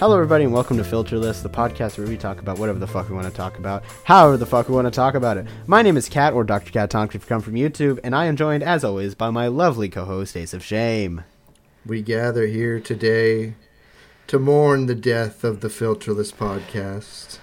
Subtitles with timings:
[0.00, 3.08] Hello, everybody, and welcome to Filterless, the podcast where we talk about whatever the fuck
[3.08, 5.44] we want to talk about, however the fuck we want to talk about it.
[5.66, 6.70] My name is Cat, or Dr.
[6.70, 9.88] Catatonic if you come from YouTube, and I am joined, as always, by my lovely
[9.88, 11.24] co-host, Ace of Shame.
[11.84, 13.54] We gather here today
[14.28, 17.40] to mourn the death of the Filterless podcast.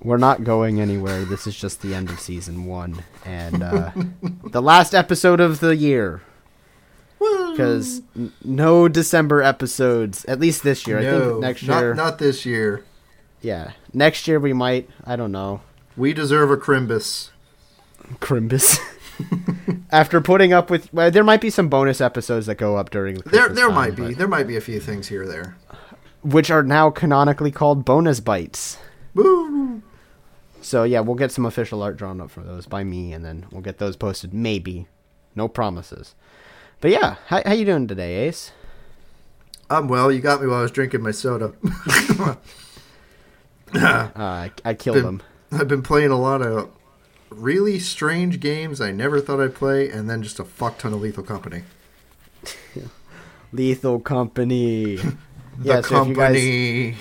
[0.00, 1.24] We're not going anywhere.
[1.24, 3.90] This is just the end of season one, and uh,
[4.44, 6.22] the last episode of the year.
[7.18, 10.98] Because n- no December episodes, at least this year.
[10.98, 12.84] I think next not, year, not this year.
[13.40, 14.88] yeah, next year we might.
[15.04, 15.62] I don't know.
[15.96, 17.30] We deserve a Crimbus.
[18.20, 18.78] Crimbus.
[19.90, 23.14] After putting up with, well, there might be some bonus episodes that go up during
[23.16, 25.56] the There, there time, might be, there might be a few things here or there.
[26.22, 28.76] which are now canonically called bonus bites.
[29.14, 29.80] Woo!
[30.60, 33.46] So yeah, we'll get some official art drawn up for those by me, and then
[33.50, 34.34] we'll get those posted.
[34.34, 34.86] Maybe,
[35.34, 36.14] no promises.
[36.80, 38.52] But yeah, how how you doing today, Ace?
[39.68, 41.52] I'm well, you got me while I was drinking my soda.
[42.18, 42.34] Uh,
[43.74, 45.22] I, I killed Been- him.
[45.52, 46.70] I've been playing a lot of
[47.30, 51.00] really strange games I never thought I'd play, and then just a fuck ton of
[51.00, 51.62] Lethal Company.
[53.52, 54.98] Lethal Company.
[55.58, 56.96] The yeah, so if you guys, company.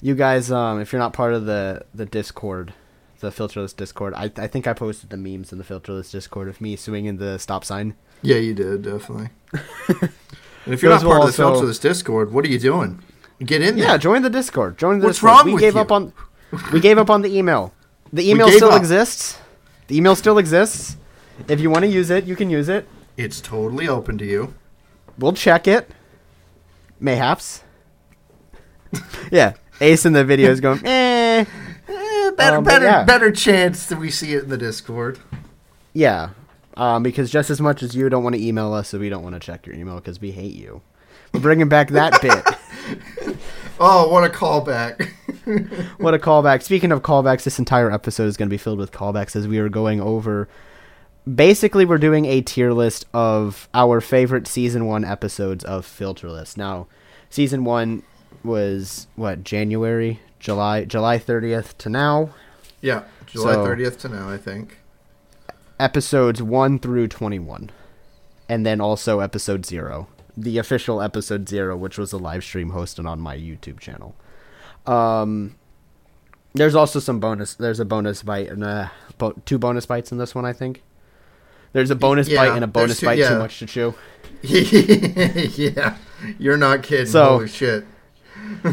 [0.00, 2.72] you guys, um, if you're not part of the the Discord,
[3.20, 6.62] the Filterless Discord, I I think I posted the memes in the Filterless Discord of
[6.62, 7.94] me swinging the stop sign.
[8.22, 9.30] Yeah, you did definitely.
[9.52, 13.02] and if you're Those not part of the also- this Discord, what are you doing?
[13.44, 13.84] Get in there.
[13.86, 14.78] Yeah, join the Discord.
[14.78, 15.36] Join the What's Discord.
[15.38, 15.80] wrong we with gave you?
[15.80, 16.12] up on
[16.72, 17.74] we gave up on the email.
[18.12, 18.78] The email still up.
[18.80, 19.38] exists.
[19.88, 20.96] The email still exists.
[21.48, 22.86] If you want to use it, you can use it.
[23.16, 24.54] It's totally open to you.
[25.18, 25.90] We'll check it.
[27.00, 27.64] Mayhaps.
[29.32, 29.54] yeah.
[29.80, 31.44] Ace in the video is going, eh.
[31.88, 33.04] Eh, better, Um, better, yeah.
[33.04, 35.18] better chance that we see it in the Discord.
[35.92, 36.30] Yeah.
[36.76, 39.22] Um, because just as much as you don't want to email us, so we don't
[39.22, 40.80] want to check your email because we hate you.
[41.34, 42.44] We're bringing back that bit.
[43.84, 45.08] Oh, what a callback!
[45.98, 46.62] What a callback.
[46.62, 49.58] Speaking of callbacks, this entire episode is going to be filled with callbacks as we
[49.58, 50.48] are going over.
[51.32, 56.56] Basically, we're doing a tier list of our favorite season one episodes of Filterless.
[56.56, 56.86] Now,
[57.28, 58.04] season one
[58.44, 62.30] was what January, July, July thirtieth to now.
[62.80, 64.78] yeah, July So- 30th to now, I think.
[65.80, 67.70] Episodes one through twenty-one,
[68.48, 73.06] and then also episode zero, the official episode zero, which was a live stream hosted
[73.08, 74.14] on my YouTube channel.
[74.86, 75.56] Um,
[76.54, 77.54] there's also some bonus.
[77.54, 78.88] There's a bonus bite and uh,
[79.18, 80.44] bo- two bonus bites in this one.
[80.44, 80.82] I think.
[81.72, 83.30] There's a bonus yeah, bite and a bonus two- bite yeah.
[83.30, 83.94] too much to chew.
[84.42, 85.96] yeah,
[86.38, 87.06] you're not kidding.
[87.06, 87.84] So- Holy shit!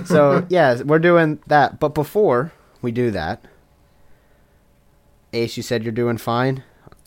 [0.05, 1.79] So yeah, we're doing that.
[1.79, 3.45] But before we do that,
[5.31, 6.63] Ace, you said you're doing fine.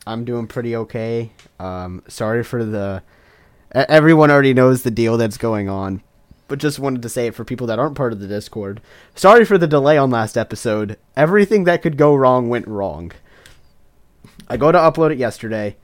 [0.07, 1.31] I'm doing pretty okay.
[1.59, 3.03] Um, sorry for the.
[3.73, 6.03] Everyone already knows the deal that's going on,
[6.49, 8.83] but just wanted to say it for people that aren't part of the Discord.
[9.15, 10.99] Sorry for the delay on last episode.
[11.17, 13.13] Everything that could go wrong went wrong.
[14.49, 15.77] I go to upload it yesterday.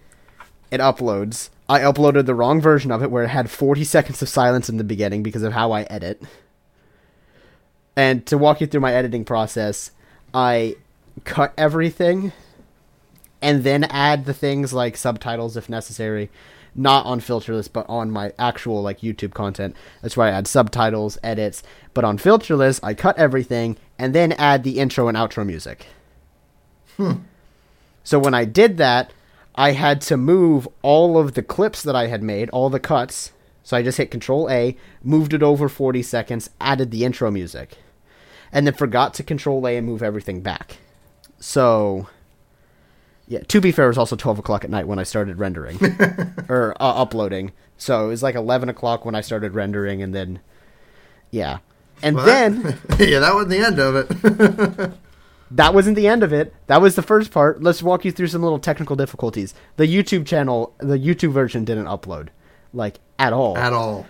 [0.71, 1.49] It uploads.
[1.69, 4.77] I uploaded the wrong version of it where it had 40 seconds of silence in
[4.77, 6.23] the beginning because of how I edit.
[7.97, 9.93] And to walk you through my editing process,
[10.35, 10.77] I
[11.25, 12.33] cut everything
[13.41, 16.31] and then add the things like subtitles if necessary,
[16.75, 19.75] not on Filterless, but on my actual like YouTube content.
[20.03, 21.63] That's why I add subtitles, edits.
[21.95, 25.87] But on Filterless, I cut everything and then add the intro and outro music.
[26.97, 27.13] hmm.
[28.05, 29.13] So when I did that,
[29.55, 33.33] I had to move all of the clips that I had made, all the cuts.
[33.65, 37.77] So I just hit Control A, moved it over 40 seconds, added the intro music,
[38.51, 40.79] and then forgot to Control A and move everything back.
[41.39, 42.07] So,
[43.29, 43.41] yeah.
[43.49, 45.79] To be fair, it was also 12 o'clock at night when I started rendering
[46.49, 47.53] or uh, uploading.
[47.77, 50.41] So it was like 11 o'clock when I started rendering, and then,
[51.31, 51.59] yeah.
[52.03, 54.93] And Well, then that- yeah, that wasn't the end of it.
[55.53, 56.55] that wasn't the end of it.
[56.67, 57.63] That was the first part.
[57.63, 59.55] Let's walk you through some little technical difficulties.
[59.77, 62.29] The YouTube channel, the YouTube version didn't upload,
[62.73, 63.57] like at all.
[63.57, 64.07] At all.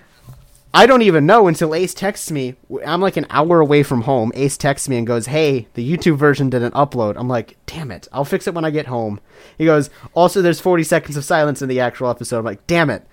[0.75, 2.55] I don't even know until Ace texts me.
[2.87, 4.31] I'm like an hour away from home.
[4.35, 8.07] Ace texts me and goes, "Hey, the YouTube version didn't upload." I'm like, "Damn it!
[8.13, 9.19] I'll fix it when I get home."
[9.57, 12.91] He goes, "Also, there's 40 seconds of silence in the actual episode." I'm like, "Damn
[12.91, 13.07] it!"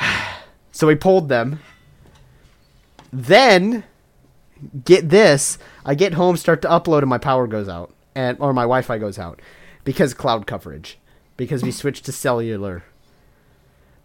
[0.72, 1.60] so we pulled them.
[3.12, 3.84] Then,
[4.84, 8.54] get this: I get home, start to upload, and my power goes out, and or
[8.54, 9.40] my Wi-Fi goes out
[9.84, 10.98] because cloud coverage,
[11.36, 12.84] because we switched to cellular.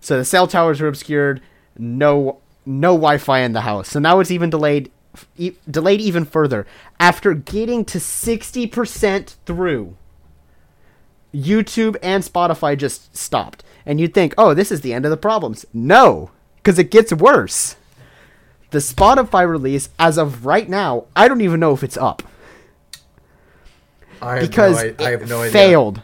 [0.01, 1.41] So the cell towers were obscured.
[1.77, 3.89] No, no Wi-Fi in the house.
[3.89, 4.91] So now it's even delayed,
[5.37, 6.65] e- delayed even further.
[6.99, 9.95] After getting to sixty percent through,
[11.33, 13.63] YouTube and Spotify just stopped.
[13.85, 15.65] And you'd think, oh, this is the end of the problems.
[15.73, 17.75] No, because it gets worse.
[18.73, 22.23] the Spotify release, as of right now, I don't even know if it's up
[24.21, 25.51] I have because no, I, I it have no idea.
[25.51, 26.01] failed.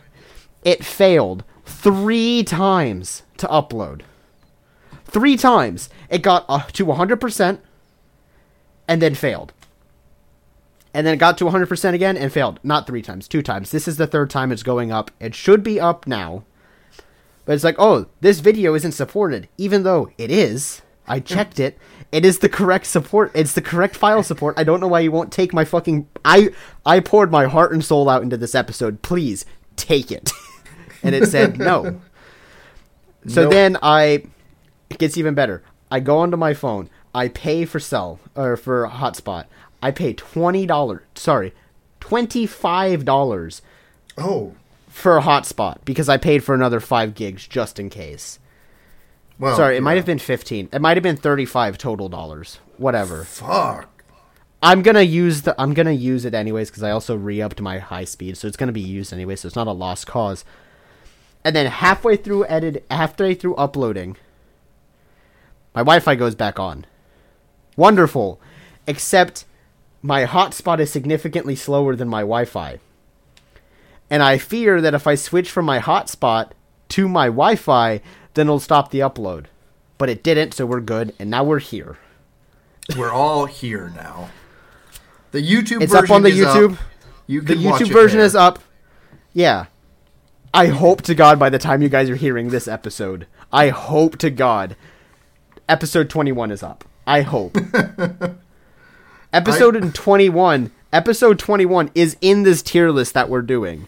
[0.64, 4.02] It failed three times to upload.
[5.10, 5.90] Three times.
[6.10, 7.60] It got uh, to 100%
[8.88, 9.54] and then failed.
[10.94, 12.60] And then it got to 100% again and failed.
[12.64, 13.72] Not three times, two times.
[13.72, 15.12] This is the third time it's going up.
[15.20, 16.44] It should be up now.
[17.46, 19.48] But it's like, oh, this video isn't supported.
[19.58, 20.82] Even though it is.
[21.08, 21.78] I checked it.
[22.12, 23.32] It is the correct support.
[23.34, 24.60] It's the correct file support.
[24.60, 26.08] I don't know why you won't take my fucking.
[26.24, 26.50] I
[26.86, 29.02] I poured my heart and soul out into this episode.
[29.02, 29.44] Please
[29.76, 30.32] take it.
[31.04, 32.00] and it said no.
[33.28, 33.52] So Nope.
[33.52, 34.24] then I.
[34.90, 35.64] It gets even better.
[35.92, 36.90] I go onto my phone.
[37.14, 39.46] I pay for cell or for hotspot.
[39.82, 41.02] I pay twenty dollars.
[41.16, 41.54] Sorry,
[42.00, 43.62] twenty five dollars
[44.18, 44.54] Oh,
[44.88, 48.40] for a hotspot because I paid for another five gigs just in case.
[49.40, 49.56] well.
[49.56, 50.70] Sorry, it might Oh, have been fifteen.
[50.72, 52.60] It might have been thirty five total dollars.
[52.78, 53.24] Whatever.
[53.24, 53.90] Fuck.
[54.62, 55.56] I'm gonna use the.
[55.60, 58.72] I'm gonna use it anyways because I also re-upped my high speed, so it's gonna
[58.74, 59.36] be used anyway.
[59.38, 60.44] So it's not a lost cause.
[61.46, 64.18] And then halfway through edit, halfway through uploading,
[65.74, 66.86] my Wi-Fi goes back on.
[67.76, 68.40] Wonderful,
[68.88, 69.46] except
[70.02, 72.80] my hotspot is significantly slower than my Wi-Fi,
[74.10, 76.52] and I fear that if I switch from my hotspot
[76.90, 78.02] to my Wi-Fi,
[78.34, 79.46] then it'll stop the upload.
[79.98, 81.98] But it didn't, so we're good, and now we're here.
[82.98, 84.30] We're all here now.
[85.32, 86.56] The YouTube It's up on the up.
[86.56, 86.80] YouTube.
[87.28, 88.60] You the YouTube version is up.
[89.34, 89.68] Yeah.
[90.54, 94.18] I hope to God by the time you guys are hearing this episode, I hope
[94.18, 94.76] to God
[95.70, 96.84] episode 21 is up.
[97.08, 97.56] I hope.
[99.34, 103.88] episode in 21, episode 21 is in this tier list that we're doing.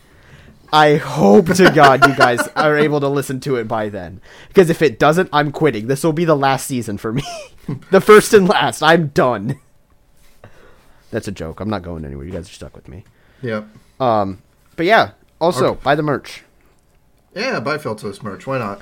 [0.73, 4.21] I hope to God you guys are able to listen to it by then.
[4.47, 5.87] Because if it doesn't, I'm quitting.
[5.87, 7.23] This will be the last season for me.
[7.91, 8.81] the first and last.
[8.81, 9.59] I'm done.
[11.09, 11.59] That's a joke.
[11.59, 12.25] I'm not going anywhere.
[12.25, 13.03] You guys are stuck with me.
[13.41, 13.67] Yep.
[13.99, 14.41] Um,
[14.77, 15.11] but yeah.
[15.41, 15.81] Also, Okay.
[15.83, 16.43] buy the merch.
[17.35, 18.47] Yeah, buy Filtos merch.
[18.47, 18.81] Why not?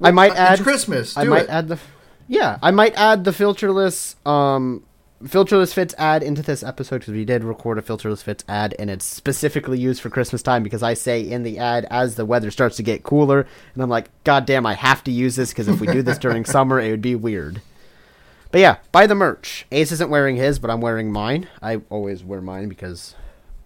[0.00, 0.62] I might add It's.
[0.62, 1.16] Christmas.
[1.16, 1.50] I might it.
[1.50, 1.78] add the.
[2.28, 4.14] Yeah, I might add the filterless.
[4.26, 4.84] Um,
[5.22, 8.90] filterless fits ad into this episode because we did record a filterless fits ad, and
[8.90, 12.50] it's specifically used for Christmas time because I say in the ad as the weather
[12.50, 15.68] starts to get cooler, and I'm like, God damn, I have to use this because
[15.68, 17.60] if we do this during summer, it would be weird.
[18.50, 19.66] But yeah, buy the merch.
[19.72, 21.48] Ace isn't wearing his, but I'm wearing mine.
[21.62, 23.14] I always wear mine because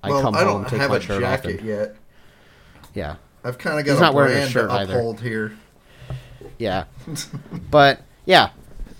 [0.03, 1.97] I well, come I home, take my a shirt off, jacket and yet.
[2.95, 3.17] yeah.
[3.43, 4.93] I've kind of got He's a not wearing a brand shirt to either.
[4.99, 5.57] uphold here.
[6.59, 6.85] Yeah.
[7.71, 8.51] but yeah,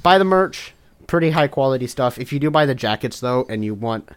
[0.03, 0.73] buy the merch.
[1.07, 2.19] Pretty high quality stuff.
[2.19, 4.09] If you do buy the jackets though, and you want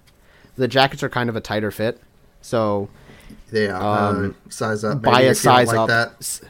[0.56, 2.01] the jackets are kind of a tighter fit,
[2.41, 2.89] so
[3.51, 5.01] Yeah, Um, uh, size up.
[5.01, 5.88] buy a if you don't size like up.
[5.88, 6.41] That.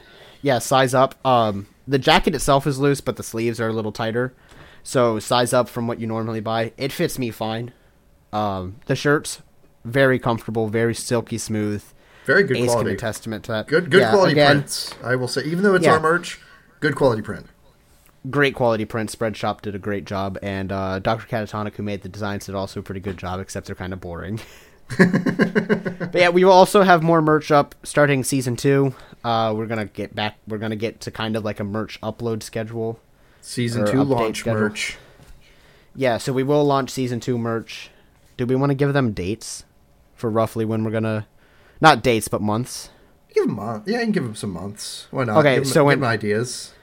[0.42, 1.14] Yeah, size up.
[1.26, 4.32] Um, the jacket itself is loose, but the sleeves are a little tighter.
[4.82, 6.72] So size up from what you normally buy.
[6.78, 7.72] It fits me fine.
[8.32, 9.42] Um, the shirts
[9.84, 11.82] very comfortable, very silky smooth.
[12.26, 12.92] Very good Ace can quality.
[12.94, 13.66] attest to that.
[13.66, 14.94] Good, good Yeah, quality again, prints.
[15.04, 15.92] I will say, even though it's Yeah.
[15.94, 16.38] our merch,
[16.80, 17.46] good quality print.
[18.28, 19.10] Great quality print.
[19.10, 21.26] Spread Shop did a great job, and uh, Dr.
[21.26, 24.00] Catatonic, who made the designs, did also a pretty good job, except they're kind of
[24.00, 24.40] boring.
[24.98, 28.94] but yeah, we will also have more merch up starting season two.
[29.22, 30.36] Uh, we're gonna get back.
[30.48, 32.98] We're gonna get to kind of like a merch upload schedule.
[33.40, 34.60] Season two launch schedule.
[34.60, 34.98] merch.
[35.94, 37.90] Yeah, so we will launch season two merch.
[38.36, 39.64] Do we want to give them dates
[40.14, 41.26] for roughly when we're gonna?
[41.80, 42.90] Not dates, but months.
[43.32, 43.86] Give them month.
[43.86, 45.06] Yeah, you can give them some months.
[45.10, 45.38] Why not?
[45.38, 46.74] Okay, give so give when- ideas.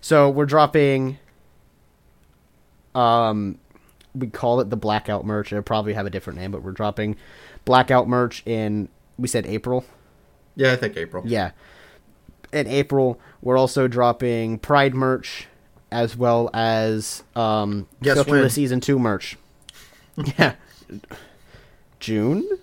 [0.00, 1.18] So we're dropping.
[2.94, 3.58] Um,
[4.14, 5.52] we call it the blackout merch.
[5.52, 7.16] It'll probably have a different name, but we're dropping
[7.64, 8.88] blackout merch in.
[9.18, 9.84] We said April.
[10.56, 11.22] Yeah, I think April.
[11.26, 11.52] Yeah,
[12.52, 15.46] in April we're also dropping Pride merch,
[15.90, 18.42] as well as um, Guess Filter when?
[18.42, 19.36] the season two merch.
[20.38, 20.54] yeah,
[22.00, 22.58] June.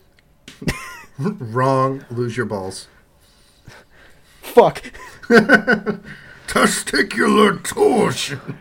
[1.20, 2.06] Wrong.
[2.12, 2.88] Lose your balls.
[4.42, 4.92] Fuck.
[6.48, 8.58] Testicular torsion.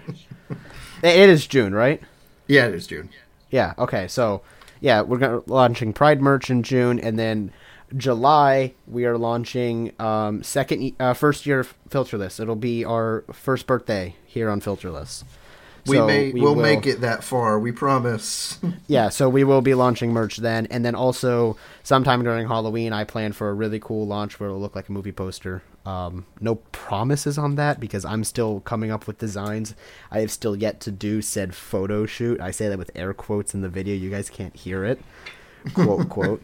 [1.02, 2.02] It is June, right?
[2.48, 3.10] yeah, it is June.
[3.50, 3.74] Yeah.
[3.78, 4.08] Okay.
[4.08, 4.42] So,
[4.80, 7.52] yeah, we're gonna launching Pride merch in June, and then
[7.96, 12.40] July we are launching um, second uh, first year Filterless.
[12.40, 15.22] It'll be our first birthday here on Filterless.
[15.86, 17.58] We So may we we'll will- make it that far.
[17.60, 18.58] We promise.
[18.88, 23.02] Yeah, so we will be launching merch then, and then also sometime during Halloween, I
[23.04, 25.62] plan for a really cool launch where it'll look like a movie poster.
[25.84, 29.74] Um, no promises on that because I'm still coming up with designs.
[30.10, 32.40] I have still yet to do said photo shoot.
[32.40, 33.94] I say that with air quotes in the video.
[33.94, 35.00] You guys can't hear it.
[35.74, 36.42] Quote quote.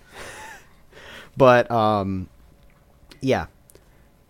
[1.36, 2.28] But um,
[3.20, 3.46] yeah,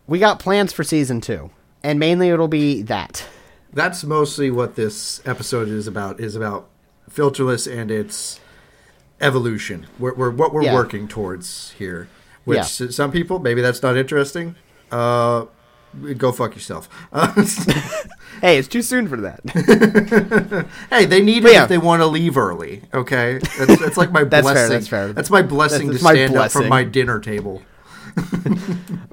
[0.06, 1.50] we got plans for season two,
[1.82, 3.24] and mainly it'll be that
[3.72, 6.20] that's mostly what this episode is about.
[6.20, 6.68] Is about
[7.10, 8.40] filterless and its
[9.20, 9.86] evolution.
[9.98, 10.74] We're, we're what we're Yeah.
[10.74, 12.08] working towards here.
[12.44, 12.88] Which Yeah.
[12.90, 14.56] some people maybe that's not interesting.
[14.90, 15.46] Uh,
[16.16, 16.88] go fuck yourself.
[18.40, 20.66] Hey, it's too soon for that.
[20.90, 21.62] hey, they need it yeah.
[21.62, 22.82] if they want to leave early.
[22.92, 24.70] Okay, that's, that's like my That's fair, blessing.
[24.72, 25.12] that's fair.
[25.12, 27.62] That's my blessing That's- to stand up from my dinner table.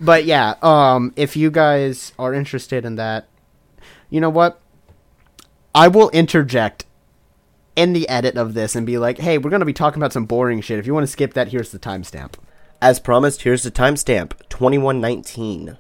[0.02, 3.28] but yeah, um, if you guys are interested in that,
[4.10, 4.60] you know what?
[5.76, 6.86] I will interject
[7.76, 10.26] in the edit of this and be like, "Hey, we're gonna be talking about some
[10.26, 10.80] boring shit.
[10.80, 12.34] If you want to skip that, here's the timestamp."
[12.82, 15.78] As promised, here's the timestamp 2119.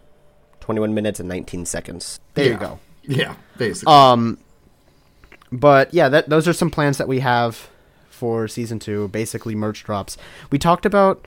[0.59, 2.19] 21 minutes and 19 seconds.
[2.35, 2.51] There Yeah.
[2.51, 2.79] you go.
[3.03, 3.91] Yeah, basically.
[3.93, 4.37] Um,
[5.51, 7.69] but yeah, that those are some plans that we have
[8.09, 9.07] for season two.
[9.07, 10.15] Basically, merch drops.
[10.51, 11.25] We talked about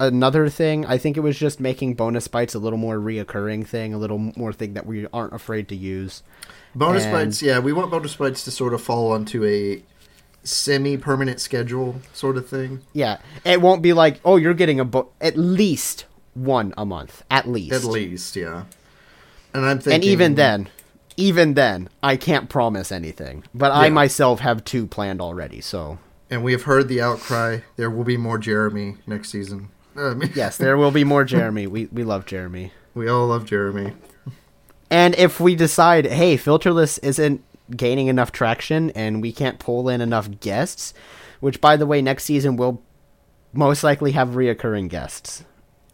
[0.00, 0.86] another thing.
[0.86, 4.18] I think it was just making bonus bites a little more reoccurring thing, a little
[4.18, 6.22] more thing that we aren't afraid to use.
[6.74, 9.82] bonus and- bites, yeah, we want bonus bites to sort of fall onto a
[10.44, 12.80] semi-permanent schedule sort of thing.
[12.92, 17.24] Yeah, it won't be like, oh, you're getting a bo- at least one a month,
[17.30, 17.72] at least.
[17.72, 18.64] At least, yeah.
[19.52, 20.68] And I'm thinking, and even then,
[21.16, 23.44] even then, I can't promise anything.
[23.52, 25.60] But I myself have two planned already.
[25.60, 25.98] So
[26.30, 27.60] and we have heard the outcry.
[27.76, 29.70] There will be more Jeremy next season.
[30.10, 31.66] I mean, yes, there will be more Jeremy.
[31.66, 32.72] We we love Jeremy.
[32.94, 33.92] we all love Jeremy.
[34.90, 37.44] And if we decide, hey, filterless isn't
[37.76, 40.94] gaining enough traction and we can't pull in enough guests,
[41.40, 42.82] which by the way, next season will
[43.52, 45.44] most likely have reoccurring guests,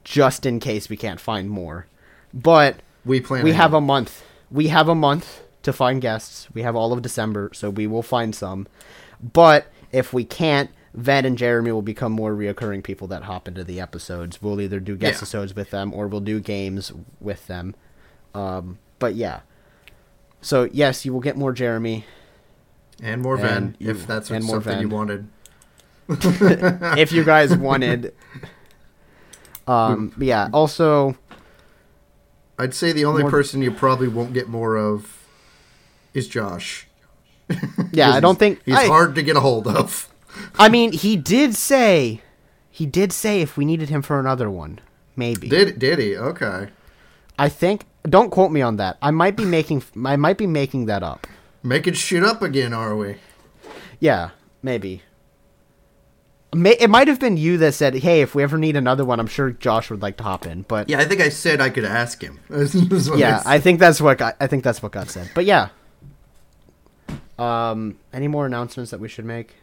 [0.05, 1.87] just in case we can't find more.
[2.33, 3.43] But We plan.
[3.43, 3.63] we ahead.
[3.63, 4.23] have a month.
[4.51, 6.47] We have a month to find guests.
[6.55, 8.69] We have all of December, so we will find some.
[9.21, 13.65] But if we can't, Ven and Jeremy will become more reoccurring people that hop into
[13.65, 14.41] the episodes.
[14.41, 15.19] We'll either do guest Yeah.
[15.19, 17.75] episodes with them or we'll do games with them.
[18.33, 19.41] Um, but yeah.
[20.41, 22.05] So yes, you will get more Jeremy
[23.03, 25.27] and more Ven you- if that's something you wanted.
[26.09, 28.15] if you guys wanted.
[29.67, 30.49] Um, but yeah.
[30.53, 31.17] Also,
[32.59, 35.25] I'd say the only More- person you probably won't get more of
[36.13, 36.87] is Josh.
[37.93, 40.09] yeah, I don't think he's I- hard to get a hold of.
[40.59, 42.21] I mean, he did say,
[42.71, 44.81] he did say if we needed him for another one,
[45.17, 45.49] maybe.
[45.49, 46.17] Did did he?
[46.17, 46.69] Okay,
[47.39, 47.85] I think.
[48.07, 48.99] Don't quote me on that.
[49.01, 49.83] I might be making.
[50.05, 51.27] I might be making that up.
[51.63, 53.17] making shit up again, are we?
[53.99, 54.31] Yeah,
[54.63, 55.03] maybe.
[56.55, 59.19] May, it might have been you that said, "Hey, if we ever need another one,
[59.19, 61.71] I'm sure Josh would like to hop in." But Yeah, I think I said I
[61.71, 62.39] could ask him.
[62.51, 63.43] Yeah, said.
[63.47, 65.31] I think that's what got, I think that's what got said.
[65.35, 65.71] But yeah.
[67.39, 69.55] Um, any more announcements that we should make?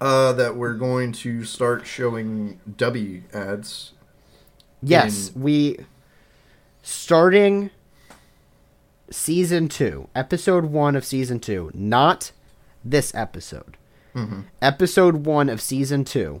[0.00, 3.92] Uh, that we're going to start showing W ads.
[4.82, 5.78] Yes, in- we
[6.82, 7.70] starting
[9.10, 12.32] season 2, episode 1 of season 2, not
[12.84, 13.76] this episode.
[14.62, 16.40] Episode 1 of season 2.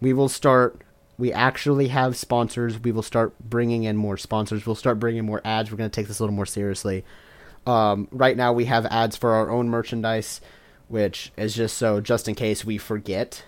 [0.00, 0.82] We will start
[1.16, 2.78] we actually have sponsors.
[2.82, 4.66] We will start bringing in more sponsors.
[4.66, 5.70] We'll start bringing more ads.
[5.70, 7.04] We're going to take this a little more seriously.
[7.66, 10.40] Um, right now we have ads for our own merchandise,
[10.88, 13.44] which is just so just in case we forget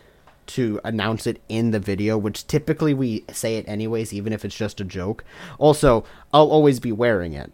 [0.47, 4.57] to announce it in the video, which typically we say it anyways, even if it's
[4.57, 5.25] just a joke.
[5.59, 7.53] Also, I'll always be wearing it.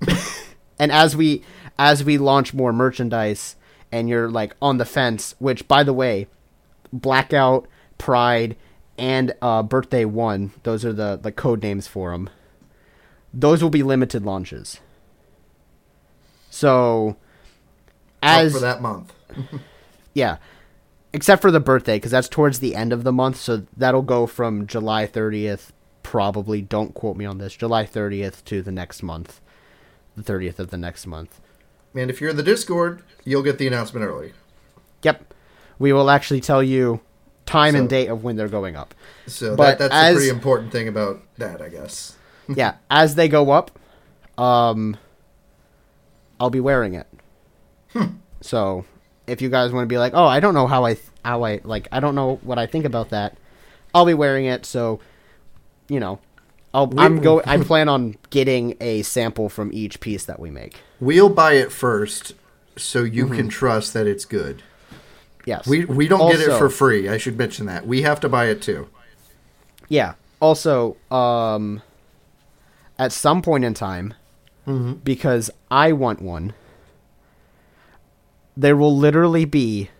[0.78, 1.42] and as we
[1.78, 3.56] as we launch more merchandise
[3.90, 6.26] and you're like on the fence, which by the way,
[6.92, 7.66] Blackout,
[7.98, 8.56] Pride,
[8.98, 12.28] and uh, Birthday One, those are the the code names for them.
[13.32, 14.80] Those will be limited launches.
[16.50, 17.16] So,
[18.22, 19.12] Up as for that month.
[20.14, 20.36] yeah,
[21.12, 24.26] except for the birthday because that's towards the end of the month, so that'll go
[24.26, 25.70] from July 30th.
[26.02, 27.56] Probably, don't quote me on this.
[27.56, 29.40] July 30th to the next month,
[30.16, 31.40] the 30th of the next month.
[31.94, 34.32] And if you're in the Discord, you'll get the announcement early.
[35.02, 35.32] Yep,
[35.78, 37.00] we will actually tell you
[37.46, 38.94] time and date of when they're going up.
[39.26, 42.16] So But that, that's as- a pretty important thing about that, I guess.
[42.48, 43.78] yeah, as they go up,
[44.36, 44.96] um,
[46.40, 47.06] I'll be wearing it.
[48.40, 48.84] So,
[49.26, 51.44] if you guys want to be like, oh, I don't know how I th- how
[51.44, 53.36] I like, I don't know what I think about that,
[53.94, 54.66] I'll be wearing it.
[54.66, 55.00] So,
[55.88, 56.18] you know,
[56.72, 57.42] I'll I'm go.
[57.46, 60.80] I plan on getting a sample from each piece that we make.
[61.00, 62.34] We'll buy it first
[62.76, 64.62] so you can trust that it's good.
[65.46, 67.08] Yes, We we don't get it for free.
[67.08, 67.86] I should mention that.
[67.86, 68.88] We have to buy it too.
[69.88, 70.14] Yeah.
[70.40, 71.82] Also, um,
[72.98, 74.14] at some point in time,
[75.04, 76.54] because I want one,
[78.56, 79.90] there will literally be.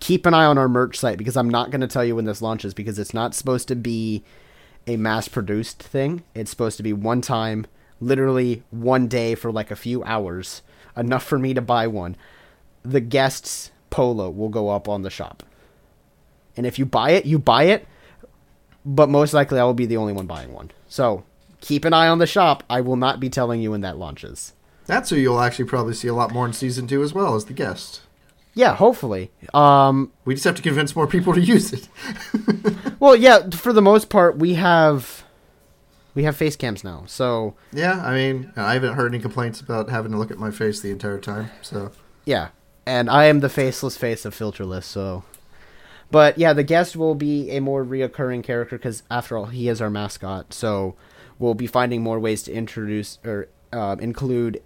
[0.00, 2.26] Keep an eye on our merch site because I'm not going to tell you when
[2.26, 4.22] this launches because it's not supposed to be
[4.86, 6.24] a mass produced thing.
[6.34, 7.66] It's supposed to be one time
[8.02, 10.62] literally one day for like a few hours,
[10.96, 12.16] enough for me to buy one,
[12.82, 15.42] the guest's polo will go up on the shop.
[16.56, 17.86] And if you buy it, you buy it,
[18.84, 20.70] but most likely I will be the only one buying one.
[20.88, 21.24] So
[21.60, 22.64] keep an eye on the shop.
[22.68, 24.52] I will not be telling you when that launches.
[24.86, 27.44] That's who you'll actually probably see a lot more in season two as well as
[27.46, 28.02] the guest.
[28.54, 29.30] Yeah, hopefully.
[29.54, 31.88] Um, We just have to convince more people to use it.
[33.00, 35.24] well, yeah, for the most part, we have
[36.14, 37.04] we have face cams now.
[37.06, 40.50] So yeah, I mean, I haven't heard any complaints about having to look at my
[40.50, 41.50] face the entire time.
[41.62, 41.92] So
[42.26, 42.48] yeah,
[42.84, 44.84] and I am the faceless face of filterless.
[44.84, 45.24] So,
[46.10, 49.80] but yeah, the guest will be a more reoccurring character because after all, he is
[49.80, 50.52] our mascot.
[50.52, 50.94] So
[51.38, 54.62] we'll be finding more ways to introduce or uh, include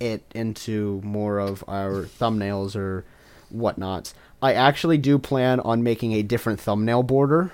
[0.00, 3.04] it into more of our thumbnails or
[3.50, 4.14] whatnots.
[4.40, 7.52] I actually do plan on making a different thumbnail border.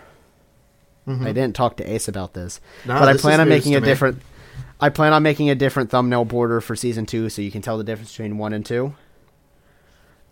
[1.06, 3.84] I didn't talk to Ace about this, No, but I plan on making a me.
[3.86, 4.22] different.
[4.80, 7.76] I plan on making a different thumbnail border for season two, so you can tell
[7.76, 8.94] the difference between one and two.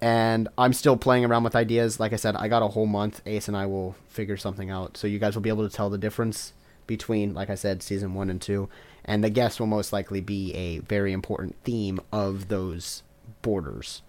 [0.01, 2.01] And I'm still playing around with ideas.
[2.01, 3.21] Like I said, I got a whole month.
[3.27, 5.91] Ace and I will figure something out, so you guys will be able to tell
[5.91, 6.53] the difference
[6.87, 8.69] between, like I said, season one and two.
[9.05, 13.03] And the guest will most likely be a very important theme of those
[13.43, 14.03] borders.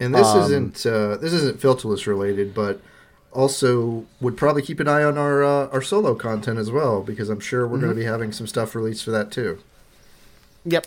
[0.00, 2.80] And this Um, isn't uh, this isn't filterless related, but
[3.32, 7.28] also would probably keep an eye on our uh, our solo content as well because
[7.28, 9.58] I'm sure we're going to be having some stuff released for that too.
[10.64, 10.86] Yep.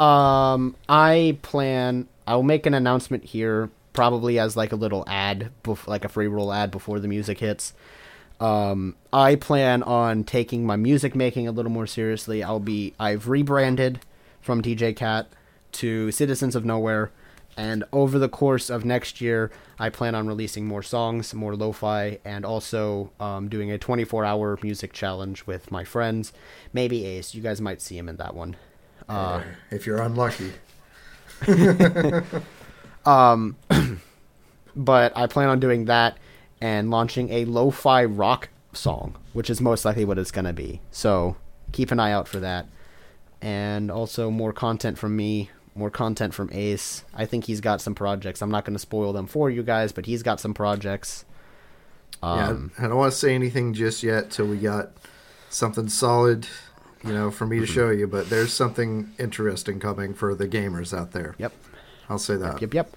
[0.00, 2.08] Um, I plan.
[2.26, 6.26] I'll make an announcement here, probably as like a little ad, bef- like a free
[6.26, 7.72] roll ad before the music hits.
[8.40, 12.42] Um, I plan on taking my music making a little more seriously.
[12.42, 12.94] I'll be.
[12.98, 14.00] I've rebranded
[14.40, 15.28] from DJ Cat
[15.72, 17.10] to Citizens of Nowhere,
[17.56, 22.18] and over the course of next year, I plan on releasing more songs, more lo-fi,
[22.24, 26.32] and also um, doing a 24-hour music challenge with my friends.
[26.72, 27.34] Maybe Ace.
[27.34, 28.56] You guys might see him in that one.
[29.08, 30.52] Uh, if you're unlucky,
[33.06, 33.56] um,
[34.76, 36.18] but I plan on doing that
[36.66, 40.80] and launching a lo-fi rock song, which is most likely what it's going to be.
[40.90, 41.36] So
[41.70, 42.66] keep an eye out for that.
[43.40, 47.04] And also more content from me, more content from Ace.
[47.14, 48.42] I think he's got some projects.
[48.42, 51.24] I'm not going to spoil them for you guys, but he's got some projects.
[52.22, 54.90] Um, yeah, I don't want to say anything just yet till we got
[55.50, 56.48] something solid,
[57.04, 57.60] you know, for Mm-hmm.
[57.60, 58.06] me to show you.
[58.08, 61.36] But there's something interesting coming for the gamers out there.
[61.38, 61.52] Yep.
[62.08, 62.60] I'll say that.
[62.60, 62.96] Yep, yep.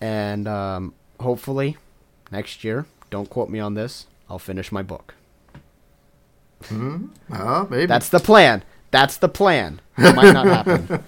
[0.00, 1.76] And um, hopefully
[2.30, 5.14] next year, don't quote me on this, I'll finish my book.
[6.64, 7.06] Hmm.
[7.32, 7.86] Oh, maybe.
[7.86, 8.62] That's the plan.
[8.90, 9.80] That's the plan.
[9.98, 10.86] It might not happen.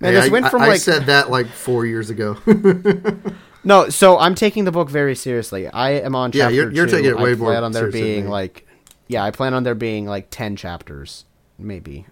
[0.00, 2.36] Man, Hey, this I, went from I, I said that like four years ago.
[3.64, 3.88] no.
[3.88, 5.66] So I'm taking the book very seriously.
[5.66, 8.00] I am on Yeah, you're- you're taking it way I more plan on there seriously
[8.02, 8.30] being me.
[8.30, 8.66] like,
[9.08, 11.24] yeah, I plan on there being like ten chapters,
[11.58, 12.06] maybe.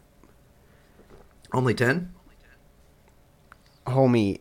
[1.53, 2.12] Only ten.
[3.87, 4.40] Homie,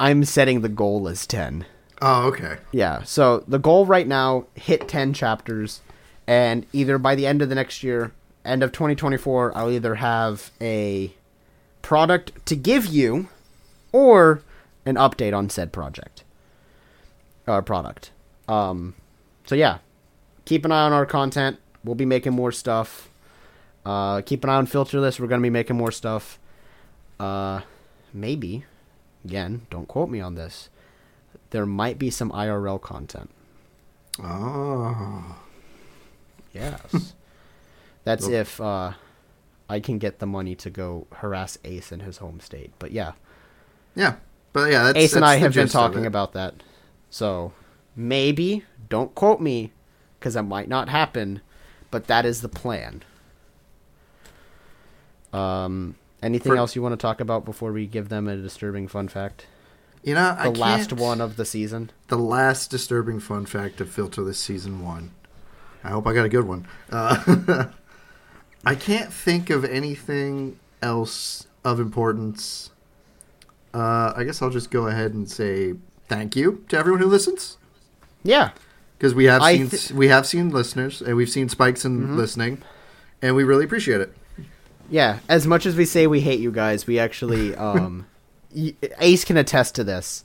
[0.00, 1.66] I'm setting the goal as ten.
[2.06, 2.58] Oh, okay.
[2.70, 3.02] Yeah.
[3.04, 5.80] So the goal right now hit 10 chapters
[6.26, 8.12] and either by the end of the next year,
[8.44, 11.14] end of 2024, I'll either have a
[11.80, 13.28] product to give you
[13.90, 14.42] or
[14.84, 16.24] an update on said project
[17.46, 18.10] or product.
[18.48, 18.94] Um
[19.46, 19.78] so yeah,
[20.44, 21.58] keep an eye on our content.
[21.84, 23.08] We'll be making more stuff.
[23.86, 25.18] Uh keep an eye on Filterless.
[25.18, 26.38] We're to be making more stuff.
[27.18, 27.62] Uh
[28.12, 28.66] maybe
[29.24, 30.68] again, don't quote me on this
[31.54, 33.30] there might be some IRL content.
[34.20, 35.36] Oh.
[36.52, 37.14] Yes.
[38.02, 38.94] That's if uh,
[39.70, 42.72] I can get the money to go harass Ace in his home state.
[42.80, 43.12] But yeah,
[43.94, 44.16] Yeah,
[44.52, 46.54] but yeah, that's, Ace and I have been talking about that.
[47.08, 47.52] So
[47.94, 49.70] maybe, don't quote me,
[50.18, 51.40] because it might not happen,
[51.92, 53.04] but that is the plan.
[55.32, 58.88] Um, anything For- else you want to talk about before we give them a disturbing
[58.88, 59.46] fun fact?
[60.04, 61.90] You know, The last one of the season.
[62.08, 65.12] the last disturbing fun fact of Filter this season one.
[65.82, 66.66] I hope I got a good one.
[66.90, 67.66] Uh,
[68.66, 72.70] I can't think of anything else of importance.
[73.72, 75.74] Uh, I guess I'll just go ahead and say
[76.08, 77.56] thank you to everyone who listens
[78.22, 78.50] Yeah.
[78.98, 81.98] because we have I seen thi- we have seen listeners and we've seen spikes in
[82.00, 82.16] Mm-hmm.
[82.16, 82.62] listening,
[83.22, 84.14] and we really appreciate it.
[84.90, 88.06] Yeah, as much as we say we hate you guys, we actually um
[89.00, 90.24] Ace can attest to this.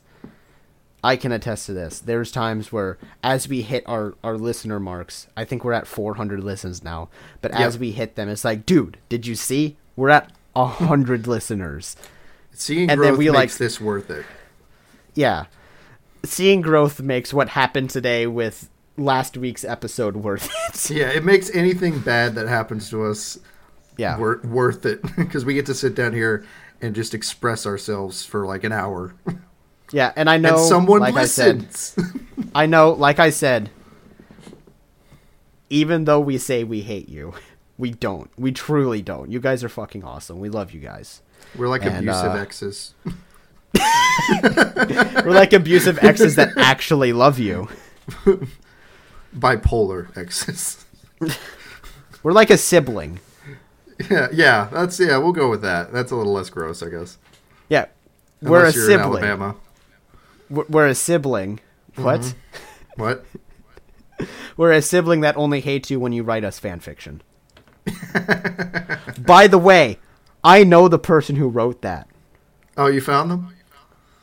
[1.03, 1.99] I can attest to this.
[1.99, 6.43] There's times where as we hit our our listener marks, I think we're at 400
[6.43, 7.07] listens now,
[7.41, 9.77] but as we hit them it's like, dude, did you see?
[9.95, 11.95] We're at 100 listeners.
[12.51, 14.25] Seeing And then growth we, makes like- this worth it.
[15.15, 15.45] Yeah.
[16.25, 20.89] Seeing growth makes what happened today with last week's episode worth it.
[20.97, 23.39] Yeah, it makes anything bad that happens to us
[23.97, 24.17] Yeah.
[24.17, 26.45] wor- worth it because we get to sit down here
[26.81, 29.15] and just express ourselves for like an hour,
[29.91, 31.95] Yeah, and I know and someone like listens.
[31.97, 32.21] I said
[32.55, 33.69] I know, like I said,
[35.69, 37.33] even though we say we hate you,
[37.77, 38.29] we don't.
[38.37, 39.31] We truly don't.
[39.31, 40.39] You guys are fucking awesome.
[40.39, 41.21] We love you guys.
[41.55, 42.93] We're like And, abusive uh, exes.
[45.23, 47.69] We're like abusive exes that actually love you.
[49.35, 50.85] bipolar exes.
[52.23, 53.19] We're like a sibling.
[54.09, 55.17] Yeah, yeah, that's yeah.
[55.17, 55.91] We'll go with that.
[55.91, 57.17] That's a little less gross, I guess.
[57.69, 57.85] Yeah.
[58.41, 59.55] We're a Unless you're in sibling.
[60.49, 61.59] We're we're a sibling.
[61.93, 62.03] Mm-hmm.
[62.03, 62.35] What?
[62.95, 63.25] What?
[64.57, 67.21] We're a sibling that only hates you when you write us fan fiction.
[69.19, 69.99] By the way,
[70.43, 72.09] I know the person who wrote that.
[72.75, 73.55] Oh, you found them?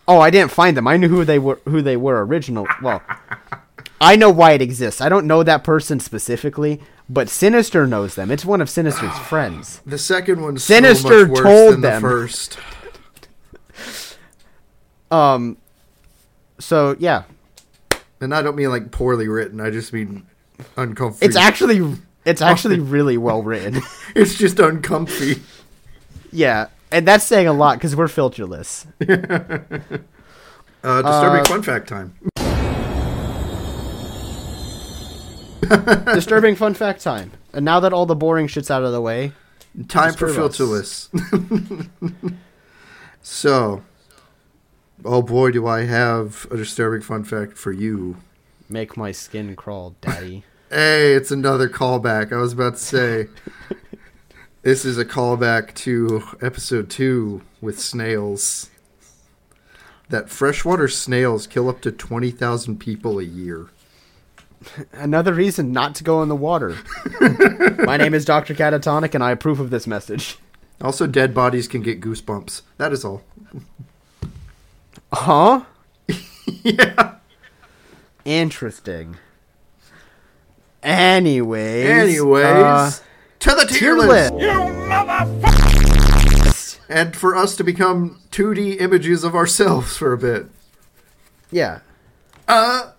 [0.09, 0.87] Oh, I didn't find them.
[0.87, 1.61] I knew who they were.
[1.65, 2.67] Who they were original.
[2.83, 3.03] Well,
[4.01, 5.01] I know why it exists.
[5.01, 8.31] I don't know that person specifically, but Sinister knows them.
[8.31, 9.81] It's one of Sinister's friends.
[9.87, 12.03] The second one's Sinister so much worse told than them.
[12.03, 12.59] the first.
[15.11, 15.57] Um.
[16.59, 17.23] So yeah,
[18.21, 19.61] And I don't mean like poorly written.
[19.61, 20.27] I just mean
[20.77, 21.25] uncomfortable.
[21.27, 23.83] it's actually it's actually really well written.
[24.17, 25.43] it's just uncomfy.
[26.33, 28.85] yeah, and that's saying a lot because we're filterless.
[30.83, 32.15] Uh, disturbing Uh, fun fact time.
[36.15, 37.33] Disturbing fun fact time.
[37.53, 39.33] And now that all the boring shit's out of the way,
[39.89, 41.11] Time for filterless.
[43.23, 43.83] so,
[45.05, 48.17] oh boy, do I have a disturbing fun fact for you.
[48.71, 50.45] make my skin crawl, daddy.
[50.69, 52.33] Hey, it's another callback.
[52.33, 53.29] I was about to say.
[54.63, 58.69] this is a callback to episode two with snails.
[60.09, 63.69] That freshwater snails kill up to 20,000 people a year.
[64.93, 66.77] Another reason not to go in the water.
[67.85, 68.55] my name is Dr.
[68.55, 70.39] Catatonic, and I approve of this message.
[70.81, 72.63] Also, dead bodies can get goosebumps.
[72.77, 73.23] That is all.
[75.13, 75.63] Huh?
[76.63, 77.15] yeah.
[78.25, 79.17] Interesting.
[80.83, 81.87] Anyways.
[81.87, 82.93] Anyways, uh,
[83.41, 84.35] to the tier tier list.
[84.35, 86.81] list.
[86.89, 90.47] And for us to become 2D images of ourselves for a bit.
[91.51, 91.81] Yeah.
[92.47, 92.93] Uh,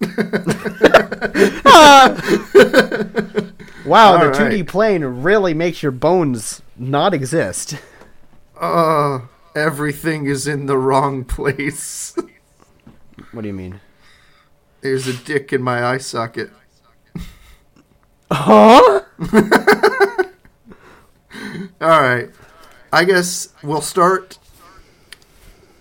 [3.84, 4.52] Wow, All the right.
[4.52, 7.76] 2D plane really makes your bones not exist.
[8.60, 9.20] uh,
[9.54, 12.14] everything is in the wrong place.
[13.32, 13.80] What do you mean?
[14.82, 16.50] There's a dick in my eye socket.
[18.30, 19.00] Huh?
[21.80, 22.28] All right.
[22.92, 24.38] I guess we'll start.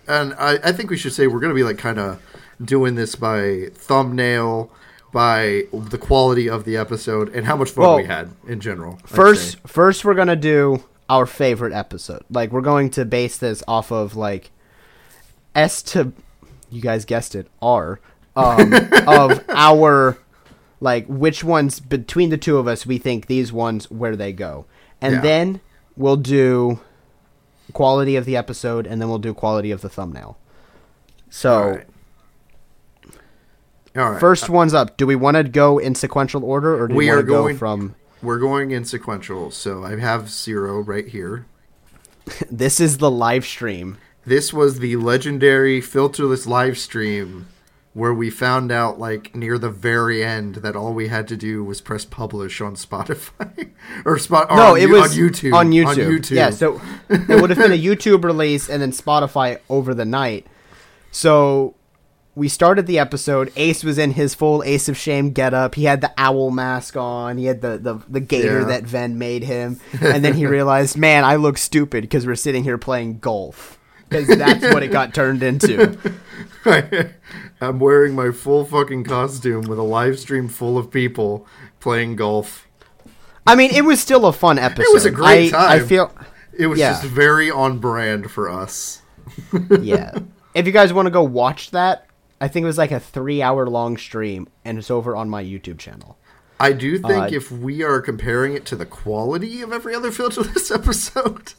[0.08, 2.22] And I, I think we should say we're going to be like kind of
[2.64, 4.72] doing this by thumbnail,
[5.14, 9.00] by the quality of the episode, and how much fun Well, we had in general.
[9.06, 12.24] First, first we're gonna do our favorite episode.
[12.30, 14.52] Like we're going to base this off of like
[15.56, 16.12] S to,
[16.70, 18.00] you guys guessed it, R,
[18.36, 18.74] um,
[19.08, 20.18] of our
[20.80, 24.66] like which ones between the two of us we think these ones where they go,
[25.02, 25.22] and Yeah.
[25.22, 25.62] then
[25.96, 26.80] we'll do
[27.74, 30.38] quality of the episode, and then we'll do quality of the thumbnail.
[31.30, 31.88] So right.
[33.96, 34.20] All right.
[34.20, 34.98] first one's up.
[34.98, 37.28] Do we want to go in sequential order, or do we, We want are to
[37.28, 37.96] go going- from?
[38.22, 39.52] We're going in sequential.
[39.52, 41.46] So I have zero right here.
[42.52, 43.98] This is the live stream.
[44.26, 47.48] This was the legendary filterless live stream
[47.94, 51.64] where we found out like near the very end that all we had to do
[51.64, 53.70] was press publish on Spotify
[54.06, 55.54] or spot No, on, it was on YouTube.
[55.54, 55.88] On YouTube.
[55.88, 56.36] On YouTube.
[56.36, 60.46] Yeah, so it would have been a YouTube release and then Spotify over the night.
[61.12, 61.76] So
[62.38, 63.52] we started the episode.
[63.56, 65.74] Ace was in his full Ace of Shame getup.
[65.74, 67.38] He had the owl mask on.
[67.40, 68.66] He had the the, the gator Yeah.
[68.68, 69.80] that Ven made him.
[70.02, 73.80] And then he realized, man, I look stupid because we're sitting here playing golf.
[74.08, 75.98] Because that's what it got turned into.
[77.62, 81.46] I'm wearing my full fucking costume with a live stream full of people
[81.80, 82.68] playing golf.
[83.46, 84.84] I mean, it was still a fun episode.
[84.90, 86.14] It was a great I, I feel,
[86.58, 86.92] It was Yeah.
[86.92, 89.02] just very on brand for us.
[89.82, 90.18] yeah.
[90.56, 92.07] If you guys want to go watch that,
[92.40, 95.44] I think it was like a three hour long stream, and it's over on my
[95.44, 96.18] YouTube channel.
[96.60, 100.10] I do think Uh, if we are comparing it to the quality of every other
[100.12, 101.54] filterless episode,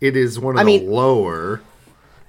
[0.00, 1.60] it is one of I the mean- lower.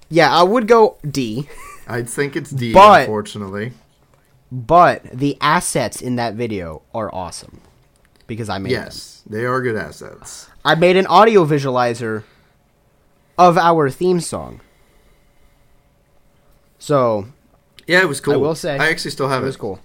[0.10, 1.48] Yeah, I would go D.
[1.88, 3.74] I'd think it's D, But- unfortunately.
[4.52, 7.62] but the assets in that video are awesome
[8.28, 8.84] because I made them.
[8.86, 10.48] Yes, they are good assets.
[10.66, 12.24] I made an audio visualizer
[13.38, 14.62] of our theme song.
[16.80, 17.28] So
[17.88, 18.34] Yeah, it was cool.
[18.34, 19.48] I will say I actually still have it it.
[19.48, 19.80] was cool.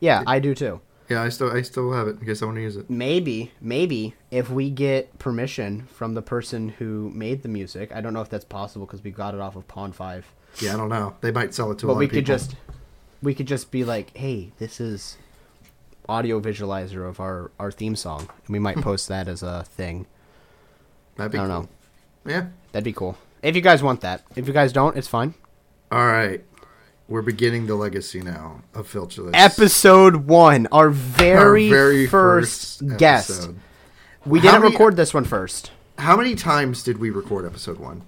[0.00, 0.80] Yeah, I do too.
[1.08, 2.88] Yeah, I still I still have it in case I want to use it.
[2.88, 8.14] maybe, maybe if we get permission from the person who made the music, I don't
[8.14, 10.24] know if that's possible because we got it off of Pond5.
[10.60, 11.14] Yeah, I don't know.
[11.20, 12.26] They might sell it to a But we could people.
[12.34, 12.56] just,
[13.22, 15.18] we could just be like, hey, this is
[16.08, 20.06] audio visualizer of our our theme song, and we might post that as a thing.
[21.16, 21.62] That'd be I don't cool.
[22.24, 22.30] know.
[22.32, 22.46] Yeah.
[22.72, 23.18] That'd be cool.
[23.42, 24.22] If you guys want that.
[24.36, 25.34] If you guys don't, it's fine.
[25.90, 26.42] All right.
[27.08, 29.32] We're beginning the legacy now of Filterless.
[29.34, 33.30] Episode one, our Our very, very first, first guest.
[33.30, 33.60] episode.
[34.24, 35.70] We didn't many- record this one first.
[35.98, 38.02] How many times did we record episode one?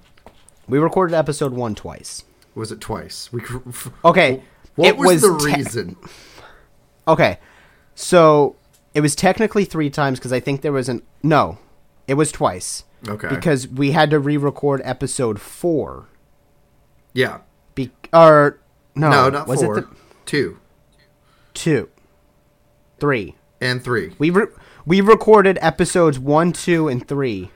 [0.66, 2.24] We recorded episode one twice.
[2.54, 3.30] Was it twice?
[3.32, 3.42] We
[4.04, 4.42] Okay,
[4.76, 5.96] What it was, was the te- reason?
[7.06, 7.38] Okay,
[7.94, 8.56] so
[8.94, 11.58] it was technically three times because I think there was an no,
[12.08, 13.28] it was twice Okay.
[13.28, 16.06] because we had to re-record episode four.
[17.12, 17.40] yeah.
[18.12, 18.58] Or
[18.94, 19.78] no, No, not was four.
[19.78, 20.58] it the Two
[21.54, 21.88] two,
[22.98, 23.34] three?
[23.60, 24.12] and three.
[24.18, 24.46] We re-
[24.84, 27.50] we recorded episodes one, two, and three.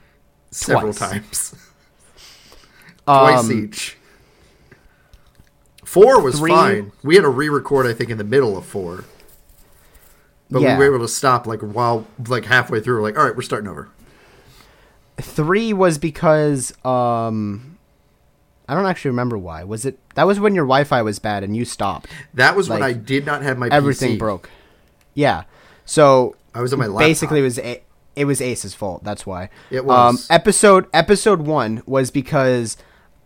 [0.50, 1.10] Several twice.
[1.10, 1.54] times.
[3.06, 3.96] Twice Um, each.
[5.84, 6.92] Four was three- fine.
[7.02, 9.04] We had to re-record, I think, in the middle of four.
[10.50, 10.78] But Yeah.
[10.78, 12.96] we were able to stop like while like halfway through.
[12.96, 13.88] We're like, all right, we're starting over.
[15.20, 17.69] Three was because um,
[18.70, 19.64] I don't actually remember why.
[19.64, 22.08] Was it that was when your Wi-Fi was bad and you stopped?
[22.34, 24.18] That was when I did not have my Everything PC.
[24.18, 24.48] broke.
[25.14, 25.42] Yeah.
[25.84, 27.08] So I was on my laptop.
[27.08, 27.82] basically it was a-
[28.16, 29.02] it was Ace's fault.
[29.04, 29.50] That's why.
[29.70, 30.26] It Um, was.
[30.30, 32.76] episode episode one was because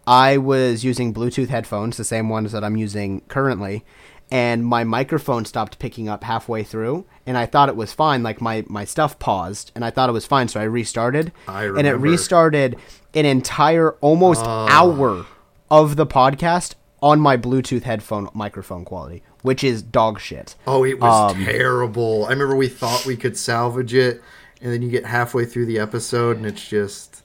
[0.06, 3.84] I was using Bluetooth headphones, the same ones that I'm using currently,
[4.30, 8.22] and my microphone stopped picking up halfway through, and I thought it was fine.
[8.22, 11.64] Like my my stuff paused, and I thought it was fine, so I restarted, I
[11.64, 12.76] and it restarted
[13.14, 14.66] an entire almost Ah.
[14.70, 15.24] hour
[15.70, 20.54] of the podcast on my Bluetooth headphone microphone quality, which is dog shit.
[20.66, 22.24] Oh, it was Um, terrible.
[22.26, 24.22] I remember we thought we could salvage it,
[24.62, 27.22] and then you get halfway through the episode, and it's just.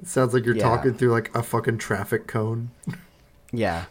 [0.00, 0.62] It sounds like you're Yeah.
[0.62, 2.70] talking through like a fucking traffic cone.
[3.52, 3.84] Yeah.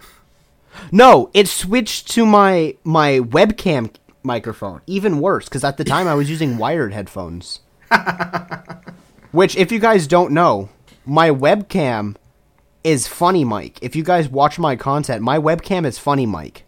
[0.91, 4.81] No, it switched to my my webcam microphone.
[4.87, 7.59] Even worse, because at the time I was using wired headphones.
[9.31, 10.69] Which, if you guys don't know,
[11.05, 12.15] my webcam
[12.83, 13.79] is Funny Mike.
[13.81, 16.65] If you guys watch my content, my webcam is Funny Mike.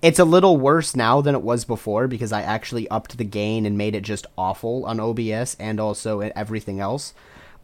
[0.00, 3.66] It's a little worse now than it was before because I actually upped the gain
[3.66, 7.14] and made it just awful on OBS and also everything else.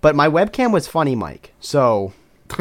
[0.01, 2.13] But my webcam was Funny Mike, so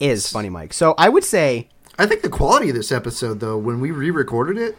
[0.00, 0.72] is Funny Mike.
[0.72, 4.58] So I would say I think the quality of this episode, though, when we re-recorded
[4.58, 4.76] it,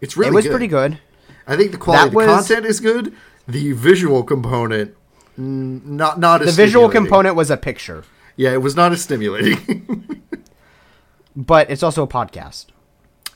[0.00, 0.50] it's really it was good.
[0.50, 0.98] pretty good.
[1.46, 3.14] I think the quality That of the was- content is good.
[3.46, 4.94] The visual component,
[5.38, 8.04] Mm, not not as The visual component was a picture,
[8.36, 10.22] Yeah, it was not as stimulating.
[11.36, 12.66] but it's also a podcast.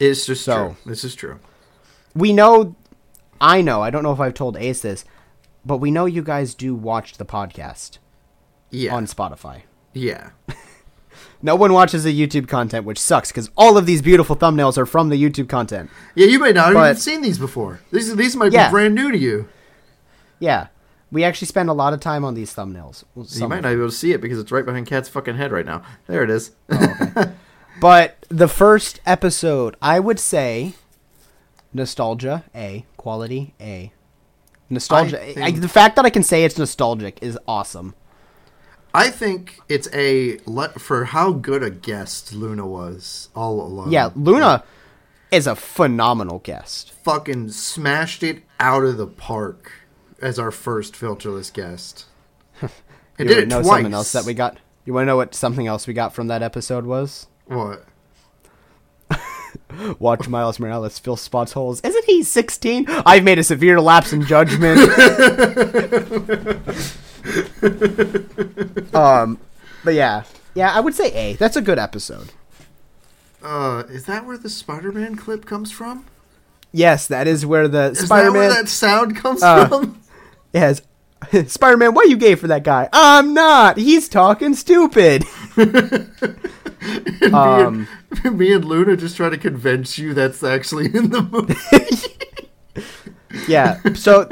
[0.00, 0.76] it's just So- true.
[0.86, 1.38] This is true.
[2.14, 2.74] We know,
[3.40, 5.04] I know, I don't know if I've told Ace this,
[5.64, 7.98] but we know you guys do watch the podcast
[8.70, 9.62] Yeah, on Spotify.
[9.92, 10.30] yeah.
[11.44, 14.86] No one watches the YouTube content, which sucks because all of these beautiful thumbnails are
[14.86, 15.90] from the YouTube content.
[16.14, 17.80] Yeah, you may not have even seen these before.
[17.90, 18.68] These these might Yeah.
[18.68, 19.48] be brand new to you.
[20.38, 20.68] Yeah,
[21.12, 23.04] we actually spend a lot of time on these thumbnails.
[23.14, 25.36] Well, you might not be able to see it because it's right behind Cat's fucking
[25.36, 25.82] head right now.
[26.06, 26.52] There it is.
[26.70, 27.32] Oh,
[27.80, 30.72] but the first episode, I would say,
[31.74, 33.92] nostalgia A, quality A,
[34.70, 35.22] nostalgia.
[35.38, 37.94] I I the fact that I can say it's nostalgic is awesome.
[38.94, 43.92] I think it's a let for how good a guest Luna was all along.
[43.92, 44.64] Yeah, Luna
[45.30, 46.92] is a phenomenal guest.
[47.02, 49.72] fucking smashed it out of the park
[50.22, 52.06] as our first filterless guest.
[53.18, 53.74] You did it know twice.
[53.76, 54.56] something else that we got?
[54.86, 57.26] You want to know what something else we got from that episode was?
[57.46, 57.84] What?
[60.00, 61.82] Watch Miles Morales fill spots holes.
[61.82, 62.86] Isn't he 16?
[62.88, 64.80] I've made a severe lapse in judgment.
[68.94, 69.38] um,
[69.84, 71.34] but yeah, yeah, I would say A.
[71.36, 72.32] That's a good episode.
[73.42, 76.06] Uh, is that where the Spider-Man clip comes from?
[76.72, 78.32] Yes, that is where the Is Spider-Man.
[78.34, 80.00] where that sound comes Uh, from?
[80.52, 80.82] Yes.
[81.46, 82.88] Spider-Man, why you gay for that guy?
[82.92, 83.78] I'm not.
[83.78, 85.24] He's talking stupid.
[85.56, 86.10] um,
[87.32, 87.86] me,
[88.24, 91.54] and, me and Luna just try to convince you that's actually in the movie.
[93.48, 93.80] yeah.
[93.94, 94.28] So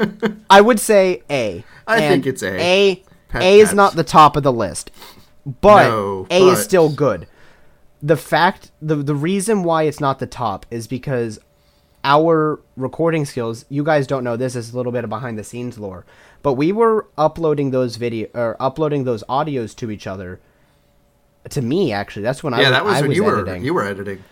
[0.49, 1.63] I would say A.
[1.87, 2.59] I And think it's A.
[2.59, 3.03] A.
[3.35, 4.91] A is not the top of the list,
[5.61, 7.27] but No, A is still good.
[8.03, 11.39] The fact, the the reason why it's not the top is because
[12.03, 13.65] our recording skills.
[13.69, 16.05] You guys don't know this is a little bit of behind the scenes lore,
[16.41, 20.39] but we were uploading those video or uploading those audios to each other.
[21.49, 23.61] To me, actually, that's when I yeah, that was I when was you editing.
[23.61, 24.23] were you were editing.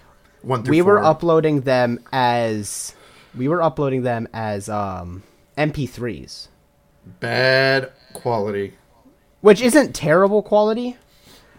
[0.41, 2.93] One we were uploading them as
[3.35, 5.23] we were uploading them as um,
[5.57, 6.47] MP3s,
[7.19, 8.73] Bad quality.
[9.41, 10.97] which isn't terrible quality,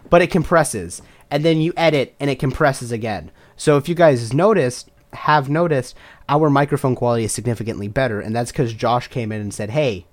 [0.09, 3.31] but it compresses, and then you edit and it compresses again.
[3.57, 5.97] So if you guys noticed, have noticed,
[6.29, 10.07] our microphone quality is significantly better, and that's because Josh came in and said, "Hey,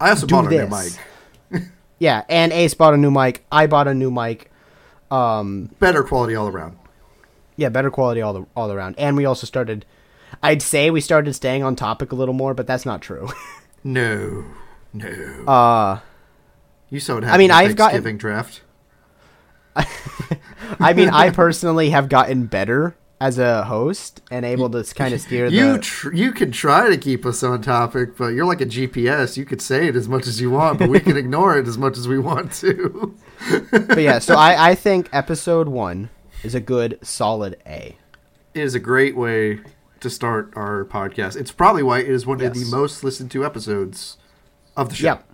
[0.00, 1.62] I also bought a new mic.
[1.98, 3.44] Yeah, and Ace bought a new mic.
[3.52, 4.50] I bought a new mic.
[5.10, 6.78] Um, Better quality all around.
[7.56, 8.94] yeah, better quality all the, all around.
[8.98, 9.84] And we also started.
[10.42, 13.28] I'd say we started staying on topic a little more, but that's not true.
[13.84, 14.44] No,
[14.92, 15.44] no.
[15.46, 16.00] uh,
[16.90, 18.60] you saw what I mean, I've gotten- Thanksgiving draft.
[19.76, 25.20] I mean, I personally have gotten better as a host and able to kind of
[25.20, 25.78] steer You the.
[25.80, 29.36] tr- you can try to keep us on topic, but you're like a GPS.
[29.36, 31.76] You could say it as much as you want, but we can ignore it as
[31.76, 33.14] much as we want to.
[33.70, 36.08] but yeah, so I, I think episode one
[36.42, 37.96] is a good solid A.
[38.54, 39.60] It is a great way
[40.00, 41.36] to start our podcast.
[41.36, 44.16] It's probably why it is one of the most listened to episodes
[44.76, 45.06] of the show.
[45.06, 45.26] Yep.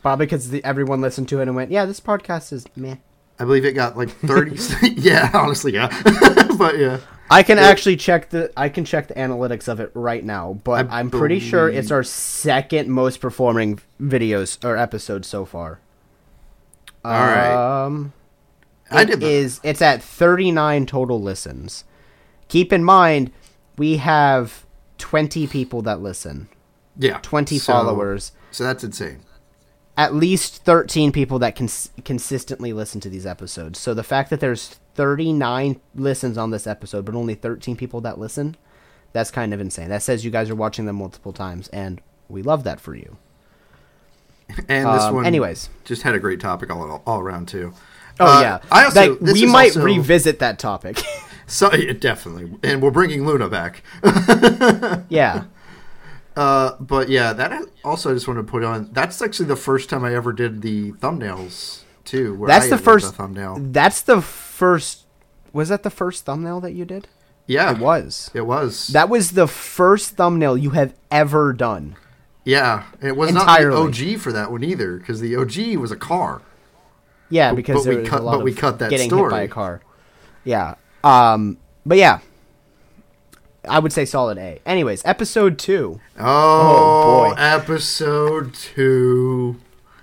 [0.00, 2.96] Probably because the, everyone listened to it and went, "Yeah, this podcast is meh."
[3.38, 4.56] I believe it got like 30.
[4.96, 5.88] yeah, honestly, yeah.
[6.58, 6.98] but yeah.
[7.30, 7.64] I can Yeah.
[7.64, 11.10] actually check the I can check the analytics of it right now, but I I'm
[11.10, 15.80] pretty sure it's our second most performing videos or episodes so far.
[17.04, 17.84] All right.
[17.84, 18.12] Um,
[18.90, 21.84] I it did is it's at 39 total listens.
[22.48, 23.30] Keep in mind
[23.78, 24.64] we have
[24.98, 26.48] 20 people that listen,
[26.96, 27.18] Yeah.
[27.22, 29.20] 20 So- followers, So that's insane.
[29.96, 33.78] At least 13 people that cons- consistently listen to these episodes.
[33.78, 38.18] So the fact that there's 39 listens on this episode, but only 13 people that
[38.18, 38.56] listen,
[39.12, 39.88] that's kind of insane.
[39.90, 43.16] That says you guys are watching them multiple times, and we love that for you.
[44.68, 45.68] And this Um, one, anyways.
[45.84, 47.72] just had a great topic all, all around too.
[48.20, 51.02] Oh Uh, yeah, I also Like, this we might also- revisit that topic.
[51.46, 53.82] So yeah, definitely, and we're bringing Luna back.
[55.10, 55.44] yeah,
[56.36, 58.88] Uh, but yeah, that also I just want to put on.
[58.92, 62.34] That's actually the first time I ever did the thumbnails too.
[62.34, 63.58] Where that's I the first thumbnail.
[63.60, 65.04] That's the first.
[65.52, 67.06] Was that the first thumbnail that you did?
[67.46, 68.30] Yeah, It was.
[68.34, 68.88] It was.
[68.88, 71.94] That was the first thumbnail you have ever done.
[72.44, 73.74] yeah, it was Entirely.
[73.84, 76.40] not the OG for that one either, because the OG was a car.
[77.30, 79.48] Yeah, because but there we was cut- but we cut that getting hit by a
[79.48, 79.80] car.
[80.44, 80.74] Yeah.
[81.04, 81.58] Um.
[81.86, 82.20] But yeah,
[83.68, 84.60] I would say solid A.
[84.66, 86.00] Anyways, episode two.
[86.18, 87.34] Oh, oh, boy.
[87.40, 89.56] episode two.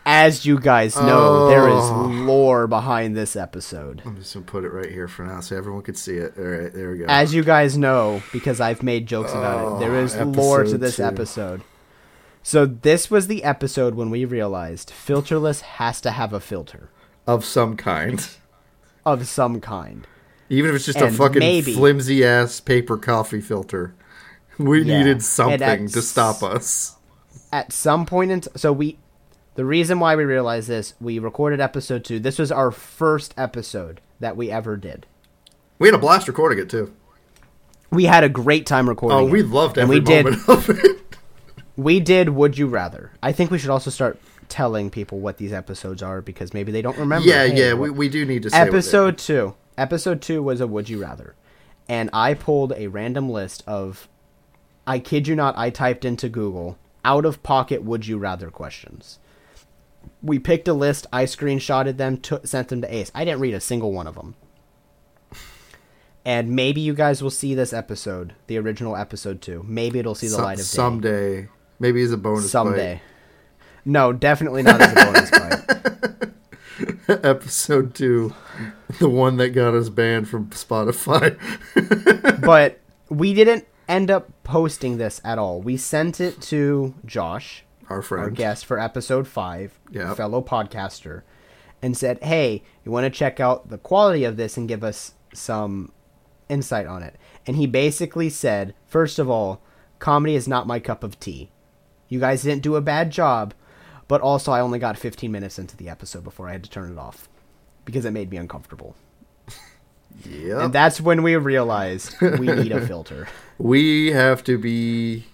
[0.04, 2.08] As you guys know, there is Oh.
[2.12, 4.02] lore behind this episode.
[4.04, 6.34] I'm just gonna put it right here for now, so everyone can see it.
[6.40, 7.06] All right, there we go.
[7.08, 10.78] As you guys know, because I've made jokes about it, there is oh, lore to
[10.78, 11.04] this two.
[11.04, 11.62] episode.
[12.42, 16.90] So this was the episode when we realized filterless has to have a filter
[17.28, 18.28] of some kind,
[19.06, 20.08] of some kind.
[20.52, 23.94] Even if it's just a fucking maybe- flimsy ass paper coffee filter.
[24.58, 24.98] We Yeah.
[25.00, 26.96] needed something to stop us.
[27.54, 28.98] at some point in t- so we
[29.56, 34.00] the reason why we realized this we recorded episode 2 this was our first episode
[34.20, 35.06] that we ever did
[35.80, 36.94] We had a blast recording it too.
[37.90, 39.48] we had a great time recording Oh, we it.
[39.48, 41.16] loved and every we did moment of it.
[41.76, 45.52] we did would you rather i think we should also start telling people what these
[45.54, 48.50] episodes are because maybe they don't remember yeah, Hey, yeah, we, we do need to
[48.54, 51.34] episode 2 episode 2 was a would you rather
[51.90, 54.08] and i pulled a random list of
[54.86, 59.18] i kid you not i typed into google out of pocket would you rather questions.
[60.22, 63.12] We picked a list i screenshotted them took, sent them to ace.
[63.16, 64.36] I didn't read a single one of them.
[66.24, 70.28] And maybe you guys will see this episode the original episode 2 maybe it'll see
[70.28, 70.78] the Some- light of day.
[70.78, 71.48] someday.
[71.80, 73.02] Maybe as a bonus someday.
[73.84, 77.20] No definitely not as a bonus bite.
[77.26, 78.34] episode two,
[79.00, 81.38] the one that got us banned from Spotify.
[82.42, 85.62] but we didn't end up posting this at all.
[85.62, 90.18] We sent it to Josh, Our friend, our guest for episode five, Yep.
[90.18, 91.24] fellow podcaster,
[91.82, 95.14] and said, "Hey, you want to check out the quality of this and give us
[95.34, 95.92] some
[96.50, 97.16] insight on it?"
[97.48, 99.62] And he basically said, first of all,
[100.00, 101.52] comedy is not my cup of tea.
[102.08, 103.54] You guys didn't do a bad job,
[104.08, 106.92] but also I only got 15 minutes into the episode before I had to turn
[106.92, 107.28] it off
[107.86, 108.96] because it made me uncomfortable.
[110.30, 110.66] Yeah.
[110.66, 113.28] And that's when we realized we need a filter.
[113.58, 115.26] we have to be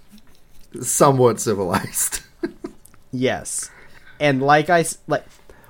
[0.81, 2.21] somewhat civilized.
[3.11, 3.71] Yes,
[4.19, 5.25] and like I like,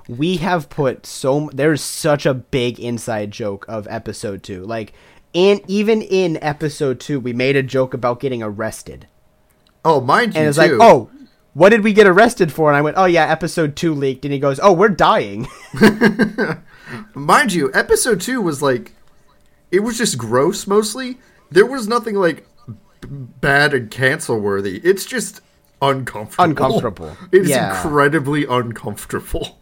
[0.08, 4.64] we have put so there's such a big inside joke of episode two.
[4.64, 4.92] Like,
[5.34, 9.06] and even in episode two, we made a joke about getting arrested,
[9.84, 10.62] oh, mind you, and it's too.
[10.62, 11.10] like, oh,
[11.54, 12.70] what did we get arrested for?
[12.70, 15.48] And I went, oh yeah, episode two leaked, and he goes, oh, we're dying.
[17.14, 18.92] mind you, episode two was like,
[19.70, 21.18] it was just gross mostly.
[21.50, 22.46] There was nothing like
[23.02, 24.78] bad and cancel worthy.
[24.84, 25.40] It's just
[25.82, 26.44] uncomfortable.
[26.50, 27.16] Uncomfortable.
[27.32, 27.74] It is Yeah.
[27.76, 29.58] incredibly uncomfortable.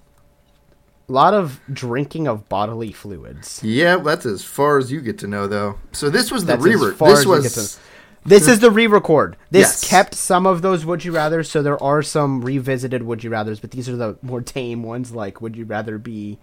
[1.08, 3.60] A lot of drinking of bodily fluids.
[3.62, 5.78] Yeah, that's as far as you get to know, though.
[5.92, 7.78] So this was the That's as re far This was get to-
[8.26, 9.36] This is the re-record.
[9.50, 9.88] This Yes.
[9.88, 13.60] kept some of those would you rather, so there are some revisited would you rather's,
[13.60, 15.12] but these are the more tame ones.
[15.12, 16.38] Like, would you rather be,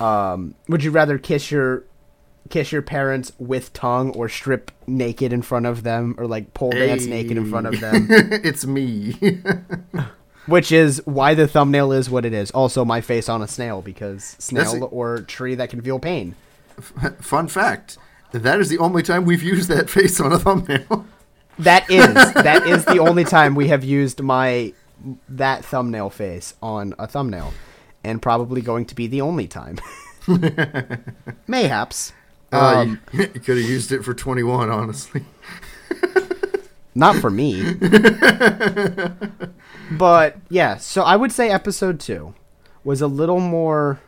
[0.00, 1.84] um, would you rather kiss your
[2.50, 6.70] kiss your parents with tongue or strip naked in front of them or like pole
[6.70, 8.06] dance naked in front of them?
[8.10, 9.16] it's me.
[10.46, 12.50] Which is why the thumbnail is what it is.
[12.50, 16.34] Also, my face on a snail because snail That's- or tree that can feel pain.
[17.20, 17.96] Fun fact:
[18.42, 21.06] that is the only time we've used that face on a thumbnail.
[21.58, 24.72] That is that is the only time we have used my
[25.28, 27.52] that thumbnail face on a thumbnail,
[28.02, 29.78] and probably going to be the only time.
[31.46, 32.12] Mayhaps.
[32.52, 35.24] Uh, Um, you, you could have used it for twenty-one, honestly.
[36.94, 37.74] not for me.
[39.92, 42.34] but yeah, so I would say episode two
[42.84, 44.00] was a little more.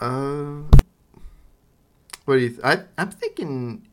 [0.00, 0.62] Uh,
[2.30, 2.48] what do you?
[2.50, 3.88] Th- I I'm thinking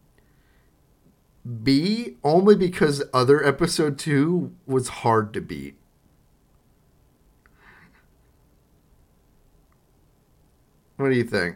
[1.64, 5.76] B only because other episode two was hard to beat.
[10.98, 11.56] What do you think?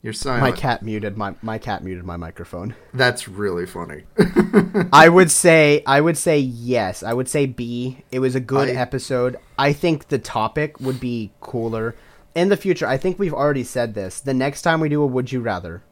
[0.00, 0.42] You're silent.
[0.42, 2.76] My cat muted my my cat muted my microphone.
[2.94, 4.04] That's really funny.
[4.92, 7.02] I would say I would say yes.
[7.02, 8.04] I would say B.
[8.12, 9.40] It was a good I- episode.
[9.58, 11.96] I think the topic would be cooler
[12.34, 12.86] in the future.
[12.86, 14.20] I think we've already said this.
[14.20, 15.82] The next time we do a would you rather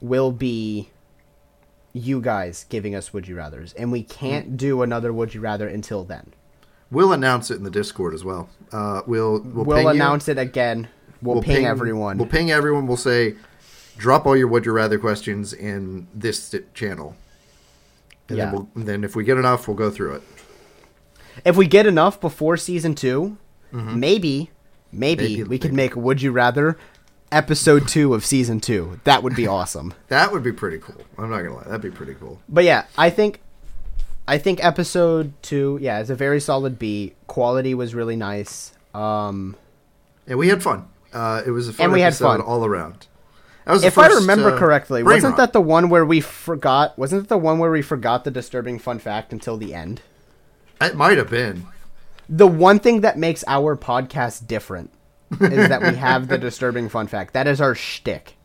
[0.00, 0.90] will be
[1.92, 5.68] you guys giving us would you rathers and we can't do another would you rather
[5.68, 6.32] until then.
[6.90, 8.48] we'll announce it in the Discord as well.
[8.72, 9.90] Uh, we'll we'll, We'll, ping you.
[9.90, 10.88] announce it again.
[11.22, 12.18] We'll, ping, everyone.
[12.18, 12.86] We'll ping everyone.
[12.86, 13.34] We'll say,
[13.96, 17.16] drop all your would you rather questions in this channel.
[18.28, 18.44] And Yeah.
[18.46, 20.22] then, we'll, and then if we get enough, we'll go through it.
[21.44, 23.38] if we get enough before season 2,
[23.72, 24.50] maybe
[24.94, 25.36] maybe.
[25.36, 25.94] Maybe- we could maybe.
[25.94, 26.76] make would you rather
[27.32, 29.00] episode 2 of season 2.
[29.04, 29.92] That would be awesome.
[30.08, 31.02] That would be pretty cool.
[31.18, 32.40] I'm not gonna lie, that'd be pretty cool.
[32.48, 33.40] But yeah, I think
[34.28, 37.14] I think episode two, yeah, is a very solid B.
[37.26, 38.72] Quality was really nice.
[38.94, 39.56] Um
[40.26, 40.86] And we had fun.
[41.12, 42.40] Uh, it was a fun And we had episode fun.
[42.40, 43.06] all around.
[43.66, 45.36] That if I remember uh, correctly, wasn't rot.
[45.38, 48.78] that the one where we forgot wasn't it the one where we forgot the disturbing
[48.78, 50.02] fun fact until the end?
[50.80, 51.66] It might have been.
[52.28, 54.90] The one thing that makes our podcast different
[55.40, 57.34] is that we have the disturbing fun fact.
[57.34, 58.36] That is our shtick.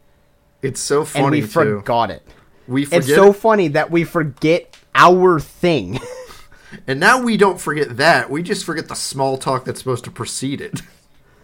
[0.61, 1.47] It's so And funny we too.
[1.47, 2.23] forgot it.
[2.67, 5.99] We forget, It's so funny that we forget our thing.
[6.87, 8.29] and now we don't forget that.
[8.29, 10.81] We just forget the small talk that's supposed to precede it.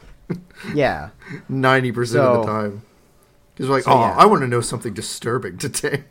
[0.74, 1.10] yeah.
[1.48, 2.82] Ninety percent of the time.
[3.54, 4.16] Because like, so, oh, yeah.
[4.18, 6.04] I want to know something disturbing today.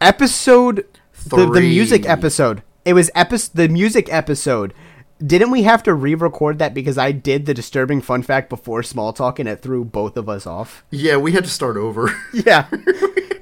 [0.00, 0.86] episode
[1.26, 4.72] the, the music episode it was epi- the music episode
[5.24, 9.12] didn't we have to re-record that because i did the disturbing fun fact before small
[9.12, 10.84] talk and it threw both of us off?
[10.90, 12.10] Yeah, we had to start over.
[12.32, 12.68] yeah.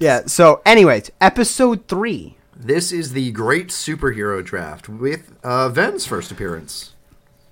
[0.00, 2.36] Yeah so anyways episode three.
[2.54, 6.94] This is the great superhero draft with uh, Ven's first appearance.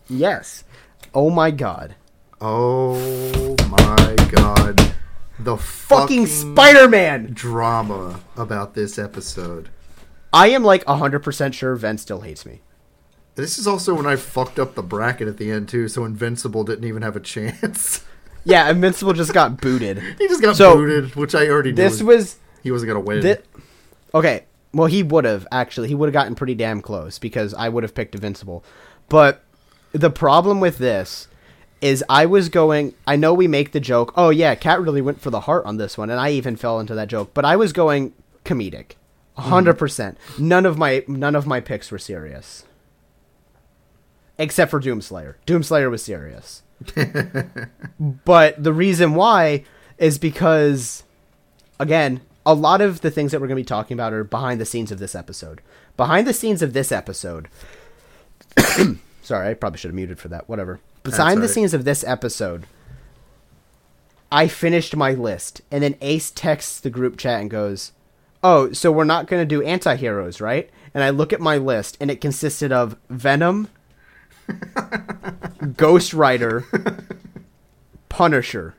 [0.09, 0.65] yes.
[1.15, 1.95] Oh my god.
[2.41, 4.95] Oh my god,
[5.39, 7.31] the fucking spider-man!
[7.33, 9.69] drama about this episode.
[10.33, 12.61] i am like 100% sure ven still hates me
[13.35, 16.65] This is also when I fucked up the bracket at the end too, so Invincible
[16.65, 18.05] didn't even have a chance.
[18.47, 22.03] yeah invincible just got booted he just got So, booted, which I already knew this
[22.03, 23.23] was, was he wasn't gonna win.
[23.23, 23.61] Thi-
[24.15, 25.89] okay, well, he would have actually.
[25.89, 28.65] He would have gotten pretty damn close because I would have picked Invincible.
[29.09, 29.43] But
[29.93, 31.29] the problem with this
[31.81, 32.95] is I was going.
[33.07, 34.13] I know we make the joke.
[34.17, 36.81] Oh yeah, Cat really went for the heart on this one, and I even fell
[36.81, 37.33] into that joke.
[37.35, 38.15] But I was going
[38.45, 38.97] comedic,
[39.37, 39.43] mm-hmm.
[39.43, 40.19] 100 percent.
[40.39, 42.65] None of my none of my picks were serious,
[44.39, 45.35] except for Doomslayer.
[45.47, 46.63] Doomslayer was serious.
[48.25, 49.65] but the reason why
[49.99, 51.05] is because
[51.79, 54.61] again, a lot of the things that we're going to be talking about are behind
[54.61, 55.63] the scenes of this episode.
[55.97, 57.49] Behind the scenes of this episode.
[59.23, 60.49] sorry, I probably should have muted for that.
[60.49, 60.81] Whatever.
[61.03, 62.67] Behind the scenes of this episode,
[64.33, 67.93] I finished my list, and then Ace texts the group chat and goes,
[68.43, 71.99] "Oh, so we're not going to do anti-heroes, right?" And I look at my list,
[72.01, 73.69] and it consisted of Venom,
[75.77, 76.65] Ghost Rider,
[78.09, 78.75] Punisher,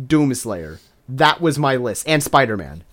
[0.00, 0.78] Doomslayer.
[1.08, 2.84] That was my list, and Spider Man.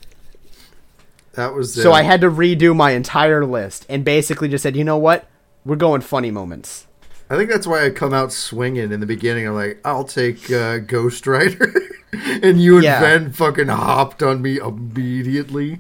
[1.34, 4.76] that was So uh, I had to redo my entire list, and basically just said,
[4.76, 5.28] you know what?
[5.66, 6.88] We're going funny moments.
[7.30, 9.48] I think that's why I come out swinging in the beginning.
[9.48, 11.74] I'm like, I'll take uh, Ghost Rider.
[12.14, 13.00] and you and Yeah.
[13.00, 15.80] Ven fucking hopped on me immediately.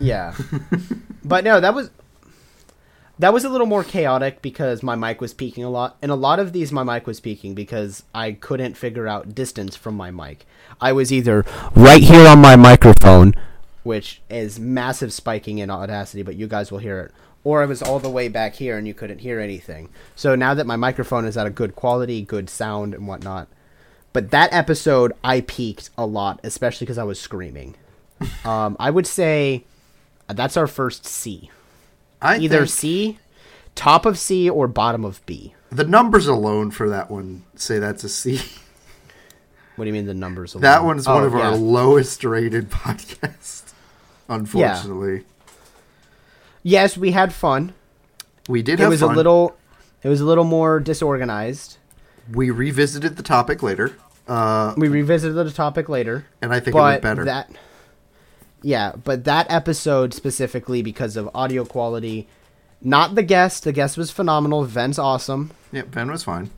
[0.00, 0.34] Yeah.
[1.24, 1.90] but no, that was
[3.18, 5.96] that was a little more chaotic because my mic was peaking a lot.
[6.02, 9.76] And a lot of these my mic was peaking because I couldn't figure out distance
[9.76, 10.46] from my mic.
[10.80, 11.44] I was either
[11.74, 13.34] right here on my microphone,
[13.84, 17.12] which is massive spiking in Audacity, but you guys will hear it.
[17.44, 19.90] Or I was all the way back here and you couldn't hear anything.
[20.16, 23.48] So now that my microphone is at a good quality, good sound and whatnot.
[24.12, 27.76] But that episode I peaked a lot, especially because I was screaming.
[28.44, 29.64] um, I would say
[30.28, 31.50] that's our first C.
[32.24, 33.18] I Either C,
[33.74, 35.54] top of C, or bottom of B.
[35.70, 38.40] the numbers alone for that one say that's a C.
[39.76, 40.54] What do you mean the numbers?
[40.54, 40.62] Alone?
[40.62, 43.72] That one's one Oh, of our lowest rated podcasts.
[44.28, 45.24] Unfortunately,
[46.62, 47.74] Yes, we had fun.
[48.48, 48.74] we did.
[48.80, 49.12] It have was fun.
[49.12, 49.56] a little.
[50.02, 51.76] It was a little more disorganized.
[52.32, 53.96] We revisited the topic later,
[54.28, 57.24] uh, We revisited the topic later, and I think it went better.
[57.26, 57.50] that.
[58.66, 62.26] Yeah, but that episode specifically because of audio quality,
[62.80, 63.64] not the guest.
[63.64, 64.64] The guest was phenomenal.
[64.64, 65.50] Ven's awesome.
[65.70, 66.50] yeah, Ven was fine.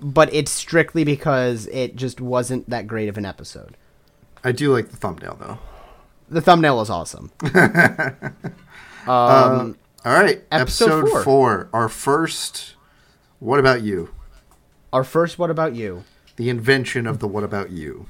[0.00, 3.76] but it's strictly because it just wasn't that great of an episode.
[4.44, 5.58] I do like the thumbnail though.
[6.28, 7.32] The thumbnail is awesome.
[9.06, 11.22] um, All right, Episode episode, four.
[11.22, 11.68] four.
[11.72, 12.74] Our first.
[13.40, 14.10] What about you?
[14.92, 16.02] our first, what about you?
[16.36, 18.06] The invention of the what about you.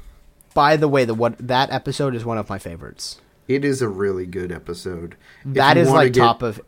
[0.59, 3.20] By the way, the what that episode is one of my favorites.
[3.46, 5.14] It is a really good episode.
[5.44, 6.61] That is That you is wanna like top of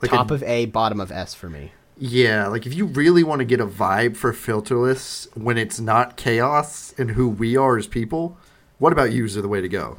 [0.00, 1.72] like top a- of A, bottom of S for me.
[1.98, 6.16] Yeah, like if you really want to get a vibe for filterless when it's not
[6.16, 8.36] chaos and who we are as people,
[8.78, 9.98] what about you are the way to go.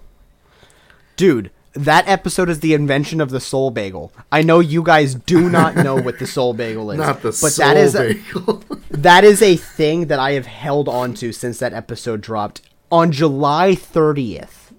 [1.18, 4.14] Dude, that episode is the invention of the soul bagel.
[4.32, 7.52] I know you guys do not know what the soul bagel is, Not the but
[7.52, 8.64] soul that is bagel.
[8.90, 12.62] that is a thing that I have held on to since that episode dropped
[12.94, 14.72] on July 30th.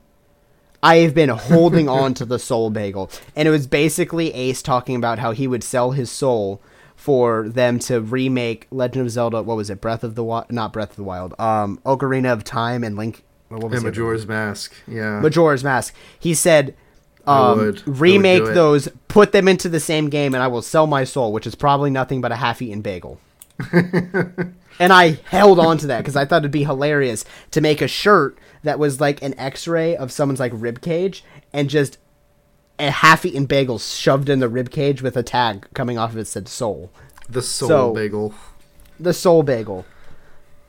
[0.85, 4.95] I have been holding on to the soul bagel, and it was basically Ace talking
[4.95, 6.63] about how he would sell his soul
[6.95, 9.43] for them to remake Legend of Zelda.
[9.43, 9.81] What was it?
[9.81, 10.53] Breath of the Wild?
[10.53, 11.35] Not Breath of the Wild.
[11.41, 13.25] Um, Ocarina of Time and Link.
[13.49, 14.73] What was and Majora's Mask.
[14.87, 15.19] Yeah.
[15.19, 15.93] Majora's Mask.
[16.21, 16.77] He said,
[17.27, 17.61] um, would.
[17.61, 20.87] I would do remake those, put them into the same game, and I will sell
[20.87, 23.19] my soul, which is probably nothing but a half-eaten bagel.
[24.79, 27.89] and I held on to that because I thought it'd be hilarious to make a
[27.89, 31.99] shirt that was like an X-ray of someone's like rib cage and just
[32.79, 36.27] a half-eaten bagel shoved in the rib cage with a tag coming off of it
[36.27, 36.91] said soul.
[37.29, 38.35] the soul so- bagel.
[38.99, 39.85] The soul bagel.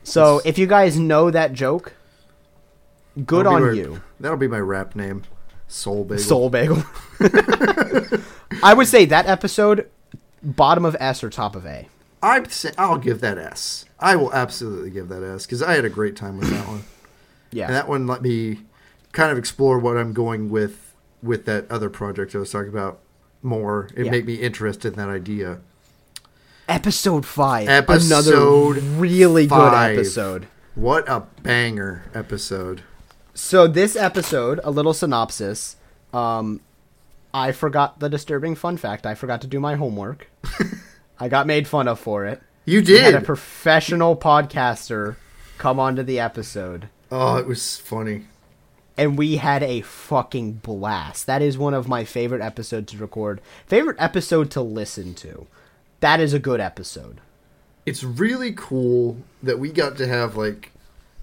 [0.02, 1.94] So if you guys know that joke,
[3.24, 4.02] good That'll on my- you.
[4.20, 5.22] That'll be my rap name.
[5.68, 6.22] Soul bagel.
[6.22, 6.84] Soul Bagel.
[8.62, 9.90] I would say that episode,
[10.42, 11.88] bottom of S or top of A.
[12.22, 13.84] I'd say I'll give that S.
[13.98, 16.84] I will absolutely give that S because I had a great time with that one.
[17.52, 17.66] Yeah.
[17.66, 18.58] And that one let me
[19.12, 22.98] kind of explore what I'm going with with that other project I was talking about
[23.40, 23.88] more.
[23.96, 24.10] It Yeah.
[24.10, 25.60] made me interested in that idea.
[26.68, 27.68] episode five.
[27.68, 29.94] Episode another really five.
[29.94, 30.48] good episode.
[30.74, 32.82] What a banger episode.
[33.32, 35.76] So this episode, a little synopsis.
[36.12, 36.60] Um,
[37.32, 39.06] I forgot the disturbing fun fact.
[39.06, 40.28] I forgot to do my homework.
[41.20, 42.42] I got made fun of for it.
[42.68, 45.14] You We had a professional podcaster
[45.56, 46.88] come onto the episode.
[47.12, 48.24] oh, it was funny.
[48.98, 51.26] and we had a fucking blast.
[51.26, 53.40] That is one of my favorite episodes to record.
[53.66, 55.46] Favorite episode to listen to.
[56.00, 57.20] That is a good episode.
[57.86, 60.72] It's really cool that we got to have like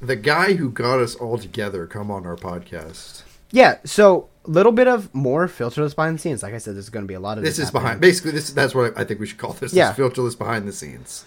[0.01, 3.23] the guy who got us all together come on our podcast.
[3.51, 6.41] Yeah, so a little bit of more filterless behind the scenes.
[6.41, 7.83] Like I said, there's going to be a lot of This is happening.
[7.83, 8.01] behind.
[8.01, 9.73] Basically, this that's what I think we should call this.
[9.73, 9.91] Yeah.
[9.91, 11.25] This filterless behind the scenes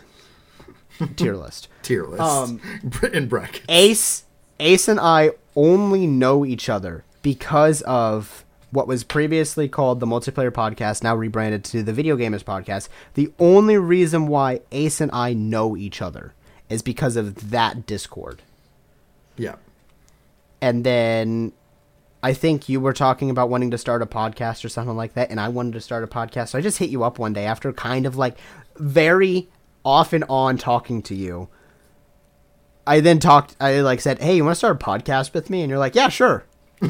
[1.16, 1.68] tier list.
[1.82, 2.60] tier list Um,
[3.12, 3.64] in brackets.
[3.68, 4.24] Ace,
[4.60, 10.50] Ace, and I only know each other because of what was previously called the multiplayer
[10.50, 12.88] podcast, now rebranded to the video gamers podcast.
[13.14, 16.34] The only reason why Ace and I know each other
[16.68, 18.42] is because of that Discord.
[19.36, 19.54] Yeah.
[20.60, 21.52] and then
[22.22, 25.30] I think you were talking about wanting to start a podcast or something like that,
[25.30, 26.48] and I wanted to start a podcast.
[26.48, 28.36] So I just hit you up one day after kind of like
[28.76, 29.48] very
[29.86, 31.48] off and on talking to you.
[32.86, 33.56] I then talked.
[33.60, 35.94] I like said, "Hey, you want to start a podcast with me?" And you're like,
[35.94, 36.44] "Yeah, sure."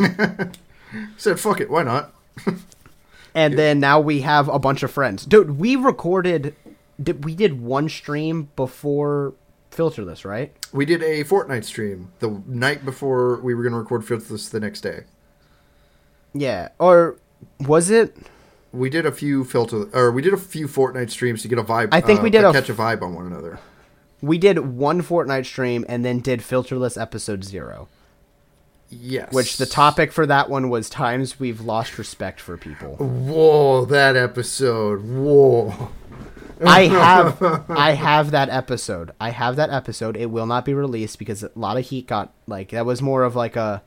[1.17, 2.13] Said fuck it, why not?
[3.35, 5.59] And then now we have a bunch of friends, dude.
[5.59, 6.55] We recorded.
[7.03, 9.35] Did, we did one stream before
[9.71, 10.55] Filterless, right?
[10.73, 14.59] We did a Fortnite stream the night before we were going to record filterless the
[14.59, 15.01] next day.
[16.33, 17.17] Yeah, or
[17.61, 18.17] was it?
[18.73, 21.63] We did a few filter or we did a few Fortnite streams to get a
[21.65, 21.89] vibe.
[21.93, 23.59] I think uh, we did to a catch a vibe on one another.
[24.21, 27.89] we did one Fortnite stream and then did filterless episode zero.
[28.89, 29.33] Yes.
[29.33, 32.95] Which the topic for that one was times we've lost respect for people.
[32.97, 35.03] Whoa, that episode.
[35.05, 35.91] Whoa.
[36.65, 39.11] I have I have that episode.
[39.21, 40.17] I have that episode.
[40.17, 43.25] It will not be released because a lot of heat got like that was more
[43.25, 43.83] of like a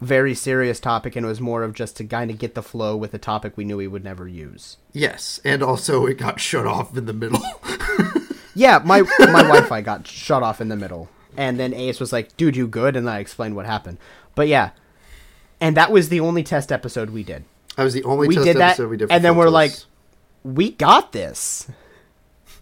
[0.00, 2.96] very serious topic and it was more of just to kind of get the flow
[2.96, 4.76] with a topic we knew we would never use.
[4.92, 7.40] Yes, and also it got shut off in the middle.
[8.58, 12.34] Yeah, my my Wi-Fi got shut off in the middle, and then Ace was like,
[12.38, 13.98] "Dude, you good?" And I explained what happened.
[14.34, 14.70] But yeah,
[15.60, 17.44] and that was the only test episode we did.
[17.76, 19.08] I was the only We test did that, episode we did.
[19.08, 19.52] For and then we're Filters.
[19.52, 21.68] like, We got this.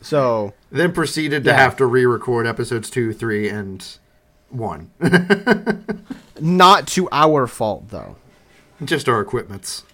[0.01, 1.59] So then proceeded to Yeah.
[1.59, 3.87] have to re-record episodes two, three, and
[4.51, 4.91] one.
[6.41, 8.16] not to our fault though.
[8.85, 9.85] Just our equipments.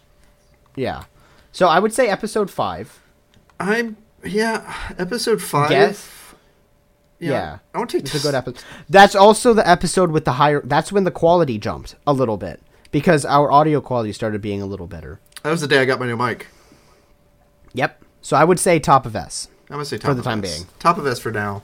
[0.74, 1.04] Yeah.
[1.52, 3.00] So I would say episode five.
[3.58, 4.74] I'm yeah.
[4.98, 5.70] Episode five.
[5.70, 6.10] Guess?
[7.18, 7.58] Yeah.
[7.74, 8.64] I want to take It's a good episode.
[8.88, 10.62] That's also the episode with the higher.
[10.64, 12.60] That's when the quality jumped a little bit
[12.90, 15.20] because our audio quality started being a little better.
[15.42, 16.46] That was the day I got my new mic.
[17.74, 18.02] Yep.
[18.22, 19.48] So I would say top of S.
[19.68, 20.56] I'm gonna say top the of time S.
[20.58, 20.68] being.
[20.78, 21.62] Top of S for now.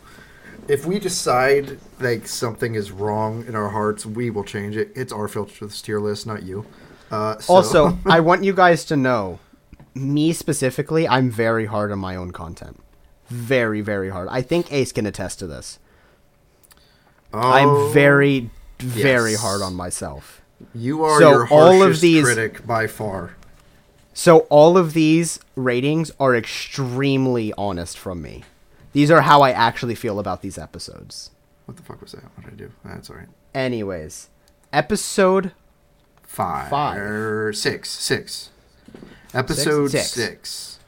[0.69, 4.91] If we decide like something is wrong in our hearts, we will change it.
[4.95, 6.67] It's our filter tier list, not you.
[7.11, 9.39] Uh, so- Also, I want you guys to know,
[9.95, 12.81] me specifically, I'm very hard on my own content.
[13.29, 14.29] Very, very hard.
[14.31, 15.79] I think Ace can attest to this.
[17.33, 19.41] Oh, I'm very, very yes.
[19.43, 20.43] hard on myself.
[20.75, 23.37] You are So your all of harshest these- critic by far.
[24.14, 28.45] So all of these ratings are extremely honest from me.
[28.97, 31.30] These are how I actually feel about these episodes.
[31.66, 32.24] What the fuck was that?
[32.34, 32.72] What did I do?
[32.82, 33.28] Ah, that's all right.
[33.55, 34.30] Anyways,
[34.72, 35.53] episode
[36.22, 36.97] Five, Five.
[36.99, 38.49] or six, six.
[39.34, 40.11] Episode Six?
[40.12, 40.78] six.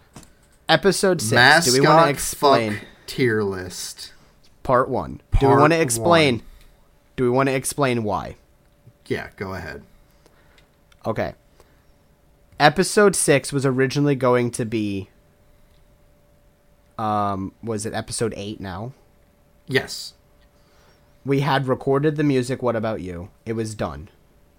[0.70, 1.32] Episode six.
[1.32, 4.14] Mascot Do we want to explain fuck tier list.
[4.62, 5.20] part one?
[5.38, 6.36] Do we want to explain?
[6.36, 6.44] one.
[7.16, 8.36] Do we want to explain why?
[9.04, 9.82] Yeah, go ahead.
[11.04, 11.34] Okay.
[12.58, 15.10] Episode six was originally going to be.
[16.98, 18.92] Um, was it episode eight now?
[19.66, 20.14] Yes.
[21.24, 22.62] We had recorded the music.
[22.62, 23.30] What about you?
[23.46, 24.08] It was done.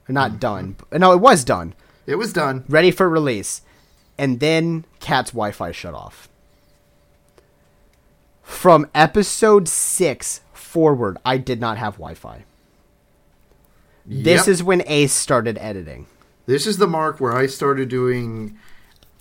[0.07, 0.39] Not Mm-hmm.
[0.39, 0.75] done.
[0.93, 1.73] No, it was done.
[2.07, 2.63] It was done.
[2.67, 3.61] Ready for release.
[4.17, 6.27] And then Cat's Wi Fi shut off.
[8.41, 12.43] From episode six forward, I did not have Wi Fi.
[14.05, 14.47] This Yep.
[14.47, 16.07] is when Ace started editing.
[16.47, 18.57] This is the mark where I started doing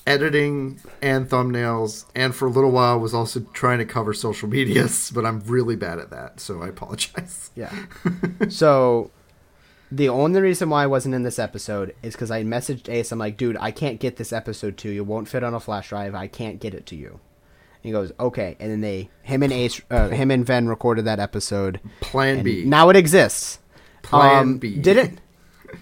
[0.09, 5.11] editing and thumbnails, and for a little while was also trying to cover social medias,
[5.15, 7.51] but I'm really bad at that, so I apologize.
[7.55, 7.73] Yeah.
[8.49, 9.11] so
[9.91, 13.13] the only reason why I wasn't in this episode is because I messaged Ace.
[13.13, 15.03] I'm like, dude, I can't get this episode to you.
[15.03, 16.15] It won't fit on a flash drive.
[16.15, 17.09] I can't get it to you.
[17.11, 18.57] And he goes, okay.
[18.59, 21.81] And then they, him and Ace, uh, him and Ven recorded that episode.
[22.01, 22.65] Plan B.
[22.65, 23.61] Now it exists.
[24.03, 24.77] Plan B.
[24.77, 25.21] Did it?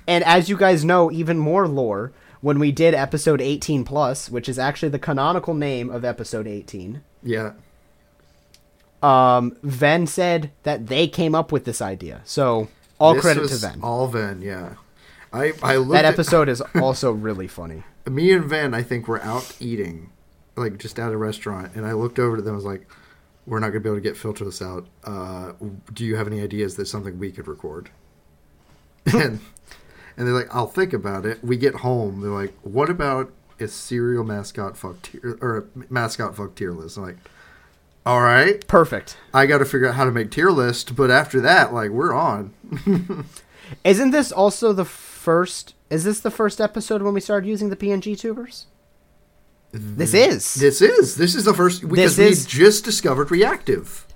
[0.09, 4.49] And as you guys know, even more lore, when we did episode 18 plus, which
[4.49, 7.53] is actually the canonical name of episode 18, Yeah.
[9.03, 12.23] um, Ven said that they came up with this idea.
[12.25, 12.69] So
[12.99, 13.81] all This credit to Ven.
[13.83, 14.75] All Ven, yeah.
[15.33, 17.83] I I looked that at- episode is also really funny.
[18.09, 20.11] me and Ven, I think, were out eating,
[20.57, 22.55] like just at a restaurant, and I looked over to them.
[22.55, 22.87] and was like,
[23.47, 24.87] "We're not gonna be able to get filter this out.
[25.05, 25.53] Uh,
[25.93, 27.91] do you have any ideas that something we could record?"
[29.13, 29.41] and
[30.17, 32.21] and they're like, "I'll think about it." We get home.
[32.21, 36.97] They're like, "What about a serial mascot fuck tier or a mascot fuck tier list?"
[36.97, 37.17] I'm like,
[38.05, 39.17] "All right, Perfect.
[39.35, 42.13] I got to figure out how to make tier list." But after that, like, we're
[42.15, 42.53] on.
[43.85, 45.75] Isn't this also the first?
[45.91, 48.67] Is this the first episode when we started using the PNG tubers?
[49.73, 50.55] This is.
[50.55, 54.07] This is this is the first because This is- we just discovered reactive.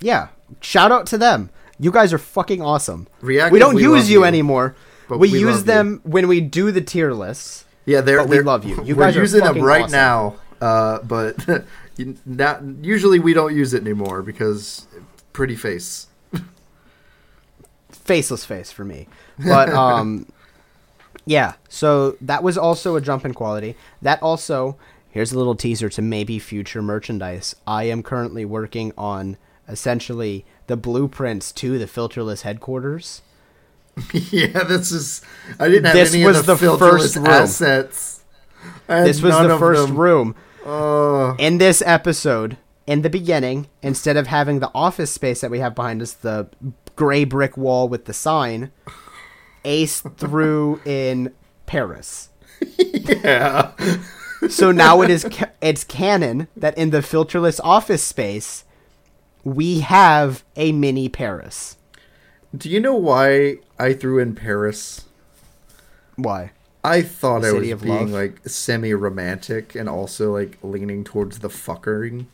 [0.00, 0.28] yeah.
[0.60, 1.50] Shout out to them.
[1.78, 3.08] You guys are fucking awesome.
[3.20, 4.24] Reactive, we don't we use you, you.
[4.24, 4.76] anymore.
[5.08, 7.64] But we, we use them when we do the tier lists.
[7.84, 8.82] Yeah, they're, But we they're- love you.
[8.84, 9.92] You we're guys are using them right awesome.
[9.92, 11.36] now, uh, but
[12.26, 14.86] not, usually we don't use it anymore because
[15.32, 16.08] pretty face.
[17.90, 19.08] faceless face for me.
[19.38, 20.26] But um
[21.24, 23.76] yeah, so that was also a jump in quality.
[24.02, 24.76] That also
[25.10, 27.54] here's a little teaser to maybe future merchandise.
[27.66, 29.36] I am currently working on
[29.68, 33.22] essentially the blueprints to the filterless headquarters.
[34.12, 35.22] yeah, this is.
[35.58, 37.26] I didn't have This any was of the, the first room.
[37.26, 38.22] assets.
[38.88, 39.96] This was the first them.
[39.96, 40.34] room.
[40.64, 45.60] Oh, In this episode, in the beginning, instead of having the office space that we
[45.60, 46.48] have behind us, the
[46.96, 48.70] gray brick wall with the sign,
[49.64, 51.32] Ace threw in
[51.66, 52.30] Paris.
[52.78, 53.72] yeah.
[54.48, 58.64] So now it is ca- it's canon that in the filterless office space,
[59.44, 61.75] we have a mini Paris.
[62.56, 65.04] Do you know why I threw in Paris?
[66.16, 66.52] Why?
[66.84, 68.10] I thought I was being Love?
[68.10, 72.26] like semi-romantic and also like leaning towards the fuckering.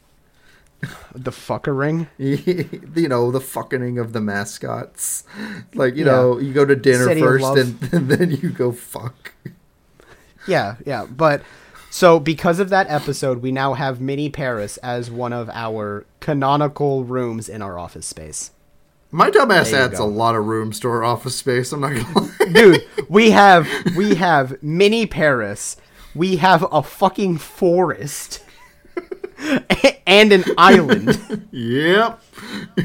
[1.14, 2.08] The fucker ring?
[2.18, 5.24] you know, the fucking of the mascots.
[5.74, 6.12] Like, you Yeah.
[6.12, 9.32] know, you go to dinner City first and, and then you go fuck.
[10.46, 11.06] Yeah, yeah.
[11.06, 11.42] But
[11.90, 17.04] so because of that episode, we now have Mini Paris as one of our canonical
[17.04, 18.50] rooms in our office space.
[19.14, 20.04] My dumbass adds go.
[20.04, 21.70] a lot of rooms to our office space.
[21.72, 22.52] I'm not gonna lie.
[22.52, 25.76] Dude, we have we have Mini Paris.
[26.14, 28.42] We have a fucking forest.
[30.06, 31.48] and an island.
[31.50, 32.20] yep.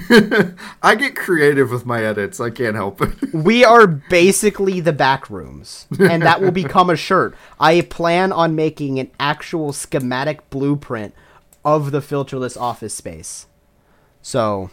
[0.84, 2.40] I get creative with my edits.
[2.40, 3.34] I can't help it.
[3.34, 7.36] We are basically the back rooms, and that will become a shirt.
[7.60, 11.14] I plan on making an actual schematic blueprint
[11.64, 13.48] of the filterless office space.
[14.22, 14.72] So,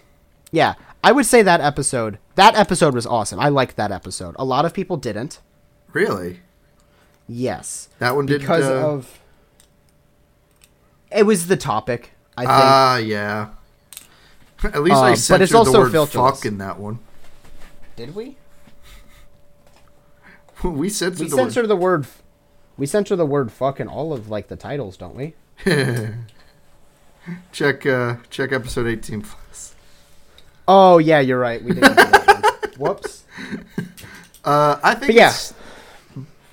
[0.50, 0.74] yeah,
[1.04, 2.18] I would say that episode.
[2.34, 3.38] That episode was awesome.
[3.38, 4.34] I liked that episode.
[4.38, 5.40] A lot of people didn't.
[5.92, 6.40] really?
[7.26, 9.18] Yes, That one did because uh, of
[11.10, 12.10] it was the topic.
[12.36, 12.50] I think.
[12.50, 13.48] Ah, yeah.
[14.62, 16.36] At least Uh, I but censored it's also the word filterless.
[16.36, 16.98] fuck in that one.
[17.96, 18.36] Did we?
[20.64, 22.06] we censored We the censor the word.
[22.76, 25.34] We censor the word "fuck" in all of like the titles, don't we?
[27.52, 29.43] check uh check episode 18 plus.
[30.66, 31.62] Oh yeah, you're right.
[31.62, 32.72] We didn't do that one.
[32.78, 33.24] Whoops.
[34.44, 35.28] Uh I think But yeah.
[35.30, 35.54] it's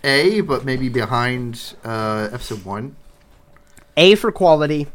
[0.04, 2.96] A, but maybe behind uh episode 1.
[3.98, 4.88] A for quality.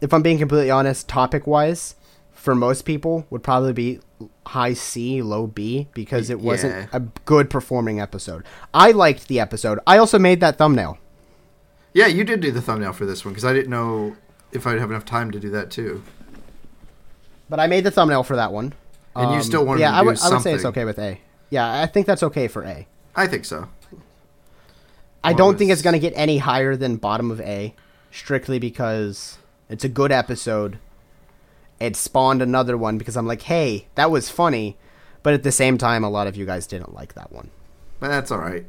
[0.00, 1.94] If I'm being completely honest, topic wise,
[2.32, 4.00] for most people would probably be
[4.46, 6.86] high C, low B because it wasn't Yeah.
[6.92, 8.44] a good performing episode.
[8.72, 9.78] I liked the episode.
[9.86, 10.98] I also made that thumbnail.
[11.92, 14.16] Yeah, you did do the thumbnail for this one because I didn't know
[14.52, 16.02] if I'd have enough time to do that too.
[17.50, 18.72] But I made the thumbnail for that one.
[19.14, 20.84] Um, And you still wanted yeah, to I do would, I would say it's okay
[20.84, 21.20] with A.
[21.50, 22.86] Yeah, I think that's okay for A.
[23.14, 23.68] I think so.
[25.22, 27.74] I don't think it's going to get any higher than bottom of A,
[28.10, 29.36] strictly because
[29.68, 30.78] it's a good episode.
[31.78, 34.76] It spawned another one because I'm like, hey, that was funny.
[35.22, 37.50] But at the same time, a lot of you guys didn't like that one.
[37.98, 38.64] But that's all right.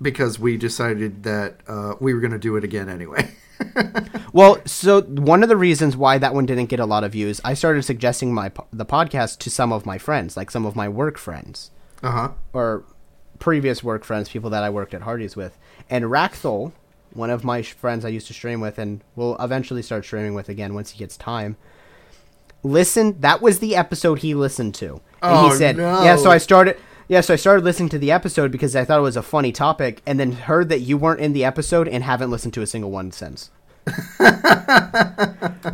[0.00, 3.30] Because we decided that uh, we were going to do it again anyway.
[4.32, 7.40] Well, so one of the reasons why that one didn't get a lot of views,
[7.44, 10.88] I started suggesting my the podcast to some of my friends, like some of my
[10.88, 11.70] work friends.
[12.02, 12.28] uh huh.
[12.52, 12.84] or
[13.38, 15.56] previous work friends, people that I worked at Hardee's with.
[15.88, 16.72] And Rackthol,
[17.14, 20.34] one of my sh- friends I used to stream with and will eventually start streaming
[20.34, 21.56] with again once he gets time.
[22.62, 24.94] Listen, that was the episode he listened to.
[24.94, 26.02] And Oh, he said, no.
[26.02, 26.76] "Yeah, so I started
[27.08, 29.50] yeah, so I started listening to the episode because I thought it was a funny
[29.52, 32.66] topic and then heard that you weren't in the episode and haven't listened to a
[32.66, 33.50] single one since."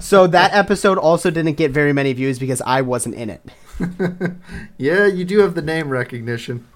[0.00, 3.42] so that episode also didn't get very many views because I wasn't in it.
[4.78, 6.66] Yeah, you do have the name recognition.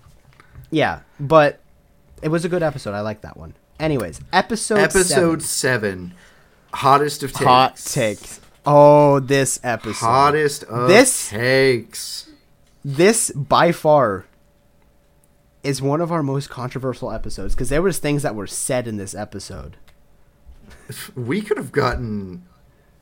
[0.70, 1.60] Yeah, but
[2.22, 2.92] it was a good episode.
[2.94, 3.54] I like that one.
[3.78, 6.10] Anyways, episode Episode seven.
[6.10, 6.14] seven,
[6.74, 7.44] hottest of takes.
[7.44, 8.40] hot takes.
[8.66, 10.04] Oh, this episode.
[10.04, 12.28] Hottest of This- takes.
[12.84, 14.24] This by far
[15.62, 18.96] is one of our most controversial episodes because there was things that were said in
[18.96, 19.76] this episode.
[21.14, 22.44] We could have gotten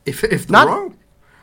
[0.05, 0.99] if if the Not- wrong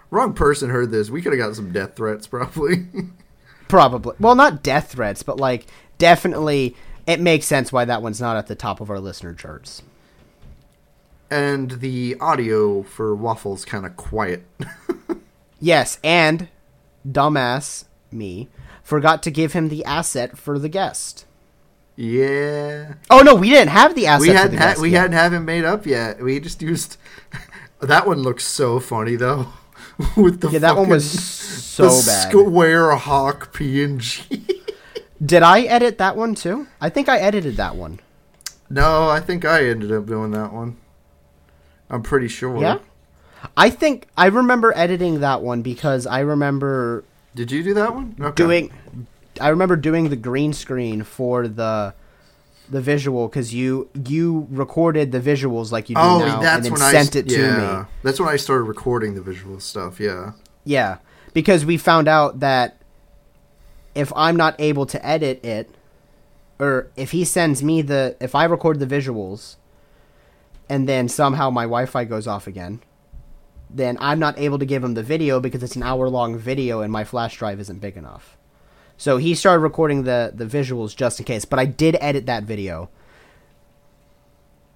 [0.09, 2.85] wrong person heard this, we could have gotten some death threats probably.
[3.69, 4.13] Probably.
[4.19, 5.65] Well, not death threats, but like
[5.97, 6.75] definitely
[7.07, 9.81] it makes sense why that one's not at the top of our listener charts.
[11.31, 14.45] and the audio for Waffles kind of quiet.
[15.59, 16.49] Yes, and
[17.09, 18.49] dumbass me
[18.83, 21.25] forgot to give him the asset for the guest.
[21.95, 22.93] yeah.
[23.09, 24.21] Oh no, we didn't have the asset.
[24.21, 25.01] we hadn't the ha- we yet.
[25.01, 26.21] hadn't have him made up yet.
[26.21, 26.97] We just used
[27.79, 29.47] that one looks so funny though.
[30.17, 32.29] With the Yeah, that one was so the bad.
[32.31, 34.49] Square Hawk PNG.
[35.25, 36.67] Did I edit that one too?
[36.81, 37.99] I think I edited that one.
[38.69, 40.77] no, I think I ended up doing that one.
[41.89, 42.59] I'm pretty sure.
[42.59, 42.79] Yeah.
[43.55, 47.03] I think I remember editing that one because I remember
[47.35, 48.15] Did you do that one?
[48.19, 48.35] Okay.
[48.35, 48.71] doing
[49.41, 51.93] I remember doing the green screen for the
[52.69, 56.65] the visual cuz you you recorded the visuals like you do Oh, now that's and
[56.65, 57.79] then when I sent s- it to yeah.
[57.81, 57.85] me.
[58.03, 59.99] That's when I started recording the visual stuff.
[59.99, 60.31] Yeah.
[60.63, 60.97] Yeah,
[61.33, 62.77] because we found out that
[63.95, 65.69] if I'm not able to edit it,
[66.57, 69.57] or if he sends me the, if I record the visuals,
[70.69, 72.79] and then somehow my Wi-Fi goes off again,
[73.73, 76.91] then I'm not able to give him the video because it's an hour-long video and
[76.91, 78.37] my flash drive isn't big enough.
[78.97, 82.43] So he started recording the the visuals just in case, but I did edit that
[82.43, 82.89] video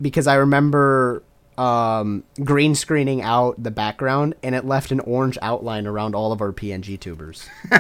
[0.02, 1.24] because I remember
[1.58, 6.42] um, green screening out the background, and it left an orange outline around all of
[6.42, 7.48] our PNG tubers.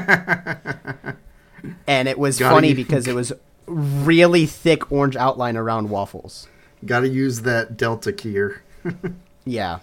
[1.88, 3.34] and it was Gotta funny use- because it was
[3.68, 6.48] really thick orange outline around waffles.
[6.86, 8.60] Got to use that delta keyer.
[9.50, 9.80] Yeah,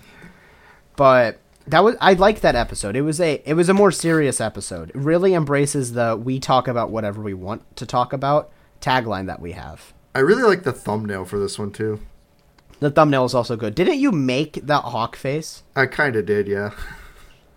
[0.96, 2.96] but that was I liked that episode.
[2.96, 4.90] It was a it was a more serious episode.
[4.90, 9.40] It really embraces the we talk about whatever we want to talk about tagline that
[9.40, 9.92] we have.
[10.14, 12.00] I really like the thumbnail for this one too.
[12.80, 13.74] The thumbnail is also good.
[13.74, 15.62] Didn't you make that hawk face?
[15.74, 16.70] I kind of did, yeah.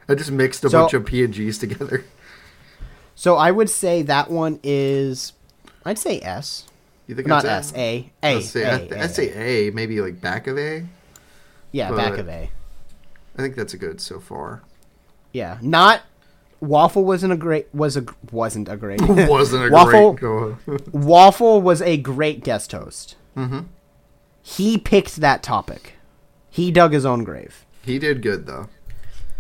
[0.08, 2.06] I just mixed a So- bunch of PNGs together.
[3.16, 5.34] So I would say that one is,
[5.84, 6.66] I'd say S,
[7.08, 9.34] You think not S, A, A, I'd say, A, I'd- A, I'd say
[9.68, 10.86] A, maybe like back of A.
[11.72, 12.50] yeah, back of A,
[13.38, 14.64] I think that's a good so far.
[15.34, 16.02] yeah, not
[16.60, 20.58] waffle wasn't a great was a wasn't a great Wasn't a Waffle- great go.
[20.92, 23.16] waffle was a great guest host.
[23.36, 23.60] Mm-hmm.
[24.42, 25.94] He picked that topic.
[26.50, 27.64] He dug his own grave.
[27.84, 28.70] He did good though.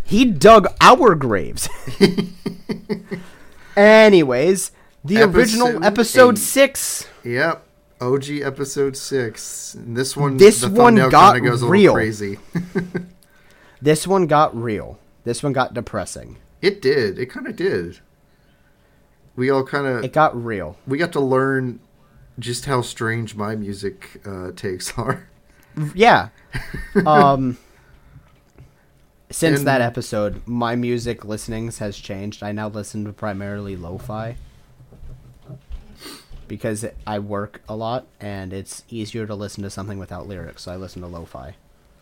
[0.03, 1.67] He dug our graves.
[3.75, 4.71] Anyways,
[5.03, 6.41] the original Episode episode eight.
[6.41, 7.07] six.
[7.23, 7.63] Yep.
[7.99, 9.75] OG episode six.
[9.79, 11.93] This one, This one got goes a real.
[11.93, 12.37] little crazy.
[13.81, 14.99] This one got real.
[15.23, 16.37] This one got depressing.
[16.61, 17.19] it did.
[17.19, 17.99] It kind of did.
[19.35, 20.03] We all kind of.
[20.03, 20.77] It got real.
[20.87, 21.79] we got to learn
[22.39, 25.27] just how strange my music uh, takes are.
[25.93, 26.29] Yeah.
[27.05, 27.57] Um
[29.29, 32.41] since And- that episode, my music listenings has changed.
[32.41, 34.37] I now listen to primarily lo-fi
[36.47, 40.71] because I work a lot and it's easier to listen to something without lyrics, so
[40.71, 41.55] I listen to lo-fi.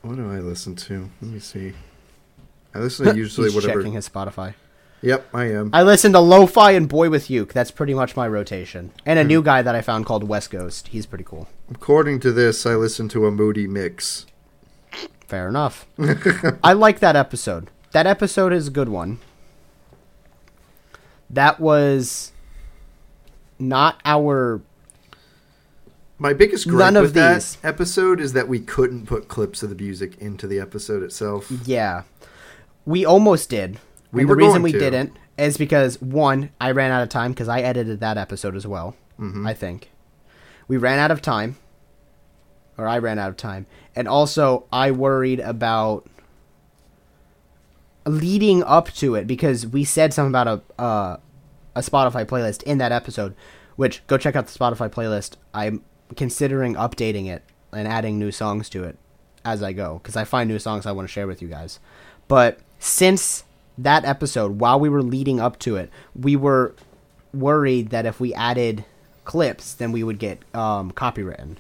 [0.06, 1.10] What do I listen to?
[1.22, 1.74] Let me see.
[2.74, 3.80] I listen to usually He's whatever.
[3.82, 4.54] checking his Spotify.
[5.02, 5.70] Yep, I am.
[5.74, 7.54] I listen to lo-fi and Boy with Uke.
[7.54, 8.92] That's pretty much my rotation.
[9.06, 9.28] And a Hmm.
[9.28, 10.90] new guy that I found called West Ghost.
[10.90, 11.48] He's pretty cool.
[11.72, 14.26] According to this, I listen to a moody mix.
[15.28, 15.88] Fair enough.
[16.64, 17.70] I like that episode.
[17.92, 19.20] That episode is a good one.
[21.30, 22.32] That was
[23.58, 24.62] not our
[26.18, 29.70] My biggest gripe None of with that episode is that we couldn't put clips of
[29.70, 31.52] the music into the episode itself.
[31.66, 32.04] yeah.
[32.86, 33.80] We almost did.
[34.12, 34.80] We and the reason we to.
[34.80, 38.66] didn't is because one, I ran out of time because I edited that episode as
[38.68, 38.96] well.
[39.20, 39.46] Mhm.
[39.48, 39.90] I think
[40.68, 41.58] we ran out of time,
[42.78, 46.08] or I ran out of time, and also I worried about
[48.06, 50.48] leading up to it because we said something about
[50.78, 51.18] a uh,
[51.76, 53.36] a Spotify playlist in that episode.
[53.76, 55.34] Which go check out the Spotify playlist.
[55.54, 55.84] I'm
[56.16, 58.98] considering updating it and adding new songs to it
[59.44, 61.80] as I go because I find new songs I want to share with you guys.
[62.28, 63.44] But since
[63.78, 66.74] that episode, while we were leading up to it, we were
[67.34, 68.86] worried that if we added
[69.26, 71.58] clips, then we would get um, copywritten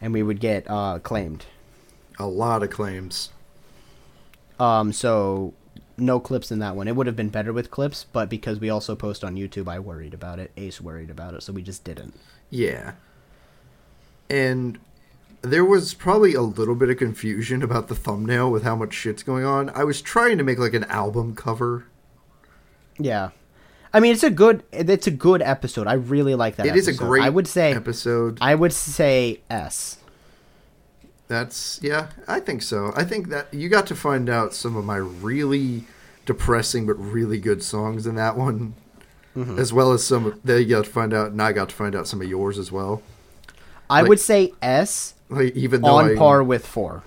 [0.00, 1.46] and we would get uh, claimed.
[2.18, 3.30] A lot of claims.
[4.60, 5.54] Um, so
[5.96, 6.88] no clips in that one.
[6.88, 9.78] It would have been better with clips, but because we also post on YouTube, I
[9.78, 10.52] worried about it.
[10.56, 12.14] Ace worried about it, so we just didn't.
[12.50, 12.92] Yeah.
[14.30, 14.78] And
[15.42, 19.22] there was probably a little bit of confusion about the thumbnail with how much shit's
[19.22, 19.70] going on.
[19.70, 21.86] I was trying to make like an album cover.
[22.98, 23.30] Yeah.
[23.92, 24.64] I mean, it's a good.
[24.72, 25.86] It's a good episode.
[25.86, 26.66] I really like that.
[26.66, 27.06] It is a episode.
[27.06, 27.72] great I would say.
[27.74, 28.38] episode.
[28.40, 29.98] I would say S.
[31.28, 32.92] That's yeah, I think so.
[32.96, 35.84] I think that you got to find out some of my really
[36.26, 38.74] depressing but really good songs in that one,
[39.36, 39.58] Mm-hmm.
[39.58, 42.06] as well as some you got to find out, and I got to find out
[42.06, 43.02] some of yours as well.
[43.90, 47.02] I Like- would say S Like even though on I, par with four.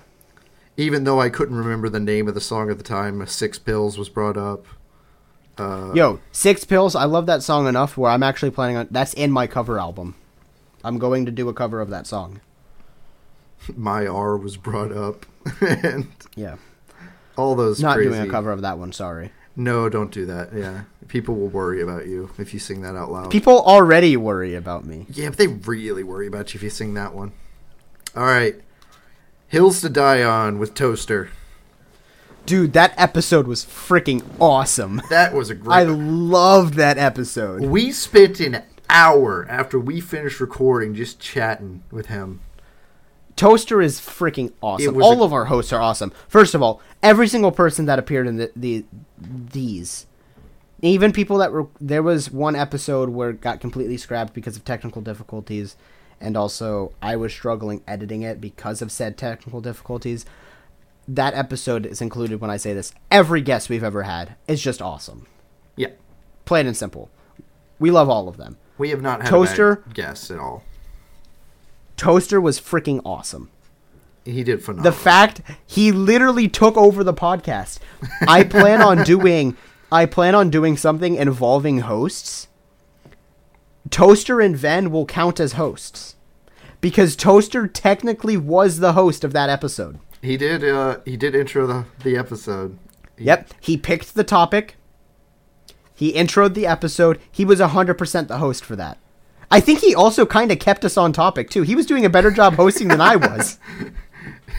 [0.76, 3.98] even though I couldn't remember the name of the song at the time, Six Pills
[3.98, 4.66] was brought up.
[5.58, 6.94] Uh, Yo, Six Pills.
[6.94, 8.86] I love that song enough where I'm actually planning on.
[8.92, 10.14] That's in my cover album.
[10.84, 12.40] I'm going to do a cover of that song.
[13.76, 15.26] My R was brought up,
[15.60, 16.06] and
[16.36, 16.56] Yeah,
[17.36, 17.80] all those.
[17.82, 18.10] not crazy...
[18.10, 18.92] doing a cover of that one.
[18.92, 19.32] Sorry.
[19.58, 20.50] No, don't do that.
[20.54, 23.30] Yeah, people will worry about you if you sing that out loud.
[23.32, 25.04] People already worry about me.
[25.10, 27.32] Yeah, but they really worry about you if you sing that one.
[28.16, 28.54] All right.
[29.48, 31.30] Hills to Die On with Toaster.
[32.46, 35.02] Dude, that episode was freaking awesome.
[35.10, 35.74] That was a great.
[35.74, 37.62] I loved that episode.
[37.62, 42.40] we spent an hour after we finished recording just chatting with him.
[43.34, 45.02] Toaster is freaking awesome.
[45.02, 46.12] All a- of our hosts are awesome.
[46.28, 48.84] First of all, every single person that appeared in the, the
[49.20, 50.06] these,
[50.82, 54.64] even people that were there was one episode where it got completely scrapped because of
[54.64, 55.76] technical difficulties,
[56.20, 60.24] and also I was struggling editing it because of said technical difficulties.
[61.06, 62.92] That episode is included when I say this.
[63.10, 65.26] Every guest we've ever had is just awesome.
[65.74, 65.92] Yeah.
[66.44, 67.08] Plain and simple.
[67.78, 68.58] We love all of them.
[68.76, 69.72] We have not had Toaster?
[69.72, 70.64] a bad guess at all.
[71.96, 73.50] Toaster was freaking awesome.
[74.28, 74.90] He did phenomenal.
[74.90, 77.78] The fact he literally took over the podcast.
[78.26, 79.56] I plan on doing
[79.90, 82.48] I plan on doing something involving hosts.
[83.90, 86.16] Toaster and Ven will count as hosts.
[86.80, 89.98] Because Toaster technically was the host of that episode.
[90.22, 90.62] he did.
[90.62, 92.78] Uh, he did intro the the episode.
[93.16, 93.52] Yep.
[93.60, 94.76] He picked the topic.
[95.94, 97.18] He introed the episode.
[97.32, 98.98] He was 100% the host for that.
[99.50, 101.62] I think he also kind of kept us on topic, too.
[101.62, 103.58] He was doing a better job hosting than I was.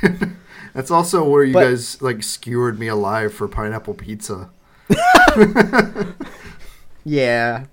[0.74, 4.50] That's also where you But- guys like skewered me alive for pineapple pizza.
[7.06, 7.66] Yeah.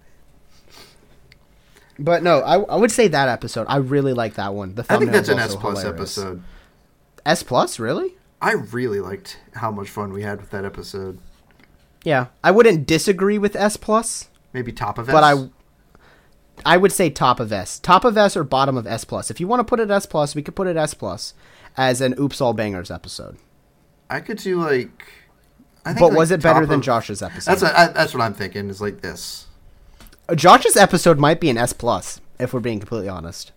[1.99, 3.67] But no, I, I would say that episode.
[3.69, 4.75] I really like that one.
[4.75, 6.17] The I think that's an S plus hilarious.
[6.19, 6.43] episode.
[7.25, 8.15] S plus, really?
[8.41, 11.19] I really liked how much fun we had with that episode.
[12.05, 15.49] Yeah, I wouldn't disagree with S plus, Maybe top of S, but I,
[16.65, 19.31] I would say top of S, top of S or bottom of S plus.
[19.31, 21.35] If you want to put it S plus, we could put it S plus
[21.77, 23.37] as an Oops All Bangers episode.
[24.11, 25.05] I could do like.
[25.85, 27.51] I think But like was it better top than Josh's episode?
[27.51, 28.69] That's what I, that's what I'm thinking.
[28.71, 29.47] Is like this.
[30.35, 33.53] Josh's episode might be an S plus, if we're being completely honest.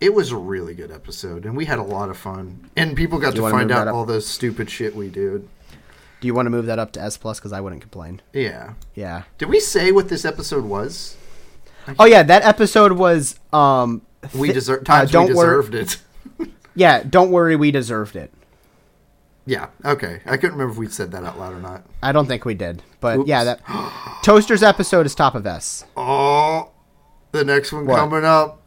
[0.00, 2.70] It was a really good episode, and we had a lot of fun.
[2.76, 5.48] And people got Do to find out all the stupid shit we did.
[6.20, 7.38] Do you want to move that up to S plus?
[7.38, 8.20] Because I wouldn't complain.
[8.32, 8.74] Yeah.
[8.94, 9.22] Yeah.
[9.38, 11.16] Did we say what this episode was?
[11.98, 14.02] Oh yeah, that episode was um.
[14.34, 15.98] We thi- deserve uh, don't we worry- deserved it.
[16.74, 18.32] Yeah, don't worry, we deserved it.
[19.46, 19.68] yeah.
[19.84, 20.20] Okay.
[20.26, 21.82] I couldn't remember if we said that out loud or not.
[22.02, 23.28] I don't think we did, but Oops.
[23.28, 23.60] yeah, that
[24.22, 25.84] Toaster's episode is top of S.
[25.96, 26.70] Oh,
[27.32, 27.96] the next one What?
[27.96, 28.62] coming up.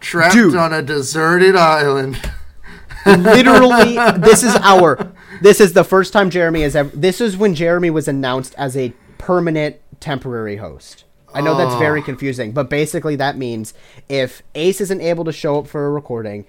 [0.00, 0.54] Trapped Dude.
[0.54, 2.20] on a deserted island.
[3.06, 5.12] Literally, this is our.
[5.42, 6.90] This is the first time Jeremy has ever.
[6.96, 11.04] This is when Jeremy was announced as a permanent temporary host.
[11.34, 12.04] I know that's very ah.
[12.04, 13.74] confusing, but basically that means
[14.08, 16.44] if Ace isn't able to show up for a recording,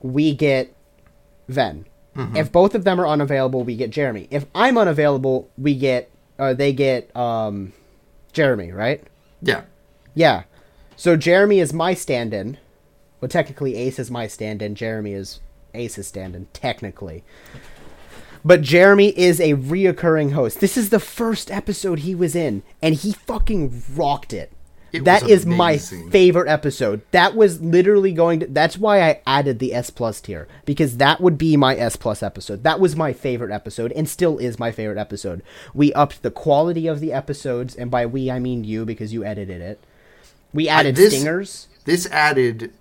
[0.00, 0.74] we get
[1.48, 1.86] Ven.
[2.36, 4.28] If both of them are unavailable, we get Jeremy.
[4.30, 6.10] If I'm unavailable, we get.
[6.38, 7.72] or they get um,
[8.34, 9.02] Jeremy, right?
[9.40, 9.62] yeah.
[10.14, 10.42] Yeah.
[10.96, 12.58] So Jeremy is my stand-in.
[13.20, 14.74] Well, technically Ace is my stand-in.
[14.74, 15.40] Jeremy is
[15.72, 17.24] Ace's stand-in, technically.
[18.44, 20.60] But Jeremy is a reoccurring host.
[20.60, 24.52] This is the first episode he was in, and he fucking rocked it.
[24.92, 27.02] It That was my favorite episode.
[27.12, 28.46] That was literally going to.
[28.46, 32.22] That's why I added the S plus tier because that would be my S plus
[32.22, 32.62] episode.
[32.64, 35.42] That was my favorite episode, and still is my favorite episode.
[35.74, 39.24] We upped the quality of the episodes, and by we I mean you because you
[39.24, 39.80] edited it.
[40.52, 41.68] We added this- stingers.
[41.84, 42.72] This added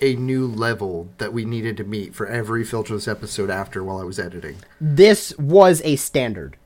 [0.00, 4.04] a new level that we needed to meet for every filterless episode after while I
[4.04, 4.56] was editing.
[4.80, 6.56] This was a standard.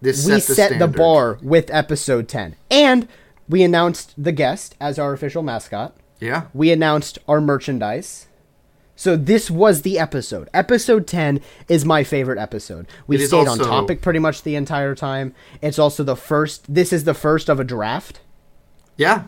[0.00, 2.56] This we set the, set the bar with episode 10.
[2.70, 3.08] And
[3.52, 5.94] we announced the guest as our official mascot.
[6.18, 6.46] Yeah.
[6.54, 8.26] We announced our merchandise.
[8.96, 10.48] So this was the episode.
[10.54, 12.86] Episode 10 is my favorite episode.
[13.06, 15.34] We stayed also- on topic pretty much the entire time.
[15.60, 18.20] It's also the first this is the first of a draft.
[18.96, 19.24] Yeah.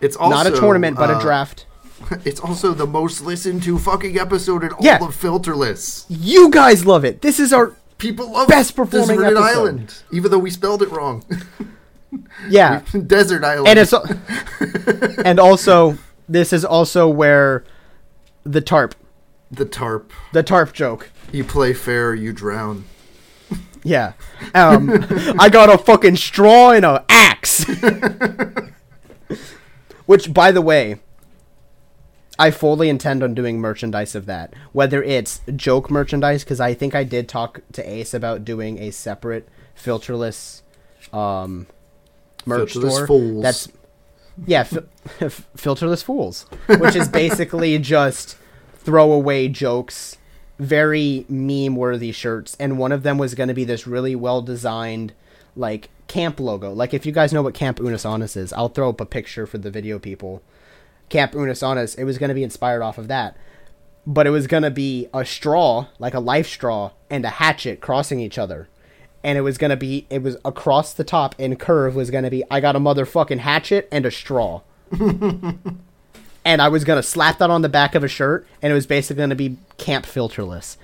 [0.00, 1.66] It's also Not a tournament, but a uh, draft.
[2.24, 6.06] It's also the most listened to fucking episode in all of Filterless.
[6.08, 7.20] You guys love it.
[7.20, 9.58] This is our People love Best performing Deserted episode.
[9.58, 11.22] Island, even though we spelled it wrong.
[12.48, 12.82] yeah.
[13.06, 13.68] Desert Island.
[13.68, 14.06] and it's al-
[15.24, 15.96] and also
[16.28, 17.64] this is also where
[18.44, 18.94] the tarp
[19.50, 20.12] the tarp.
[20.32, 22.84] the tarp joke You play fair, you drown.
[23.82, 24.12] yeah
[24.54, 24.90] um
[25.40, 27.64] i got a fucking straw and a axe
[30.06, 31.00] which by the way
[32.38, 36.94] i fully intend on doing merchandise of that whether it's joke merchandise because i think
[36.94, 40.62] i did talk to ace about doing a separate filterless
[41.12, 41.66] um
[42.46, 43.42] merch Filterless store fools.
[43.42, 43.68] that's
[44.46, 44.86] yeah fil-
[45.56, 46.46] filterless fools
[46.78, 48.36] which is basically just
[48.74, 50.16] throwaway jokes
[50.58, 54.42] very meme worthy shirts and one of them was going to be this really well
[54.42, 55.12] designed
[55.56, 56.72] like camp logo.
[56.72, 59.46] Like if you guys know what camp unis honest is i'll throw up a picture
[59.46, 60.42] for the video people.
[61.08, 63.36] Camp unis honest it was going to be inspired off of that
[64.06, 67.80] but it was going to be a straw like a life straw and a hatchet
[67.80, 68.68] crossing each other
[69.22, 72.42] and it was to be it was across the top and curve was to be
[72.50, 74.60] i got a motherfucking hatchet and a straw
[76.44, 78.86] and I was gonna slap that on the back of a shirt, and it was
[78.86, 80.76] basically gonna be camp filterless.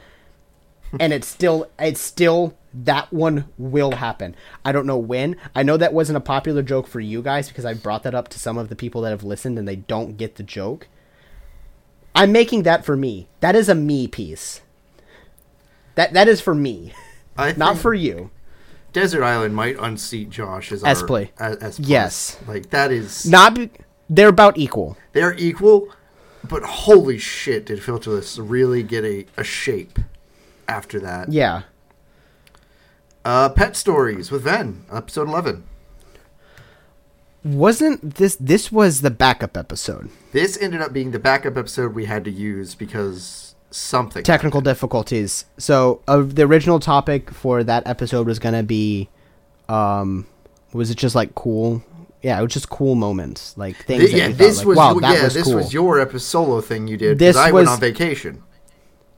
[1.01, 4.37] and it's still, it's still that one will happen.
[4.65, 5.37] I don't know when.
[5.55, 8.29] I know that wasn't a popular joke for you guys because I brought that up
[8.29, 10.89] to some of the people that have listened and they don't get the joke.
[12.15, 13.29] I'm making that for me.
[13.41, 14.61] That is a me piece.
[15.97, 16.93] That that is for me,
[17.39, 18.31] I not for you.
[18.93, 21.33] Desert Island might unseat Josh as S play.
[21.39, 21.79] as.
[21.79, 22.39] Yes.
[22.47, 23.71] Like that is Not be,
[24.09, 24.97] they're about equal.
[25.13, 25.93] they're equal,
[26.49, 29.99] but holy shit, did Filterless really get a, a shape
[30.67, 31.31] after that?
[31.31, 31.63] Yeah.
[33.25, 35.65] Uh, Pet Stories with Ven, episode 11.
[37.45, 40.11] Wasn't this this was the backup episode?
[40.33, 43.46] This ended up being the backup episode we had to use because
[43.77, 44.23] something.
[44.23, 45.45] Technical difficulties.
[45.59, 49.09] So, uh, the original topic for that episode was to be
[49.69, 50.27] um
[50.73, 51.83] was it just like cool?
[52.23, 55.01] Yeah, it was just cool moments, like things Th- yeah, this like, was wow, your-
[55.03, 55.55] that yeah, was this cool.
[55.57, 57.19] was your epi- solo thing you did.
[57.19, 58.43] This I went was- on vacation.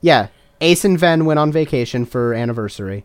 [0.00, 0.28] yeah,
[0.60, 3.04] Ace and Ven went on vacation for anniversary.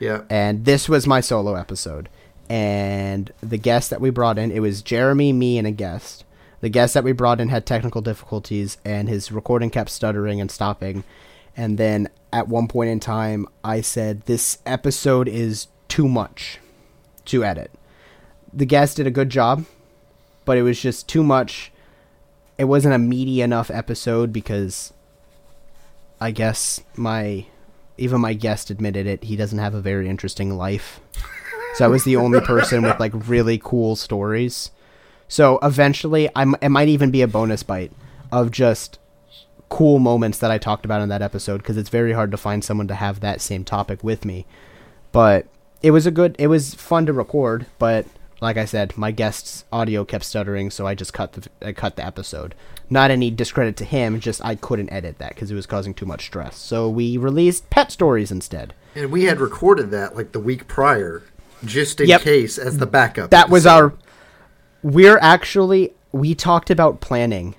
[0.00, 2.08] Yeah, and this was my solo episode
[2.50, 6.23] and the guest that we brought in it was jeremy me and a guest
[6.64, 10.50] the guest that we brought in had technical difficulties and his recording kept stuttering and
[10.50, 11.04] stopping
[11.56, 16.58] and then at one point in time i said this episode is too much
[17.26, 17.70] to edit
[18.52, 19.64] the guest did a good job
[20.46, 21.70] but it was just too much
[22.56, 24.92] it wasn't a meaty enough episode because
[26.20, 27.44] i guess my
[27.96, 29.24] even my guest admitted it.
[29.24, 31.00] He doesn't have a very interesting life.
[31.74, 34.70] So I was the only person with like really cool stories.
[35.34, 37.90] So eventually, I'm, it might even be a bonus bite
[38.30, 39.00] of just
[39.68, 42.62] cool moments that I talked about in that episode because it's very hard to find
[42.62, 44.46] someone to have that same topic with me.
[45.10, 45.48] But
[45.82, 47.66] it was a good, it was fun to record.
[47.80, 48.06] But
[48.40, 51.96] like I said, my guest's audio kept stuttering, so I just cut the I cut
[51.96, 52.54] the episode.
[52.88, 56.06] Not any discredit to him, just I couldn't edit that because it was causing too
[56.06, 56.56] much stress.
[56.56, 58.72] So we released Pet Stories instead.
[58.94, 61.24] and we had recorded that like the week prior,
[61.64, 62.20] just in Yep.
[62.20, 63.30] case as the backup.
[63.30, 63.94] That was our.
[64.84, 67.56] We're actually we talked about planning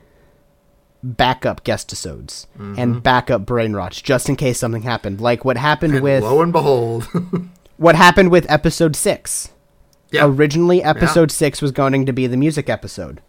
[1.03, 2.99] backup guest episodes and mm-hmm.
[2.99, 6.51] backup brain rots just in case something happened, like what happened And with lo and
[6.51, 7.07] behold,
[7.77, 9.49] what happened with episode six.
[10.11, 13.21] yeah, Originally, episode six was going to be the music episode.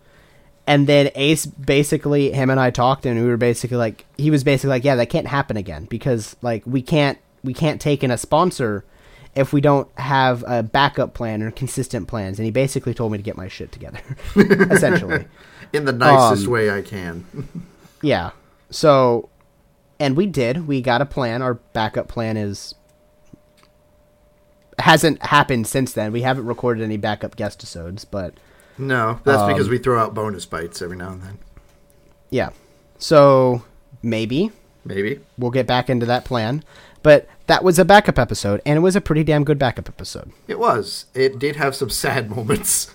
[0.66, 4.42] And then Ace basically, him and I talked, and we were basically like, he was
[4.42, 8.10] basically like, yeah, that can't happen again because like we can't we can't take in
[8.10, 8.84] a sponsor
[9.36, 12.38] if we don't have a backup plan or consistent plans.
[12.38, 14.00] And he basically told me to get my shit together,
[14.36, 15.26] essentially.
[15.72, 17.24] in the nicest um, way I can.
[18.02, 18.30] Yeah.
[18.70, 19.28] So,
[20.00, 20.66] and we did.
[20.66, 21.42] We got a plan.
[21.42, 22.74] Our backup plan is
[24.78, 26.12] hasn't happened since then.
[26.12, 28.34] We haven't recorded any backup guest episodes, but
[28.78, 31.38] No, that's Um, because we throw out bonus bites every now and then.
[32.30, 32.50] yeah.
[32.98, 33.62] So
[34.02, 34.50] maybe
[34.86, 35.20] Maybe.
[35.36, 36.62] we'll get back into that plan.
[37.02, 40.32] But that was a backup episode, and it was a pretty damn good backup episode.
[40.48, 41.06] It was.
[41.14, 42.94] It did have some sad moments.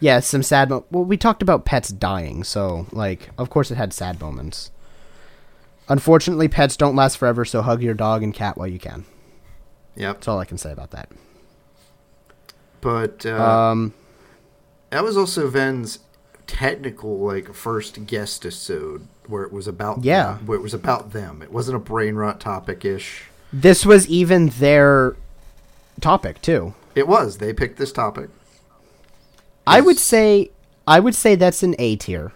[0.00, 0.68] Yeah, some sad.
[0.68, 4.70] Mo- well, we talked about pets dying, so like, of course, it had sad moments.
[5.88, 9.04] Unfortunately, pets don't last forever, so hug your dog and cat while you can.
[9.94, 10.16] Yep.
[10.16, 11.08] That's all I can say about that.
[12.80, 13.94] But uh, Um,
[14.90, 16.00] that was also Ven's
[16.46, 20.34] technical like first guest episode where it was about Yeah.
[20.34, 21.42] them, where it was about them.
[21.42, 23.24] It wasn't a brain rot topic ish.
[23.52, 25.16] this was even their
[26.00, 26.74] topic too.
[26.94, 27.38] It was.
[27.38, 28.28] They picked this topic.
[29.66, 30.50] I would say,
[30.86, 32.32] I would say that's an A tier.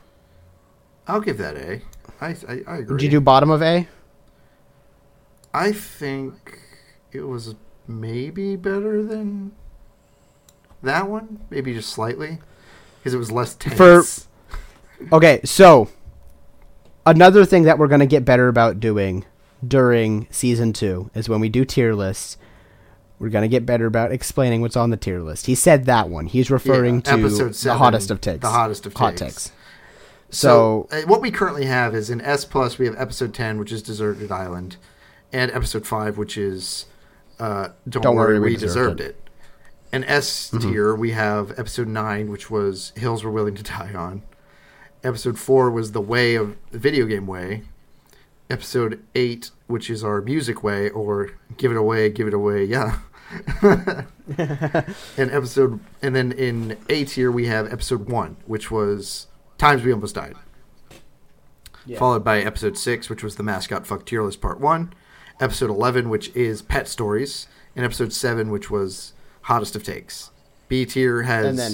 [1.07, 1.83] I'll give that A.
[2.21, 2.95] I I, I agree.
[2.95, 3.87] Would you do bottom of A?
[5.53, 6.59] I think
[7.13, 7.55] it was
[7.89, 9.53] maybe better than
[10.83, 11.41] that one.
[11.51, 12.39] Maybe just slightly
[13.01, 13.77] because it was less tense.
[13.77, 14.05] For-
[15.13, 15.89] Okay, so
[17.07, 19.25] another thing that we're gonna get better about doing
[19.67, 22.37] during season two is when we do tier lists.
[23.19, 25.47] We're gonna get better about explaining what's on the tier list.
[25.47, 26.27] He said that one.
[26.27, 28.41] He's referring Yeah, to episode the hottest of takes.
[28.41, 29.21] the hottest of hot takes.
[29.35, 29.53] takes.
[30.31, 33.59] So, So, uh, what we currently have is in S plus we have episode ten,
[33.59, 34.77] which is Deserted Island,
[35.33, 36.87] and episode five, which is
[37.39, 39.20] uh, Don't, Worry, We, Deserved, it.
[39.93, 40.71] In S Mm-hmm.
[40.71, 44.23] tier we have episode nine, which was Hills We're Willing to Die On.
[45.03, 47.63] Episode four was The Way of the Video Game Way.
[48.49, 52.99] Episode eight, which is our music way, or Give It Away, Give It Away, yeah.
[53.63, 54.07] and
[55.17, 60.15] episode, and then in A tier we have episode one, which was Times We Almost
[60.17, 60.35] Died
[61.97, 64.93] followed by episode 6 which was the mascot fuck tier list part 1
[65.41, 69.13] episode 11 which is pet stories and episode 7 which was
[69.51, 70.31] hottest of takes
[70.69, 71.73] b tier has and then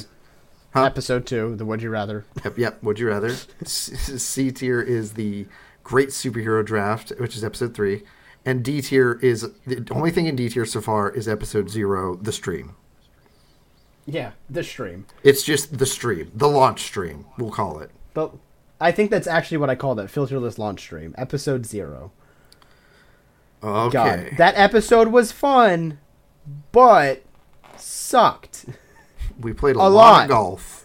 [0.73, 0.85] Huh?
[0.85, 2.25] episode two, the Would You Rather.
[2.45, 3.31] yep, yep would you rather
[3.65, 5.47] C tier is the
[5.85, 8.03] great superhero draft which is episode 3
[8.45, 12.17] and d tier is the only thing in d tier so far is episode 0
[12.17, 12.75] the stream
[14.07, 15.07] Yeah, the stream.
[15.23, 18.33] it's just the stream the launch stream we'll call it But
[18.81, 22.11] I think that's actually what I call that filterless launch stream, episode zero.
[23.63, 23.93] okay
[24.31, 25.99] God, that episode was fun,
[26.73, 27.23] but
[27.81, 28.67] sucked.
[29.41, 30.23] we played a, A lot, lot.
[30.25, 30.85] of golf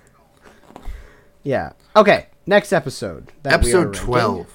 [1.44, 1.74] Yeah.
[1.96, 2.28] Okay.
[2.46, 3.32] Next episode.
[3.44, 4.48] that we are Episode twelve.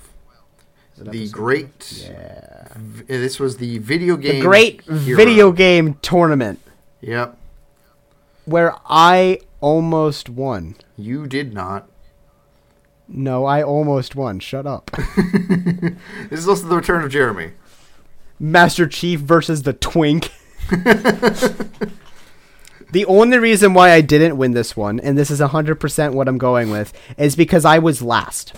[0.95, 2.03] Is it The episode- great.
[2.09, 2.69] Yeah.
[2.77, 4.37] v- eh, This was the video game.
[4.37, 5.17] The great hero.
[5.17, 6.61] video game tournament
[7.01, 7.37] Yep.
[8.45, 10.75] where I almost won.
[10.97, 11.89] You did not.
[13.09, 14.41] No, I almost won.
[14.41, 14.91] Shut up.
[16.29, 17.53] This is also the return of Jeremy.
[18.41, 20.31] Master Chief versus the Twink.
[22.93, 26.39] the only reason why I didn't win this one, and this is 100% what I'm
[26.39, 28.53] going with, is because I was last.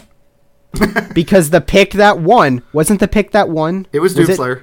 [1.14, 3.86] because the pick that won wasn't the pick that won.
[3.92, 4.62] It was Doomslayer.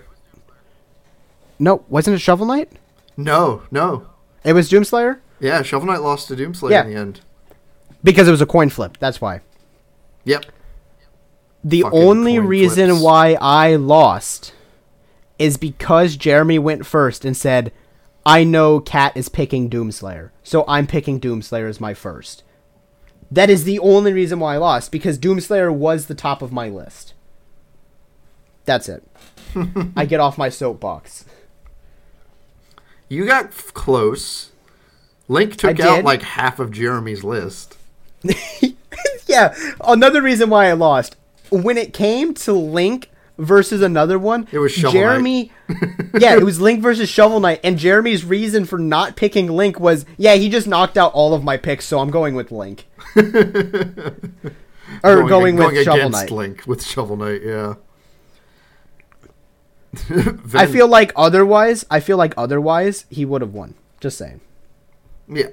[1.57, 2.71] No, wasn't it Shovel Knight?
[3.17, 4.07] No, no.
[4.43, 5.19] It was Doomslayer?
[5.39, 6.83] Yeah, Shovel Knight lost to Doomslayer Yeah.
[6.85, 7.21] in the end.
[8.03, 8.97] Because it was a coin flip.
[8.99, 9.41] That's why.
[10.25, 10.45] Yep.
[11.63, 13.03] The Fucking only reason flips.
[13.03, 14.53] why I lost
[15.39, 17.71] is because Jeremy went first and said,
[18.25, 22.43] I know Cat is picking Doomslayer, so I'm picking Doomslayer as my first.
[23.29, 26.69] That is the only reason why I lost, because Doomslayer was the top of my
[26.69, 27.13] list.
[28.65, 29.03] That's it.
[29.95, 31.25] I get off my soapbox.
[33.09, 34.51] You got f- close.
[35.27, 37.77] Link took out like half of Jeremy's list.
[39.27, 41.15] yeah, another reason why I lost.
[41.51, 45.51] When it came to Link versus another one, It was Shovel Jeremy.
[46.19, 50.05] yeah, it was Link versus Shovel Knight, and Jeremy's reason for not picking Link was,
[50.17, 52.87] yeah, he just knocked out all of my picks, so I'm going with Link.
[53.15, 53.23] or
[55.27, 56.31] going, with Shovel Knight.
[56.31, 57.75] Link with Shovel Knight, yeah.
[60.53, 63.75] I feel like otherwise, I feel like otherwise he would have won.
[64.01, 64.41] Just saying.
[65.27, 65.47] yeah.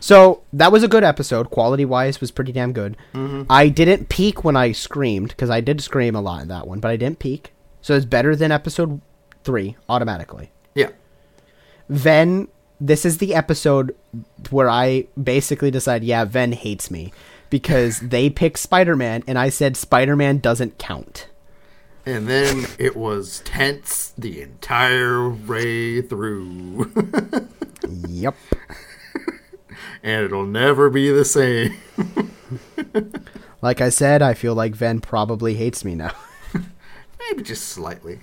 [0.00, 1.50] So that was a good episode.
[1.50, 2.96] Quality wise, was pretty damn good.
[3.14, 3.42] Mm-hmm.
[3.50, 6.80] I didn't peak when I screamed because I did scream a lot in that one,
[6.80, 7.52] but I didn't peak.
[7.82, 9.00] So it's better than episode
[9.44, 10.50] three automatically.
[10.74, 10.90] Yeah.
[11.88, 12.48] Ven,
[12.80, 13.94] this is the episode
[14.50, 17.12] where I basically decide, yeah, Ven hates me
[17.50, 21.28] because they picked Spider Man, and I said Spider Man doesn't count.
[22.06, 26.90] And then it was tense the entire way through.
[28.08, 28.34] Yep.
[30.02, 31.76] And it'll never be the same.
[33.60, 36.12] Like I said, I feel like Ven probably hates me now.
[37.28, 38.20] Maybe just slightly.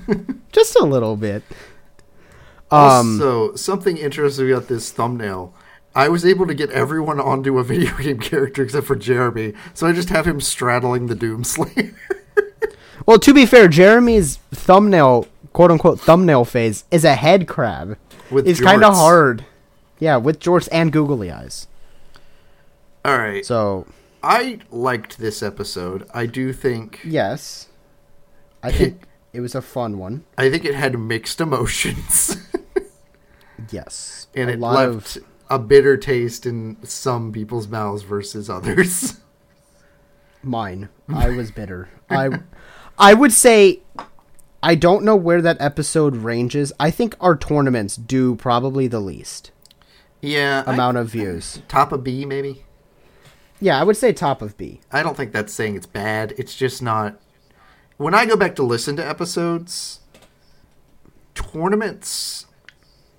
[0.52, 1.42] Just a little bit.
[2.70, 5.54] Um, also, something interesting about this thumbnail.
[5.94, 9.86] I was able to get everyone onto a video game character except for Jeremy, so
[9.86, 11.94] I just have him straddling the Doomslayer.
[13.06, 17.96] Well, to be fair, Jeremy's thumbnail, quote unquote, thumbnail phase is a head crab.
[18.30, 19.46] With it's kind of hard.
[19.98, 21.66] Yeah, with jorts and googly eyes.
[23.04, 23.44] All right.
[23.44, 23.86] So,
[24.22, 26.06] I liked this episode.
[26.12, 27.68] I do think yes.
[28.62, 29.02] I think
[29.32, 30.24] it was a fun one.
[30.36, 32.36] I think it had mixed emotions,
[33.70, 34.26] Yes.
[34.34, 39.20] and a it left of a bitter taste in some people's mouths versus others.
[40.42, 40.88] mine.
[41.08, 41.88] I was bitter.
[42.10, 42.30] I
[42.98, 43.80] I would say
[44.62, 46.72] I don't know where that episode ranges.
[46.80, 49.50] I think our tournaments do probably the least
[50.20, 51.62] yeah, I- amount of views.
[51.68, 52.64] top of B maybe.
[53.60, 54.80] Yeah, I would say top of B.
[54.92, 56.32] I don't think that's saying it's bad.
[56.38, 57.20] It's just not.
[57.96, 59.98] When I go back to listen to episodes,
[61.34, 62.46] tournaments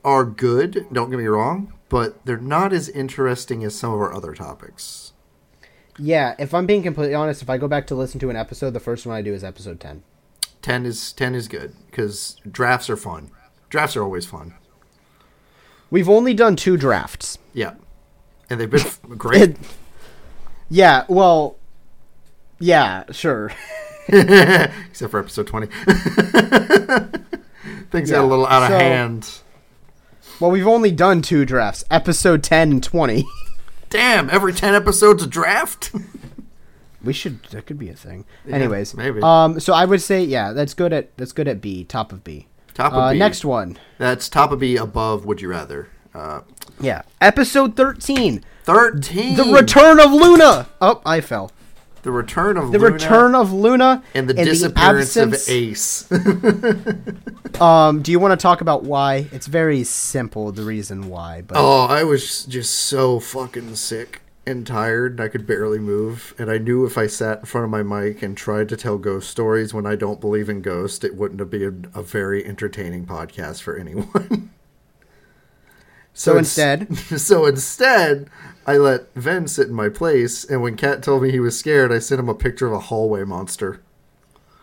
[0.04, 0.86] are good.
[0.94, 5.12] Don't get me wrong, but they're not as interesting as some of our other topics.
[5.98, 8.72] Yeah, if I'm being completely honest, if I go back to listen to an episode,
[8.72, 10.04] the first one I do is episode 10.
[10.62, 13.32] Ten is ten is good because drafts are fun.
[13.70, 14.54] Drafts are always fun.
[15.92, 17.38] We've only done two drafts.
[17.54, 17.74] Yeah,
[18.50, 18.84] and they've been
[19.18, 19.42] great.
[19.42, 19.58] It-
[20.70, 21.58] yeah, well,
[22.60, 23.52] yeah, sure.
[24.08, 25.68] except for episode 20.
[27.92, 29.40] Things got a little out of hand.
[30.40, 33.26] Well, we've only done two drafts, episode 10 and 20.
[33.90, 35.92] Damn, every 10 episodes a draft?
[37.04, 38.26] We should that could be a thing.
[38.48, 39.22] Anyways, maybe.
[39.24, 42.24] Um so I would say yeah, that's good at that's good at B, top of
[42.24, 42.48] B.
[42.80, 43.20] Top of Uh, B.
[43.20, 43.78] next one.
[43.98, 45.90] That's top of B above Would You Rather.
[46.16, 46.40] Uh,
[46.80, 47.02] Yeah.
[47.20, 48.42] Episode 13.
[48.64, 49.36] 13.
[49.36, 50.68] The return of Luna.
[50.80, 51.52] Oh, I fell.
[52.04, 56.06] The return of The Luna return of Luna and the in disappearance absence- of Ace.
[57.60, 59.28] Um, do you want to talk about why?
[59.34, 64.68] It's very simple the reason why, but oh, I was just so fucking sick and
[64.68, 66.34] tired and I could barely move.
[66.38, 68.98] And I knew if I sat in front of my mic and tried to tell
[68.98, 73.06] ghost stories when I don't believe in ghosts, it wouldn't have been a very entertaining
[73.06, 74.52] podcast for anyone.
[76.12, 78.30] So it's- instead- so instead,
[78.68, 81.94] I let Ven sit in my place, and when Cat told me he was scared,
[81.94, 83.80] I sent him a picture of a hallway monster.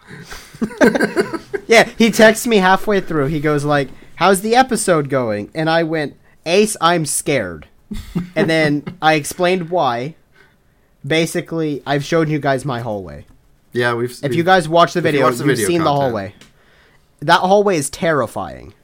[1.67, 3.27] yeah, he texts me halfway through.
[3.27, 7.69] He goes like, "How's the episode going?" And I went, "Ace, I'm scared."
[8.37, 10.15] and then I explained why.
[11.07, 13.27] basically, I've shown you guys my hallway.
[13.73, 14.11] Yeah, we've.
[14.11, 16.35] If we've- you guys watch the video, watch you the have seen the hallway.
[17.21, 18.75] That hallway is terrifying.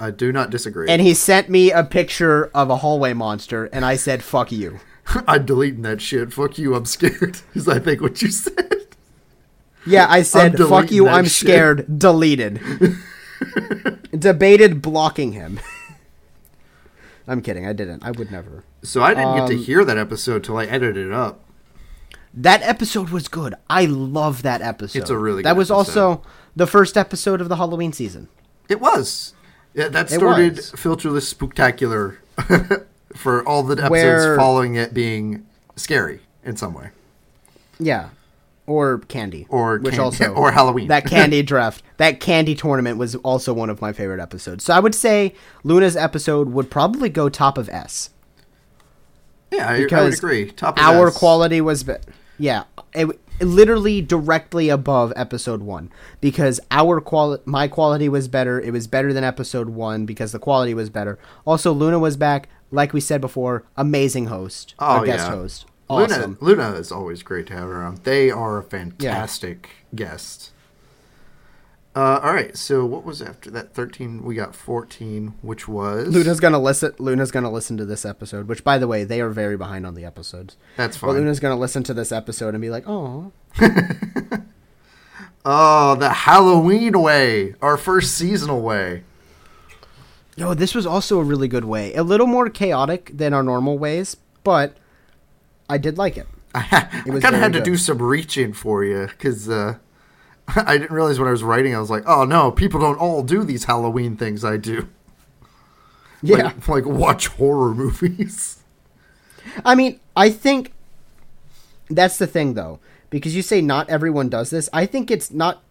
[0.00, 0.88] I do not disagree.
[0.88, 4.80] And he sent me a picture of a hallway monster, and I said, "Fuck you."
[5.28, 6.32] I'm deleting that shit.
[6.32, 6.74] Fuck you.
[6.74, 7.38] I'm scared.
[7.54, 8.86] Is I think what you said.
[9.86, 11.32] Yeah, I said, "Fuck you." I'm shit.
[11.32, 11.98] scared.
[11.98, 12.60] Deleted.
[14.16, 15.60] Debated blocking him.
[17.26, 17.66] I'm kidding.
[17.66, 18.04] I didn't.
[18.04, 18.64] I would never.
[18.82, 21.40] So I didn't get to Um, hear that episode till I edited it up.
[22.34, 23.54] That episode was good.
[23.70, 24.98] I love that episode.
[24.98, 26.00] It's a really That was episode.
[26.10, 26.22] also
[26.56, 28.28] the first episode of the Halloween season.
[28.68, 29.34] It was.
[29.72, 32.18] Yeah, that started filterless spectacular
[33.16, 35.46] for all the episodes Where- following it being
[35.76, 36.90] scary in some way.
[37.78, 38.10] Yeah.
[38.66, 39.46] Or candy.
[39.50, 40.88] Or which also or Halloween.
[40.88, 41.82] That candy draft.
[41.98, 44.64] That candy tournament was also one of my favorite episodes.
[44.64, 45.34] So I would say
[45.64, 48.10] Luna's episode would probably go top of S.
[49.52, 50.50] Yeah, I, I would Because agree.
[50.50, 51.18] Top of Our S.
[51.18, 51.94] quality was be-
[52.38, 52.64] yeah,
[52.94, 53.06] it,
[53.40, 58.60] literally directly above episode 1 because our quality my quality was better.
[58.60, 61.18] It was better than episode 1 because the quality was better.
[61.44, 65.66] Also Luna was back like we said before, amazing host, Oh guest yeah, host.
[65.90, 66.04] Luna.
[66.14, 66.38] Awesome.
[66.40, 67.98] Luna is always great to have around.
[68.04, 70.50] They are a fantastic guest.
[71.96, 73.72] Uh, all right, so what was after that?
[73.72, 74.24] Thirteen.
[74.24, 76.92] We got fourteen, which was Luna's gonna listen.
[76.98, 78.48] Luna's gonna listen to this episode.
[78.48, 80.56] Which, by the way, they are very behind on the episodes.
[80.76, 81.16] That's But fine.
[81.16, 83.30] Luna's gonna listen to this episode and be like, "Oh,
[85.46, 89.04] Oh, the Halloween way, our first seasonal way.
[90.36, 91.94] yo, this was also a really good way.
[91.94, 94.76] A little more chaotic than our normal ways, but
[95.68, 96.26] I did like it.
[96.54, 97.64] I was kind of had to good.
[97.64, 99.76] do some reaching for you because uh,
[100.48, 101.74] I didn't realize when I was writing.
[101.74, 104.88] I was like, "Oh no, people don't all do these Halloween things I do."
[106.22, 108.62] Yeah, like, like watch horror movies.
[109.62, 110.72] I mean, I think
[111.90, 112.80] that's the thing, though,
[113.10, 114.70] because you say not everyone does this.
[114.72, 115.62] I think it's not.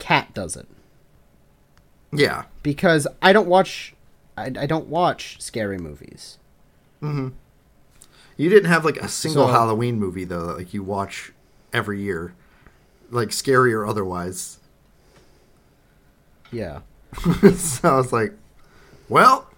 [0.00, 0.66] Cat does it
[2.10, 3.94] Yeah, because I don't watch.
[4.36, 6.38] I, I don't watch scary movies.
[8.36, 11.32] You didn't have like a single So- Halloween movie though, that, like you watch
[11.72, 12.34] every year,
[13.10, 14.58] like scary or otherwise.
[16.52, 16.80] Yeah.
[17.56, 18.32] so I was like,
[19.08, 19.48] "Well,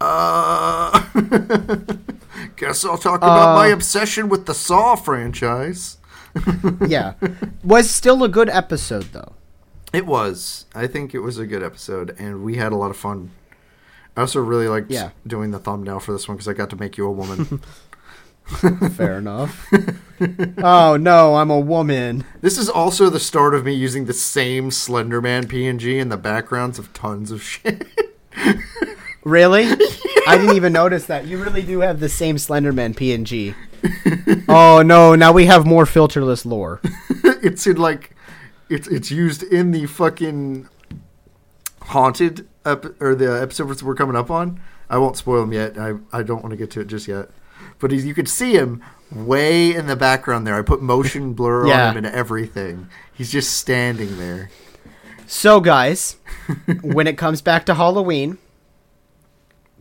[0.00, 1.02] uh,
[2.56, 5.98] guess I'll talk about Uh, my obsession with the Saw franchise."
[6.86, 7.14] yeah.
[7.64, 9.32] Was still a good episode though.
[9.92, 10.66] It was.
[10.74, 13.30] I think it was a good episode, and we had a lot of fun.
[14.16, 15.10] I also really liked Yeah.
[15.26, 17.60] doing the thumbnail for this one because I got to make you a woman.
[18.46, 19.66] Fair enough.
[20.58, 22.24] oh no, I'm a woman.
[22.40, 26.78] this is also the start of me using the same Slenderman PNG in the backgrounds
[26.78, 27.86] of tons of shit.
[29.26, 29.64] Really?
[30.28, 31.26] I didn't even notice that.
[31.26, 33.56] You really do have the same Slenderman PNG.
[34.48, 36.80] oh no, now we have more filterless lore.
[37.42, 38.14] it's in like,
[38.68, 40.68] it's it's used in the fucking
[41.82, 44.60] haunted ep- or the episodes we're coming up on.
[44.88, 45.76] I won't spoil them yet.
[45.76, 47.28] I I don't want to get to it just yet.
[47.78, 48.82] But you could see him
[49.12, 50.54] way in the background there.
[50.56, 51.88] I put motion blur Yeah.
[51.90, 52.88] on him and everything.
[53.12, 54.50] He's just standing there.
[55.26, 56.16] So guys,
[56.82, 58.38] when it comes back to Halloween,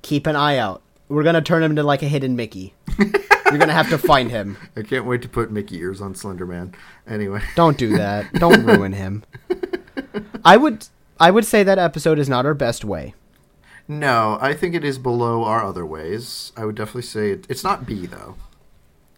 [0.02, 0.82] keep an eye out.
[1.08, 2.74] We're gonna turn him into like a hidden Mickey.
[2.98, 4.58] You're gonna have to find him.
[4.76, 6.74] I can't wait to put Mickey ears on Slenderman.
[7.08, 8.34] Anyway, Don't do that.
[8.34, 9.24] Don't ruin him.
[10.44, 10.88] I would
[11.20, 13.14] I would say that episode is not our best way.
[13.88, 16.52] No, I think it is below our other ways.
[16.58, 18.36] I would definitely say it, it's not B though.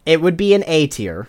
[0.06, 1.28] It would be an A tier.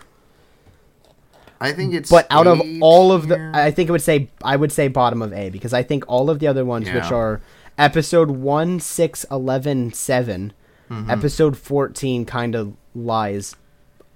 [1.61, 3.51] I think it's But out of all of the.
[3.53, 6.29] I think it would say I would say bottom of A because I think all
[6.29, 7.41] of the other ones, which are
[7.77, 10.53] episode 1, 6, 11, 7,
[10.89, 11.11] Mm-hmm.
[11.11, 13.55] episode 14 kind of lies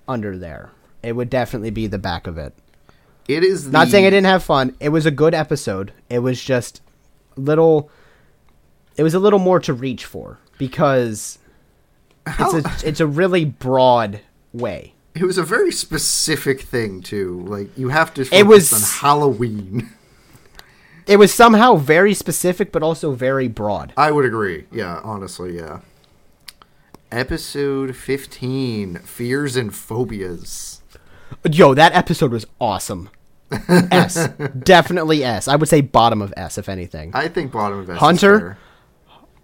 [0.08, 0.72] under there.
[1.04, 2.52] It would definitely be the back of it.
[3.28, 4.76] it is Not saying I didn't have fun.
[4.80, 5.94] It was a good episode.
[6.10, 6.82] It was just
[7.36, 7.92] little.
[8.98, 11.40] It was a little more to reach for because
[12.28, 14.22] How- it's a it's a really broad
[14.54, 14.94] way.
[15.16, 17.44] It was a very specific thing too.
[17.48, 19.90] Like you have to focus It was- on Halloween.
[21.06, 23.92] It was somehow very specific, but also very broad.
[23.98, 24.68] I would agree.
[24.72, 25.82] Yeah, honestly, yeah.
[27.12, 30.82] Episode 15, Fears and Phobias.
[31.52, 33.10] Yo, that episode was awesome.
[33.92, 34.30] S,
[34.64, 35.50] definitely S.
[35.50, 37.12] I would say bottom of S, if anything.
[37.14, 38.58] I think bottom of S is Hunter?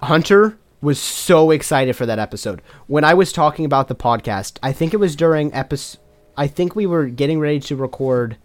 [0.02, 2.62] Hunter was so excited for that episode.
[2.88, 6.00] When I was talking about the podcast, I think it was during episode.
[6.38, 8.38] I think we were getting ready to record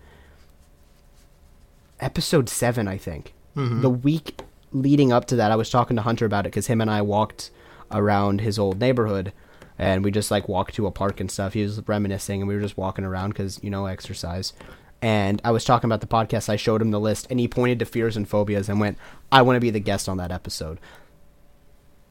[2.01, 2.89] episode seven.
[2.89, 3.83] I think mm-hmm.
[3.83, 4.41] the week
[4.73, 7.03] leading up to that, I was talking to Hunter about it because him and I
[7.03, 7.51] walked
[7.93, 9.33] around his old neighborhood
[9.79, 11.55] and we just like walked to a park and stuff.
[11.55, 14.53] He was reminiscing, and we were just walking around because you know exercise.
[15.03, 16.49] And I was talking about the podcast.
[16.49, 18.99] I showed him the list, and he pointed to fears and phobias and went,
[19.33, 20.79] "I want to be the guest on that episode."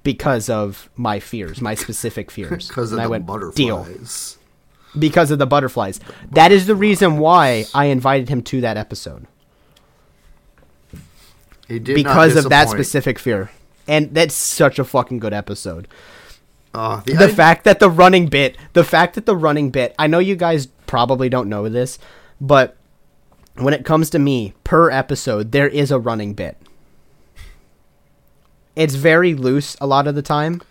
[0.04, 2.68] Because of my fears, my specific fears.
[2.68, 3.56] Because of And I the went, butterflies.
[3.56, 4.40] Deal
[5.00, 6.00] because of the butterflies.
[6.30, 9.26] That is the reason why I invited him to that episode
[11.68, 13.50] He did not because of that specific fear.
[13.88, 15.88] And that's such a fucking good episode.
[16.76, 19.96] Uh, the, The I- fact that the running bit, the fact that the running bit,
[19.98, 21.98] I know you guys probably don't know this,
[22.40, 22.78] but
[23.56, 26.58] when it comes to me per episode, there is a running bit.
[28.76, 30.62] It's very loose a lot of the time.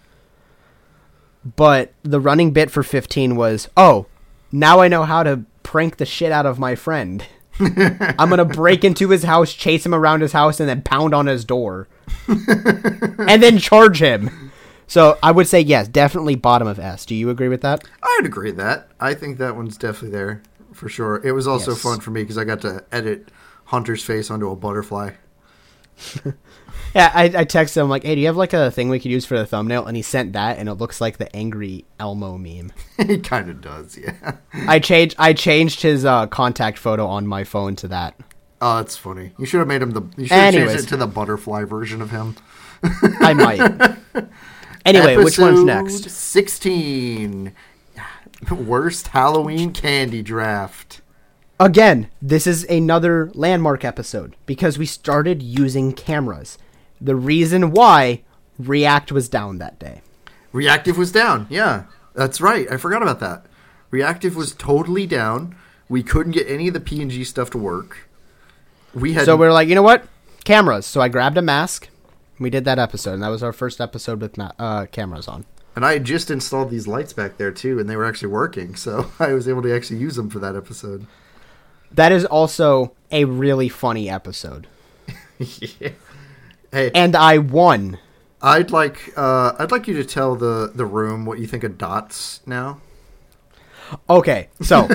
[1.57, 4.07] But the running bit for 15 was, "Oh,
[4.53, 7.24] now I know how to prank the shit out of my friend."
[7.61, 11.27] I'm gonna break into his house, chase him around his house, and then pound on
[11.27, 11.89] his door,
[12.29, 14.51] and then charge him.
[14.87, 17.05] So I would say yes, definitely bottom of S.
[17.07, 17.85] Do you agree with that?
[18.03, 18.89] I would agree with that.
[19.01, 20.43] I think that one's definitely there
[20.73, 21.20] for sure.
[21.24, 21.83] It was also Yes.
[21.83, 23.29] fun for me because I got to edit
[23.66, 25.11] Hunter's face onto a butterfly.
[26.94, 29.11] Yeah, I, I texted him like, "Hey, do you have like a thing we could
[29.11, 32.36] use for the thumbnail?" And he sent that, and it looks like the angry Elmo
[32.36, 32.73] meme.
[33.07, 34.36] he kind of does, yeah.
[34.66, 38.19] I changed I changed his uh, contact photo on my phone to that.
[38.61, 39.32] Oh, that's funny.
[39.39, 40.03] You should have made him the.
[40.16, 40.85] You should have changed Anyways.
[40.85, 42.36] it to the butterfly version of him.
[43.20, 43.99] I might.
[44.85, 46.11] anyway, which one's Episode next?
[46.11, 47.53] Sixteen.
[48.51, 51.02] Worst Halloween candy draft.
[51.61, 56.59] Again, this is another landmark episode because we started using cameras.
[57.01, 58.23] The reason why
[58.59, 60.03] React was down that day.
[60.53, 61.47] Reactive was down.
[61.51, 61.85] Yeah,
[62.15, 62.70] that's right.
[62.70, 63.47] I forgot about that.
[63.91, 65.55] Reactive was totally down.
[65.89, 68.09] We couldn't get any of the PNG stuff to work.
[68.95, 70.07] We had So we are like, you know what?
[70.45, 70.87] Cameras.
[70.87, 71.89] So I grabbed a mask.
[72.39, 75.45] We did that episode, and that was our first episode with ma- uh, cameras on.
[75.77, 78.74] And I had just installed these lights back there too, and they were actually working,
[78.74, 81.07] so I was able to actually use them for that episode.
[81.94, 84.66] That is also a really funny episode.
[86.73, 87.98] Hey, And I won.
[88.40, 91.77] I'd like uh, I'd like you to tell the the room what you think of
[91.77, 92.81] dots now.
[94.09, 94.89] Okay, so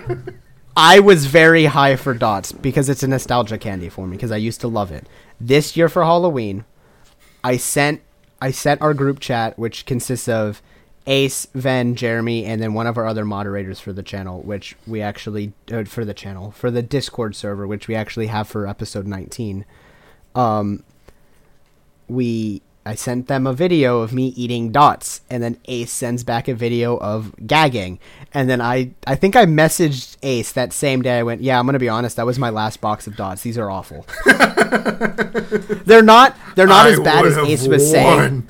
[0.76, 4.38] I was very high for dots because it's a nostalgia candy for me because I
[4.38, 5.06] used to love it.
[5.40, 6.64] This year for Halloween,
[7.44, 8.02] I sent
[8.42, 10.60] I sent our group chat, which consists of
[11.06, 15.02] Ace, Ven, Jeremy, and then one of our other moderators for the channel, which we
[15.02, 19.06] actually uh, for the channel for the Discord server, which we actually have for episode
[19.06, 19.66] nineteen.
[20.34, 20.82] Um,
[22.08, 26.48] we I sent them a video of me eating dots, and then Ace sends back
[26.48, 27.98] a video of gagging,
[28.32, 31.18] and then I I think I messaged Ace that same day.
[31.18, 33.42] I went, yeah, I'm gonna be honest, that was my last box of dots.
[33.42, 34.06] These are awful.
[35.84, 38.48] they're not they're not as bad as Ace was saying.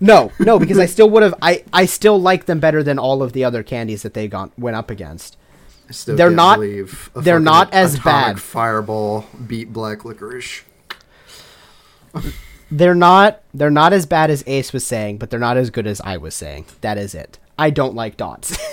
[0.00, 1.34] No, no, because I still would have.
[1.42, 4.56] I I still like them better than all of the other candies that they got
[4.58, 5.36] went up against.
[5.88, 6.60] I still They're not-
[7.14, 8.40] they're not as bad.
[8.40, 10.62] Fireball beat black licorice.
[12.70, 15.86] They're not they're not as bad as Ace was saying, but they're not as good
[15.86, 16.66] as I was saying.
[16.82, 17.38] That is it.
[17.58, 18.56] I don't like dots.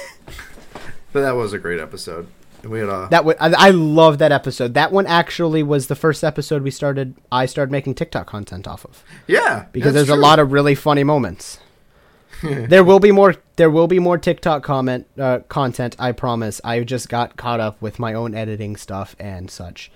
[1.14, 2.28] But that was a great episode.
[2.66, 4.74] We had a That w- I, I love that episode.
[4.74, 7.16] That one actually was the first episode we started.
[7.32, 11.04] I started making TikTok content off of yeah because there's a lot of really funny
[11.04, 11.60] moments.
[12.44, 13.36] there will be more.
[13.56, 15.96] There will be more TikTok comment uh, content.
[15.98, 16.60] I promise.
[16.64, 19.90] I just got caught up with my own editing stuff and such.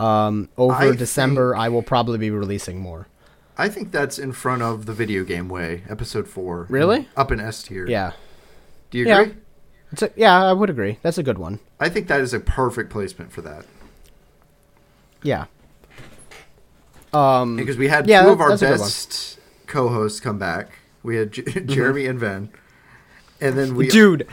[0.00, 3.06] Um, over I December, think- I will probably be releasing more.
[3.56, 6.66] I think that's in front of the video game way, episode four.
[6.68, 7.08] Really?
[7.16, 7.86] Up in S tier.
[7.88, 8.12] Yeah,
[8.90, 9.20] Do you Yeah.
[9.20, 9.34] agree?
[9.92, 10.44] It's a, yeah.
[10.44, 10.98] I would agree.
[11.02, 11.60] That's a good one.
[11.80, 13.64] I think that is a perfect placement for that
[15.22, 15.46] Yeah.
[17.12, 18.78] Um, because we had Yeah, two of our that's a good one.
[18.80, 20.70] best co-hosts come back.
[21.02, 22.50] We had J- Jeremy and Ven,
[23.40, 24.26] and then we dude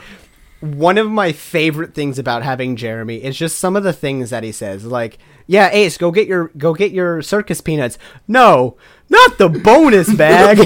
[0.60, 4.42] one of my favorite things about having jeremy is just some of the things that
[4.42, 8.74] he says like yeah ace go get your go get your circus peanuts no
[9.10, 10.56] not the bonus bag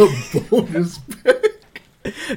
[0.48, 1.00] bonus.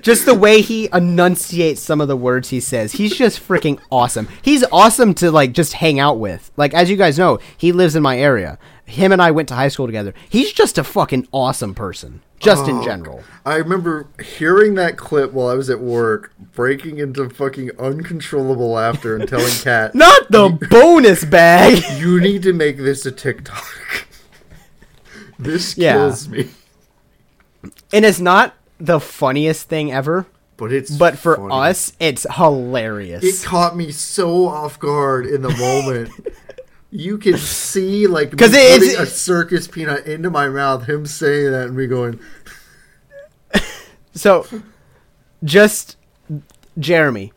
[0.02, 2.93] Just the way he enunciates some of the words he says.
[2.93, 4.27] He's just freaking awesome.
[4.41, 6.52] He's awesome to like just hang out with.
[6.57, 8.57] Like as you guys know he lives in my area.
[8.85, 10.14] Him and i went to high school together.
[10.30, 13.23] He's just a fucking awesome person just in Oh, general.
[13.45, 19.15] I remember hearing that clip while I was at work, breaking into fucking uncontrollable laughter
[19.15, 21.81] and telling Cat, not the bonus bag.
[22.02, 23.64] "You need to make this a TikTok."
[25.39, 25.93] this Yeah.
[25.93, 26.49] kills me,
[27.93, 30.25] and it's not the funniest thing ever
[30.57, 31.53] but it's but for funny.
[31.69, 36.09] us it's hilarious it caught me so off guard in the moment.
[36.93, 40.87] You can see like 'Cause me it- putting it's- a circus peanut into my mouth,
[40.89, 42.19] him saying that, and me going,
[44.13, 44.61] so so
[45.43, 45.95] just
[46.77, 47.31] Jeremy.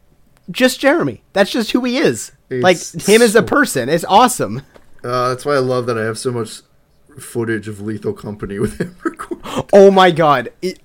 [0.50, 1.22] Just Jeremy.
[1.34, 2.32] That's just who he is.
[2.50, 3.88] like It's him as a person.
[3.88, 4.62] It's awesome.
[5.04, 6.62] Uh, that's why I love that I have so much
[7.20, 9.66] footage of Lethal Company with him recorded.
[9.72, 10.50] Oh my god.
[10.62, 10.80] It,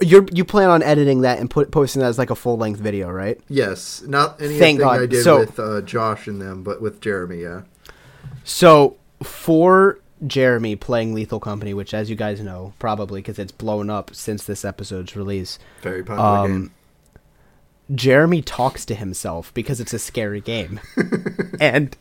[0.00, 2.80] you you plan on editing that and put posting that as like a full length
[2.80, 3.40] video, right?
[3.48, 7.42] Yes, not anything I did So- with uh, Josh and them, but with Jeremy.
[7.42, 7.62] Yeah.
[8.44, 13.90] So for Jeremy playing Lethal Company, which as you guys know, probably because it's blown
[13.90, 16.70] up since this episode's release, Very popular Um, game.
[17.94, 20.80] Jeremy talks to himself because it's a scary game.
[21.60, 21.96] and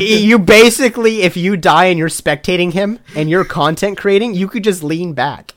[0.00, 4.64] you basically, if you die and you're spectating him and you're content creating, you could
[4.64, 5.52] just lean back.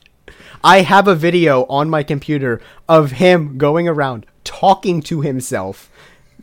[0.64, 2.58] I have a video on my computer
[2.88, 5.90] of him going around talking to himself.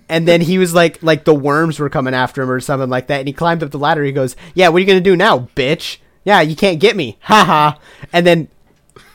[0.08, 3.08] And then he was like, like the worms were coming after him or something like
[3.08, 3.18] that.
[3.20, 4.04] And he climbed up the ladder.
[4.04, 5.98] He goes, "Yeah, what are you gonna do now, bitch?
[6.24, 7.80] Yeah, you can't get me, haha."
[8.14, 8.50] And then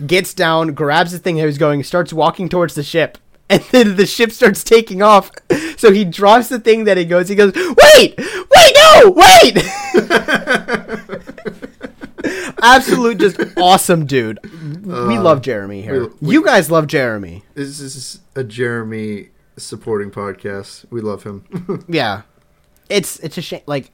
[0.05, 3.19] gets down, grabs the thing that was going, starts walking towards the ship,
[3.51, 5.31] and then the ship starts taking off.
[5.77, 7.29] So he drops the thing that he goes.
[7.29, 9.57] He goes, "Wait, wait, no, wait!"
[12.63, 14.39] Absolute, just awesome dude.
[14.85, 16.07] we love Jeremy here.
[16.07, 17.45] we- we- you guys love Jeremy.
[17.55, 20.85] This is a Jeremy supporting podcast.
[20.91, 21.85] We love him.
[21.89, 22.23] Yeah,
[22.89, 23.63] it's it's a shame.
[23.67, 23.91] Like,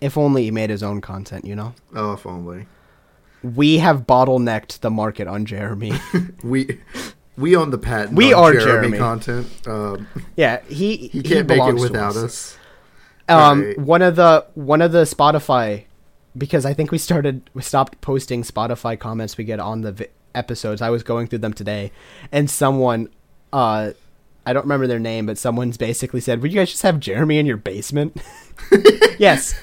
[0.00, 1.44] if only he made his own content.
[1.44, 2.66] You know, oh, if only
[3.42, 5.92] we have bottlenecked the market on Jeremy.
[6.44, 6.80] we
[7.36, 8.14] we own the patent.
[8.16, 8.98] We are Jeremy, Jeremy.
[8.98, 9.66] content.
[9.66, 10.06] Um,
[10.36, 12.24] yeah, he he can't make it without us.
[12.24, 12.56] us.
[13.28, 13.78] Um, Right.
[13.78, 15.84] one of the one of the Spotify,
[16.36, 20.08] because I think we started we stopped posting Spotify comments we get on the vi-
[20.34, 20.80] episodes.
[20.82, 21.92] I was going through them today,
[22.32, 23.08] and someone,
[23.52, 23.92] uh,
[24.46, 27.38] I don't remember their name, but someone's basically said, "Would you guys just have Jeremy
[27.38, 28.20] in your basement?"
[29.18, 29.54] yes.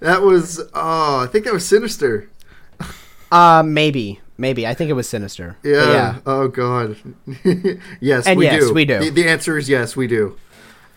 [0.00, 2.28] That was oh, I think that was sinister.
[3.32, 4.66] Uh, maybe, maybe.
[4.66, 5.56] I think it was Sinister.
[5.62, 5.92] Yeah.
[5.92, 6.18] yeah.
[6.26, 6.96] Oh God.
[8.00, 8.74] yes, And we yes, do.
[8.74, 8.98] we do.
[8.98, 10.36] The, the answer is yes, we do.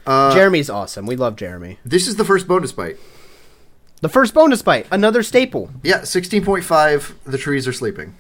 [0.06, 1.06] Uh, Jeremy's awesome.
[1.06, 1.78] We love Jeremy.
[1.86, 2.98] this is the first bonus bite.
[4.04, 5.70] The first bonus bite, another staple.
[5.82, 7.16] Yeah, sixteen point five.
[7.24, 8.18] The trees are sleeping.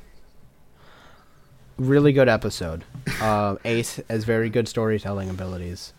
[1.77, 2.85] Really good episode.
[3.19, 5.91] Uh, Ace has very good storytelling abilities.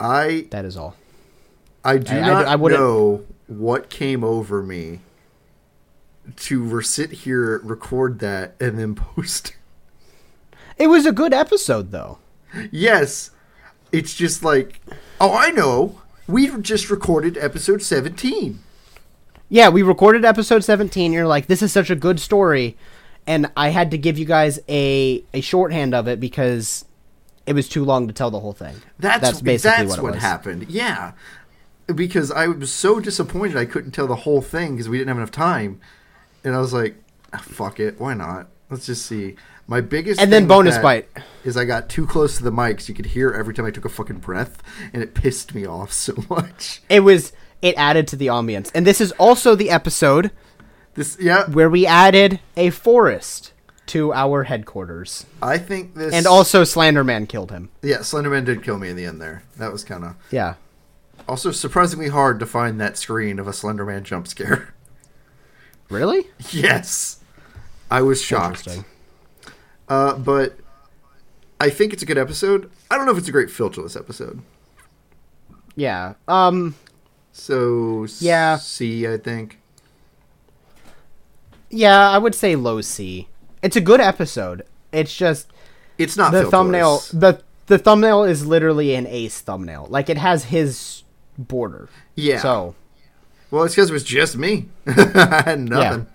[0.00, 0.96] I That is all.
[1.84, 4.98] I do I- I- not I wouldn't- know what came over me
[6.34, 9.54] to sit here, record that, and then post.
[10.76, 12.18] It was a good episode, though.
[12.72, 13.30] yes,
[13.92, 14.80] it's just like,
[15.20, 16.02] oh, I know.
[16.26, 18.58] We just recorded episode seventeen.
[19.48, 21.12] Yeah, we recorded episode 17.
[21.12, 22.76] You're like, this is such a good story.
[23.26, 26.84] And I had to give you guys a, a shorthand of it because
[27.46, 28.76] it was too long to tell the whole thing.
[28.98, 30.66] That's That's basically that's what what, happened.
[30.68, 31.12] Yeah,
[31.94, 35.16] because I was so disappointed I couldn't tell the whole thing because we didn't have
[35.16, 35.80] enough time,
[36.44, 36.96] and I was like,
[37.32, 38.48] "Ah, "Fuck it, why not?
[38.70, 41.08] Let's just see." My biggest And then bonus bite.
[41.44, 43.70] is I got too close to the mic, so you could hear every time I
[43.70, 44.62] took a fucking breath,
[44.94, 46.80] and it pissed me off so much.
[46.88, 47.32] It was,
[47.62, 48.70] it added to the ambience.
[48.74, 50.30] And this is also the episode
[50.94, 53.52] This, yeah, where we added a forest
[53.86, 55.24] to our headquarters.
[55.42, 57.70] I think this, And also Slenderman killed him.
[57.82, 59.20] yeah, Slenderman did kill me in the end.
[59.20, 60.54] There, that was kind of Yeah.
[61.28, 64.74] also surprisingly hard to find that screen of a Slenderman jump scare.
[65.88, 66.26] Really?
[66.50, 67.20] yes,
[67.90, 68.68] I was shocked.
[69.88, 70.58] Uh, but
[71.58, 72.70] I think it's a good episode.
[72.90, 74.42] I don't know if it's a great filterless episode.
[75.76, 76.12] Yeah.
[76.28, 76.74] Um,
[77.38, 78.56] So Yeah.
[78.56, 79.58] C, I think.
[81.70, 83.28] yeah, I would say low C.
[83.62, 84.62] It's a good episode.
[84.92, 85.50] It's just
[85.98, 90.44] It's not the thumbnail the the thumbnail is literally an ace thumbnail like it has
[90.44, 91.02] his
[91.36, 92.40] border Yeah.
[92.40, 92.74] so
[93.50, 94.68] Well, it's because it was just me.
[94.86, 96.06] I had nothing.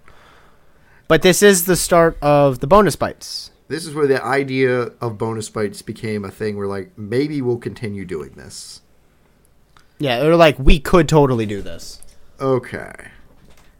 [1.08, 5.18] but this is the start of the bonus bites This is where the idea of
[5.18, 6.58] bonus bites became a thing.
[6.58, 8.82] Where like maybe we'll continue doing this.
[10.00, 12.00] Yeah they're like we could totally do this
[12.42, 12.92] Okay.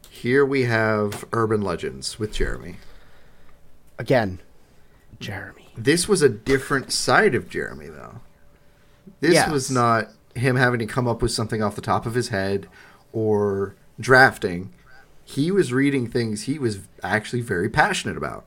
[0.10, 2.78] Here we have urban legends with Jeremy.
[4.00, 4.40] again
[5.20, 8.22] jeremy This was a different side of Jeremy, though.
[9.22, 9.50] This Yes.
[9.52, 12.68] was not him having to come up with something off the top of his head
[13.12, 14.72] or drafting.
[15.26, 18.46] He was reading things he was actually very passionate about.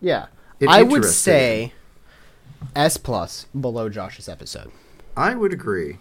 [0.00, 0.26] yeah
[0.58, 1.72] It's i would say
[2.74, 4.70] s plus below josh's episode
[5.16, 5.98] I would agree.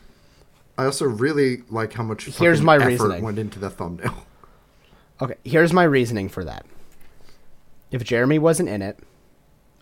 [0.80, 3.24] I also really like how much Here's my effort reasoning.
[3.24, 4.26] went into the thumbnail.
[5.22, 6.66] okay here's my reasoning for that
[7.92, 8.98] if jeremy wasn't in it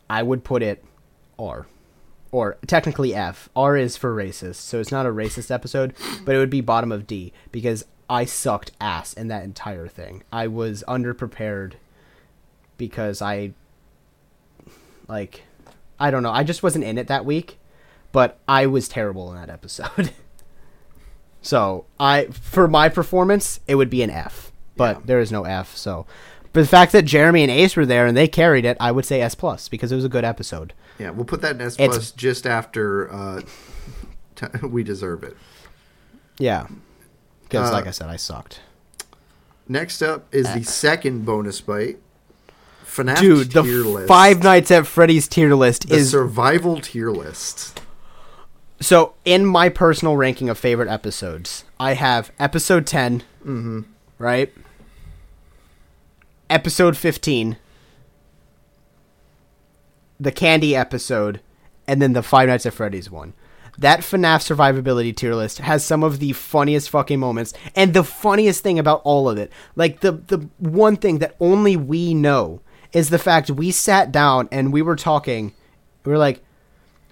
[0.10, 0.84] i would put it
[1.38, 1.68] r
[2.32, 3.50] or technically F.
[3.56, 5.94] R is for racist, so it's not a racist episode,
[6.26, 10.24] but it would be bottom of D because I sucked ass in that entire thing.
[10.32, 11.74] I was underprepared
[12.78, 13.54] because I
[15.08, 15.44] like
[16.00, 16.32] I don't know.
[16.32, 17.60] I just wasn't in it that week,
[18.12, 20.12] but I was terrible in that episode.
[21.42, 25.02] so I, for my performance, it would be an F, but Yeah.
[25.06, 25.76] there is no F.
[25.78, 26.06] So,
[26.54, 29.06] but the fact that Jeremy and Ace were there and they carried it, I would
[29.06, 30.74] say S plus because it was a good episode.
[31.00, 33.42] Yeah, we'll put that in S It's- plus just after uh,
[34.36, 35.38] t- we deserve it.
[36.40, 36.68] Yeah,
[37.44, 38.62] because Uh, like I said, I sucked.
[39.68, 41.98] Next up is the second bonus bite.
[42.86, 44.08] FNAF Dude, the list.
[44.08, 47.82] Five Nights at Freddy's tier list the is survival tier list.
[48.80, 53.82] So, in my personal ranking of favorite episodes, I have episode 10, Mm-hmm.
[54.20, 54.54] right?
[56.50, 57.58] Episode 15,
[60.20, 61.42] the candy episode,
[61.88, 63.34] and then the Five Nights at Freddy's one.
[63.80, 68.64] That FNAF survivability tier list has some of the funniest fucking moments, and the funniest
[68.64, 72.62] thing about all of it, like the the one thing that only we know,
[72.94, 75.54] is the fact we sat down and we were talking.
[76.06, 76.42] We were like,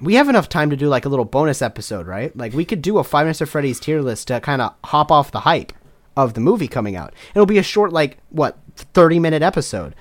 [0.01, 2.35] we have enough time to do like a little bonus episode, right?
[2.35, 5.11] Like we could do a Five Nights at Freddy's tier list to kind of hop
[5.11, 5.71] off the hype
[6.17, 7.13] of the movie coming out.
[7.33, 9.95] It'll be a short, like what, thirty minute episode,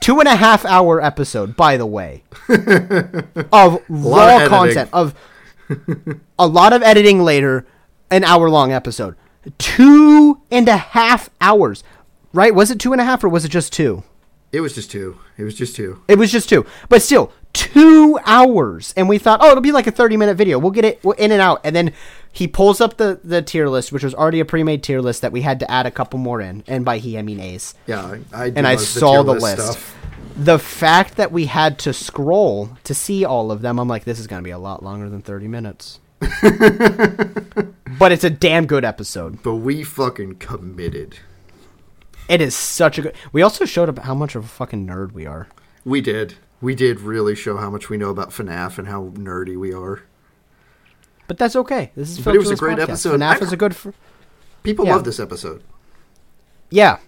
[0.00, 2.22] two and a half hour episode, by the way,
[3.52, 4.48] of raw editing.
[4.48, 5.14] content of
[6.38, 7.66] a lot of editing later,
[8.10, 9.16] an hour long episode,
[9.58, 11.82] two and a half hours,
[12.32, 12.54] right?
[12.54, 14.04] Was it two and a half or was it just two?
[14.52, 15.18] It was just two.
[15.36, 16.02] It was just two.
[16.06, 18.92] It was just two, but still two hours.
[18.96, 20.58] And we thought, oh, it'll be like a thirty-minute video.
[20.58, 21.62] We'll get it in and out.
[21.64, 21.94] And then
[22.30, 25.32] he pulls up the the tier list, which was already a pre-made tier list that
[25.32, 26.62] we had to add a couple more in.
[26.66, 27.74] And by he, I mean Ace.
[27.86, 29.72] Yeah, I, I And I saw tier the list list.
[29.72, 29.96] stuff.
[30.36, 34.18] The fact that we had to scroll to see all of them, I'm like, this
[34.18, 36.00] is going to be a lot longer than thirty minutes.
[36.20, 39.42] but it's a damn good episode.
[39.42, 41.18] But we fucking committed.
[42.28, 43.14] It is such a good.
[43.32, 45.48] We also showed up how much of a fucking nerd we are.
[45.84, 46.34] We did.
[46.64, 50.02] We did really show how much we know about FNAF and how nerdy we are.
[51.28, 51.92] But that's okay.
[51.94, 52.20] This is.
[52.24, 52.82] But it was a great Podcast.
[52.82, 53.20] episode.
[53.20, 53.76] FNAF I- is a good.
[53.76, 53.90] Fr-
[54.62, 54.94] People Yeah.
[54.94, 55.62] love this episode.
[56.70, 56.98] yeah,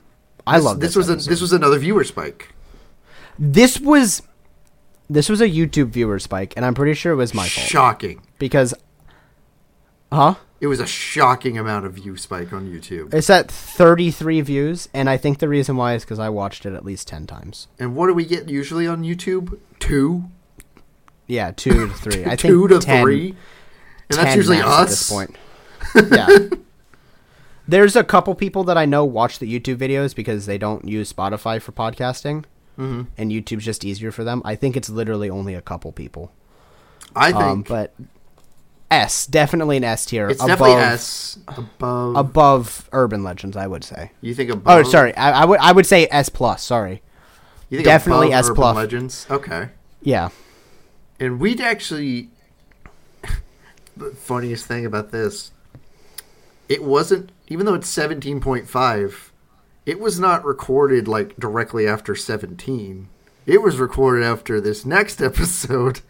[0.46, 0.88] I This, love this.
[0.90, 0.96] this.
[0.96, 1.30] was a, episode.
[1.30, 2.54] this was another viewer spike.
[3.38, 4.22] This was
[5.08, 8.20] this was a YouTube viewer spike, and I'm pretty sure it was my fault Shocking.
[8.38, 8.74] because,
[10.12, 10.34] huh?
[10.58, 13.12] It was a shocking amount of view spike on YouTube.
[13.12, 16.72] It's at 33 views, and I think the reason why is because I watched it
[16.72, 17.68] at least 10 times.
[17.78, 19.58] And what do we get usually on YouTube?
[19.78, 20.24] Two,
[21.26, 22.24] Yeah, two to three.
[22.24, 23.34] I think two to 10 three,
[24.08, 24.80] and that's usually us.
[24.80, 25.36] at this point.
[26.10, 26.48] yeah.
[27.68, 31.12] There's a couple people that I know watch the YouTube videos because they don't use
[31.12, 32.44] Spotify for podcasting,
[32.76, 34.40] hmm and YouTube's just easier for them.
[34.44, 36.32] I think it's literally only a couple people.
[37.14, 37.94] I think Um, but
[38.90, 40.28] S, definitely an S tier.
[40.28, 42.16] it's above, definitely S above.
[42.16, 44.12] above Urban Legends, I would say.
[44.20, 44.86] you think oh, above?
[44.86, 45.14] Oh, sorry.
[45.16, 46.62] I, I would I would say S plus.
[46.62, 47.02] Sorry.
[47.68, 48.76] You think definitely above S Urban plus.
[48.76, 49.26] Legends.
[49.30, 49.68] Okay.
[50.02, 50.28] Yeah.
[51.18, 52.28] And we'd actually.
[53.96, 55.50] the funniest thing about this,
[56.68, 59.32] it wasn't even though it's seventeen point five,
[59.84, 63.08] it was not recorded like directly after seventeen.
[63.46, 66.00] It was recorded after this next episode,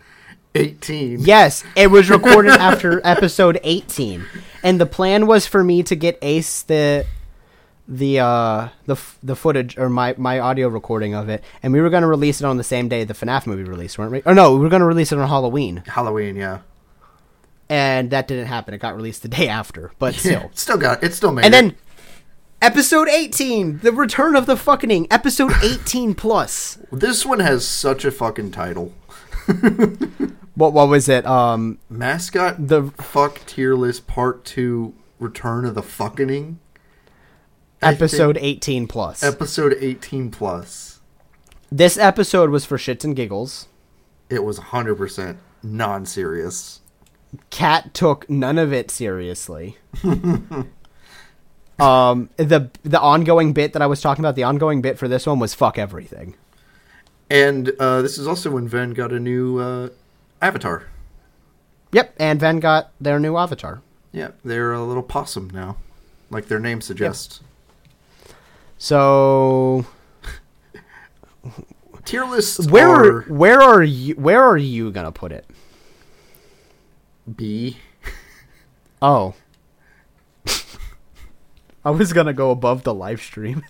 [0.56, 1.20] eighteen.
[1.20, 4.24] Yes, it was recorded after episode 18,
[4.62, 7.06] and the plan was for me to get Ace the
[7.88, 11.90] the uh the the footage or my my audio recording of it, and we were
[11.90, 14.22] gonna release it on the same day the FNAF movie released, weren't we?
[14.26, 16.60] Or no, we were gonna release it on Halloween, Halloween, yeah.
[17.68, 18.74] and that didn't happen.
[18.74, 20.50] It got released the day after, but still.
[20.54, 21.14] still got it.
[21.14, 21.58] Still made And it.
[21.58, 21.76] then
[22.60, 26.78] episode 18, the return of the fucking episode 18 plus.
[26.90, 28.92] this one has such a fucking title.
[30.56, 31.24] What what was it?
[31.26, 34.94] Um, Mascot the fuck tier list part two.
[35.20, 36.58] Return of the fucking.
[37.82, 39.22] Episode 18 plus.
[39.22, 41.00] episode 18 plus
[41.70, 43.68] this episode was for shits and giggles.
[44.30, 46.80] it was 100% non-serious
[47.50, 49.76] Cat took none of it seriously.
[51.78, 55.26] um, the the ongoing bit that I was talking about, the ongoing bit for this
[55.26, 56.34] one was fuck everything.
[57.28, 59.88] and uh, this is also when Ven got a new uh,
[60.42, 60.84] avatar
[61.92, 63.80] Yep, and Ven got their new avatar.
[64.12, 65.76] yeah they're a little possum now
[66.30, 67.40] like their name suggests
[68.78, 69.86] So
[72.04, 75.46] tier lists where are where are you where are you gonna put it?
[77.34, 77.78] b
[79.02, 79.34] Oh.
[81.84, 83.62] I was gonna go above the live stream.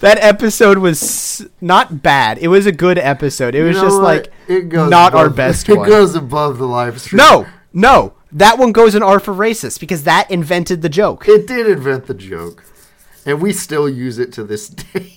[0.00, 2.38] That episode was not bad.
[2.38, 3.54] It was a good episode.
[3.54, 4.02] It You was know just what?
[4.04, 5.88] like it goes not our best it one.
[5.88, 10.02] goes above the live stream No, no, that one goes in R for racist because
[10.04, 11.26] that invented the joke.
[11.28, 12.64] it did invent the joke
[13.24, 15.12] and we still use it to this day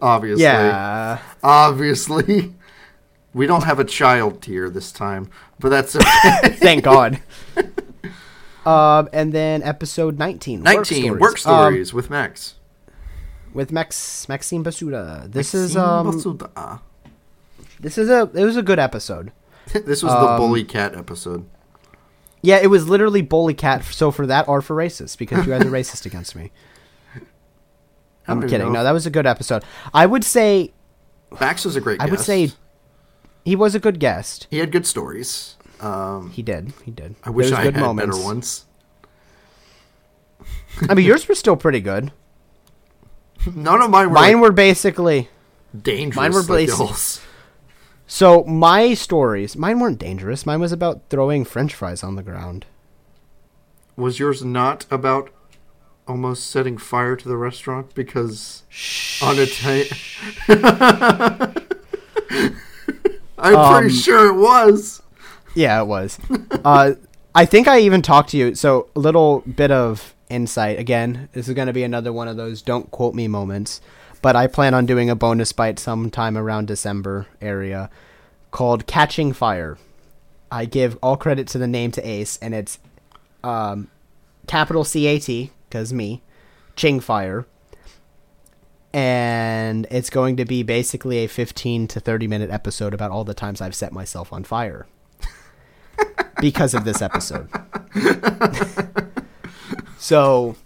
[0.00, 2.54] obviously Yeah, obviously
[3.34, 6.48] We don't have a child tier this time, but that's okay.
[6.56, 7.20] Thank God.
[8.66, 10.62] um, and then episode 19.
[10.62, 12.54] Nineteen work Um, stories with Max.
[13.52, 15.30] With Max Maxime Basuda.
[15.30, 16.80] This is um Basuda.
[17.80, 19.32] this is a it was a good episode.
[19.72, 21.46] this was the um, bully cat episode.
[22.40, 23.84] Yeah, it was literally bully cat.
[23.84, 26.52] So for that or for racist because you guys are racist against me.
[28.26, 28.58] I'm kidding.
[28.68, 28.72] know.
[28.72, 29.64] No, that was a good episode.
[29.94, 30.72] I would say
[31.40, 32.00] Max was a great.
[32.00, 32.50] I would say
[33.44, 34.46] he was a good guest.
[34.50, 35.56] he had good stories.
[35.80, 36.72] Um, He did.
[36.84, 37.14] He did.
[37.22, 38.16] I wish I good had moments.
[38.16, 38.66] better ones.
[40.88, 42.12] I mean, yours were still pretty good.
[43.54, 45.28] None of mine were Mine were basically
[45.80, 46.16] dangerous.
[46.16, 46.68] mine were like
[48.06, 49.56] so my stories.
[49.56, 50.46] Mine weren't dangerous.
[50.46, 52.64] Mine was about throwing French fries on the ground.
[53.96, 55.30] Was yours not about
[56.06, 58.62] almost setting fire to the restaurant because
[59.20, 59.84] on a ta-
[63.38, 65.02] I'm Um, pretty sure it was.
[65.54, 66.18] Yeah, it was.
[66.64, 66.92] uh,
[67.34, 68.54] I think I even talked to you.
[68.54, 70.78] So a little bit of insight.
[70.78, 73.80] Again, this is going to be another one of those don't quote me moments.
[74.20, 77.88] But I plan on doing a bonus bite sometime around December area
[78.50, 79.78] called Catching Fire.
[80.50, 82.78] I give all credit to the name to Ace, and it's
[83.44, 83.88] um,
[84.46, 86.22] capital C A T because me,
[86.74, 87.46] Ching Fire.
[88.92, 93.34] And it's going to be basically a 15 to 30 minute episode about all the
[93.34, 94.86] times I've set myself on fire
[96.40, 97.48] because of this episode.
[99.98, 100.56] so,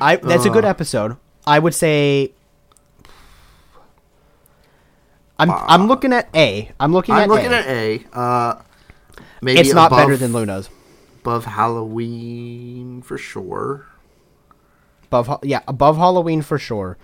[0.00, 1.16] I that's a good episode.
[1.46, 2.32] I would say
[5.38, 6.70] I'm I'm looking at A.
[6.78, 7.56] I'm looking I'm at looking A.
[7.56, 8.04] at A.
[8.18, 8.62] Uh,
[9.42, 10.70] maybe it's not above, better than Luna's.
[11.20, 13.86] above Halloween for sure.
[15.04, 16.96] Above yeah, above Halloween for sure.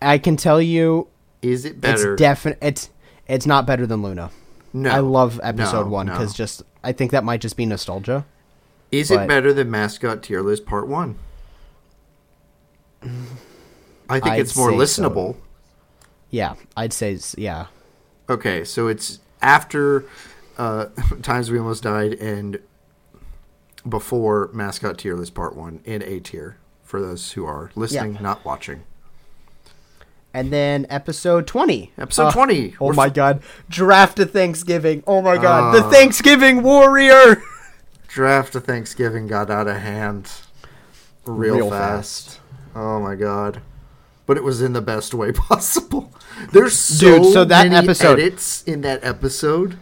[0.00, 1.08] I can tell you
[1.42, 2.12] Is it better?
[2.14, 2.90] it's definite it's
[3.26, 4.30] it's not better than Luna.
[4.72, 6.16] no, I love episode No, 1 no.
[6.16, 8.24] cuz just I think that might just be nostalgia.
[8.92, 11.16] Is but- it better than Mascot Tier List Part One?
[13.02, 15.02] I think I'd it's more say so.
[15.10, 15.36] listenable.
[16.30, 17.66] Yeah, I'd say yeah.
[18.28, 20.04] Okay, so it's after
[20.58, 20.86] uh,
[21.22, 22.58] Times We Almost Died and
[23.88, 28.20] before Mascot Tier List Part 1 in A tier for those who are listening, Yeah.
[28.22, 28.82] not watching.
[30.34, 31.92] And then episode 20.
[31.96, 32.74] Episode Uh, 20.
[32.80, 33.42] Oh We're my f- god.
[33.70, 35.02] Draft to Thanksgiving.
[35.06, 35.74] Oh my god.
[35.74, 35.90] the Uh.
[35.90, 37.42] Thanksgiving Warrior.
[38.08, 40.30] Draft of Thanksgiving got out of hand
[41.24, 42.40] real, Real fast.
[42.74, 43.60] Oh my god.
[44.26, 46.12] But it was in the best way possible.
[46.52, 49.78] There's so, Dude, so that many episode- edits in that episode.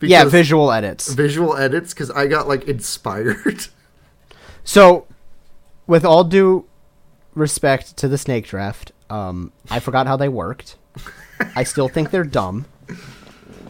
[0.00, 1.12] yeah, visual edits.
[1.12, 3.66] visual edits because I got like inspired.
[4.68, 5.06] So,
[5.86, 6.64] with all due
[7.36, 10.76] respect to the snake draft, um, I forgot how they worked.
[11.54, 12.66] I still think they're dumb.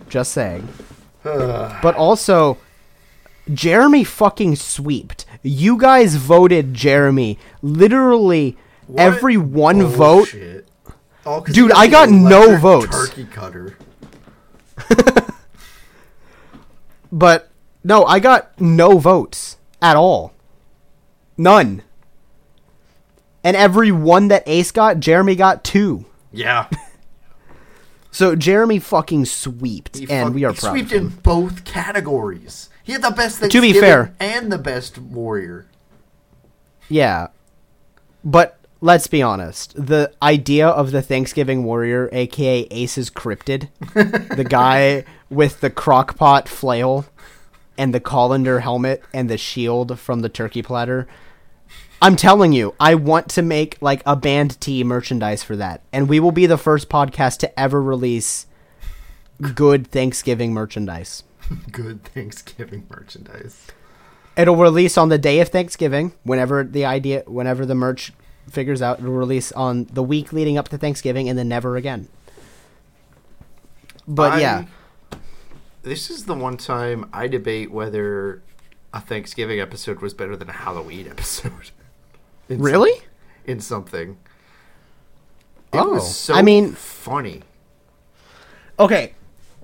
[0.08, 0.66] Just saying.
[1.22, 2.56] but also,
[3.52, 5.24] Jeremy fucking sweeped.
[5.42, 7.38] You guys voted Jeremy.
[7.62, 8.56] Literally,
[8.96, 10.30] every one vote.
[10.32, 10.68] Bullshit.
[11.24, 13.08] Oh, Dude, I got no votes.
[13.08, 13.76] Turkey cutter.
[17.12, 17.50] But
[17.84, 20.32] no, I got no votes at all.
[21.38, 21.82] None.
[23.44, 26.04] And every one that Ace got, Jeremy got two.
[26.32, 26.68] Yeah,
[28.10, 30.72] So Jeremy fucking sweeped, he and fuck- we are proud.
[30.72, 32.68] swept of in both categories.
[32.86, 33.50] He had the best.
[33.50, 34.14] To be fair.
[34.20, 35.66] and the best warrior.
[36.88, 37.28] Yeah,
[38.24, 39.74] but let's be honest.
[39.74, 47.06] The idea of the Thanksgiving warrior, aka Ace's cryptid, the guy with the crockpot flail
[47.76, 51.08] and the colander helmet and the shield from the turkey platter.
[52.00, 56.08] I'm telling you, I want to make like a band tee merchandise for that, and
[56.08, 58.46] we will be the first podcast to ever release
[59.56, 61.24] good Thanksgiving merchandise.
[61.72, 63.66] Good Thanksgiving merchandise.
[64.36, 68.12] It'll release on the day of Thanksgiving, whenever the idea, whenever the merch
[68.50, 68.98] figures out.
[69.00, 72.08] It'll release on the week leading up to Thanksgiving, and then never again.
[74.06, 74.64] But I- yeah,
[75.82, 78.42] this is the one time I debate whether
[78.92, 81.52] a Thanksgiving episode was better than a Halloween episode.
[82.48, 83.02] In some- really?
[83.46, 84.16] in something.
[85.72, 87.42] It Oh, was so I mean- funny.
[88.78, 89.14] Okay,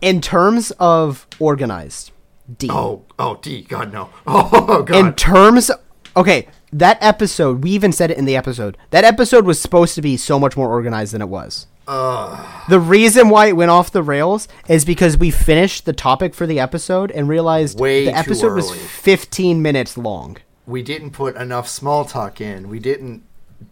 [0.02, 2.10] in terms of organized,
[2.58, 2.68] D.
[2.70, 4.10] Oh, oh, D, God no.
[4.26, 4.94] Oh, God.
[4.94, 5.70] in terms,
[6.16, 7.62] okay, that episode.
[7.64, 8.76] We even said it in the episode.
[8.90, 11.66] That episode was supposed to be so much more organized than it was.
[11.86, 16.46] The reason why it went off the rails is because we finished the topic for
[16.46, 20.38] the episode and realized the episode was 15 minutes long.
[20.66, 22.68] we didn't put enough small talk in.
[22.68, 23.24] We didn't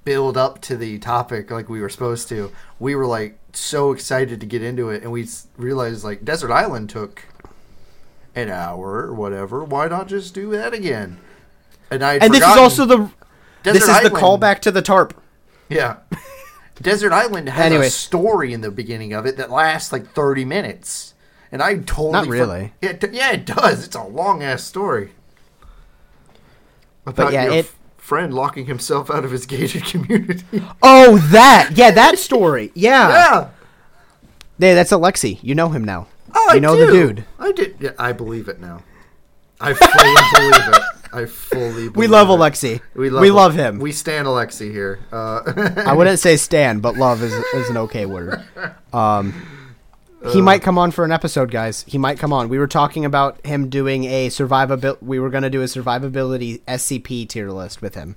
[0.04, 2.50] build up to the topic like we were supposed to.
[2.78, 6.90] We were like so excited to get into it, and we realized like Desert Island
[6.90, 7.24] took
[8.34, 9.64] an hour or whatever.
[9.64, 11.18] Why not just do that again?
[11.90, 13.10] And I And this is also the
[13.64, 15.20] this is the callback to the tarp.
[15.68, 15.96] Yeah.
[16.80, 17.88] Desert Island has Anyway.
[17.88, 21.12] a story in the beginning of it that lasts like 30 minutes.
[21.52, 22.12] And I totally.
[22.12, 22.72] Not for- really.
[22.80, 23.84] yeah, it- yeah, it does.
[23.84, 25.10] It's a long ass story.
[27.06, 27.76] About yeah, it- f-
[28.10, 30.42] friend locking himself out of his gated community.
[30.82, 32.72] Oh, that yeah, that story.
[32.74, 33.48] Yeah, yeah.
[34.58, 35.38] yeah, that's Alexi.
[35.42, 36.08] You know him now.
[36.34, 36.86] Oh, you I know do.
[36.86, 37.24] the dude.
[37.38, 37.76] I did.
[37.78, 38.82] Yeah, I believe it now.
[39.60, 40.82] I fully believe it.
[41.12, 42.32] I fully believe We love it.
[42.32, 42.80] Alexi.
[42.94, 43.78] We We love, love him.
[43.78, 44.98] We stand Alexi here.
[45.12, 45.42] Uh,
[45.86, 48.42] I wouldn't say stand, but love is is an okay word.
[48.92, 49.34] Um,
[50.32, 51.84] he might come on for an episode, guys.
[51.88, 52.48] He might come on.
[52.48, 55.02] We were talking about him doing a survivability.
[55.02, 58.16] We were going to do a survivability SCP tier list with him.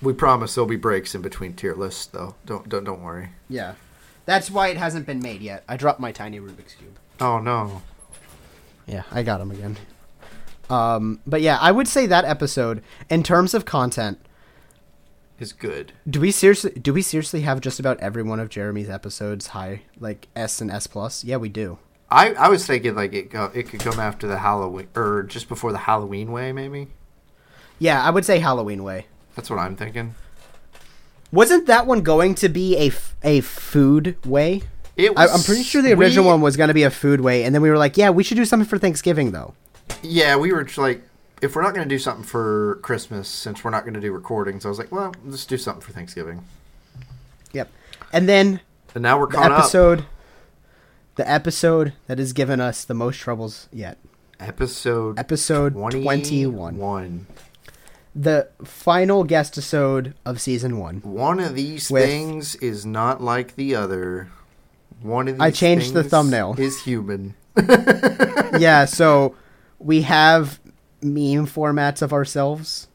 [0.00, 2.34] we promise there'll be breaks in between tier lists, though.
[2.46, 3.30] Don't don't don't worry.
[3.48, 3.74] Yeah,
[4.24, 5.62] that's why it hasn't been made yet.
[5.68, 6.98] I dropped my tiny Rubik's cube.
[7.20, 7.82] Oh no.
[8.86, 9.76] Yeah, I got him again.
[10.70, 14.18] Um, but yeah, I would say that episode, in terms of content,
[15.40, 15.92] Is good.
[16.08, 19.82] do we seriously do we seriously have just about every one of Jeremy's episodes high,
[19.98, 21.24] like S and S plus?
[21.24, 21.78] Yeah, we do.
[22.10, 25.48] I, I was thinking like it go, it could come after the Halloween or just
[25.48, 26.88] before the Halloween way maybe.
[27.78, 29.06] Yeah, I would say Halloween way.
[29.34, 30.14] That's what I'm thinking.
[31.32, 34.62] Wasn't that one going to be a, f- a food way?
[34.96, 36.90] It I, was I'm pretty sure the original we- one was going to be a
[36.90, 39.54] food way, and then we were like, yeah, we should do something for Thanksgiving though.
[40.02, 41.02] Yeah, we were like
[41.40, 44.12] if we're not going to do something for Christmas since we're not going to do
[44.12, 46.44] recordings, I was like, well, let's do something for Thanksgiving.
[47.52, 47.70] Yep.
[48.12, 48.60] And then
[48.94, 50.04] And now we're the caught episode,
[51.16, 53.98] the episode that has given us the most troubles yet.
[54.38, 56.22] Episode episode 21.
[56.22, 57.26] 21.
[58.14, 60.96] the final guest episode of season one.
[61.00, 64.28] One of these With- things is not like the other.
[65.02, 66.54] One of these I changed the thumbnail.
[66.58, 67.34] Is human.
[68.58, 69.34] yeah, so
[69.78, 70.59] we have
[71.02, 72.88] meme formats of ourselves.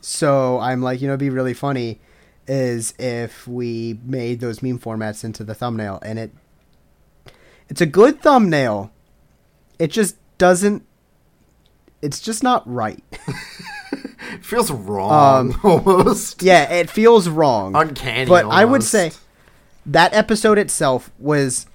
[0.00, 2.00] So I'm like, you know, it'd be really funny
[2.46, 6.30] is if we made those meme formats into the thumbnail and it
[7.68, 8.90] it's a good thumbnail.
[9.78, 10.84] It just doesn't
[12.00, 13.02] it's just not right.
[14.30, 16.42] It feels wrong Um, almost.
[16.42, 17.74] yeah, it feels wrong.
[17.74, 18.26] Uncanny.
[18.28, 19.12] But I would say
[19.86, 21.66] that episode itself was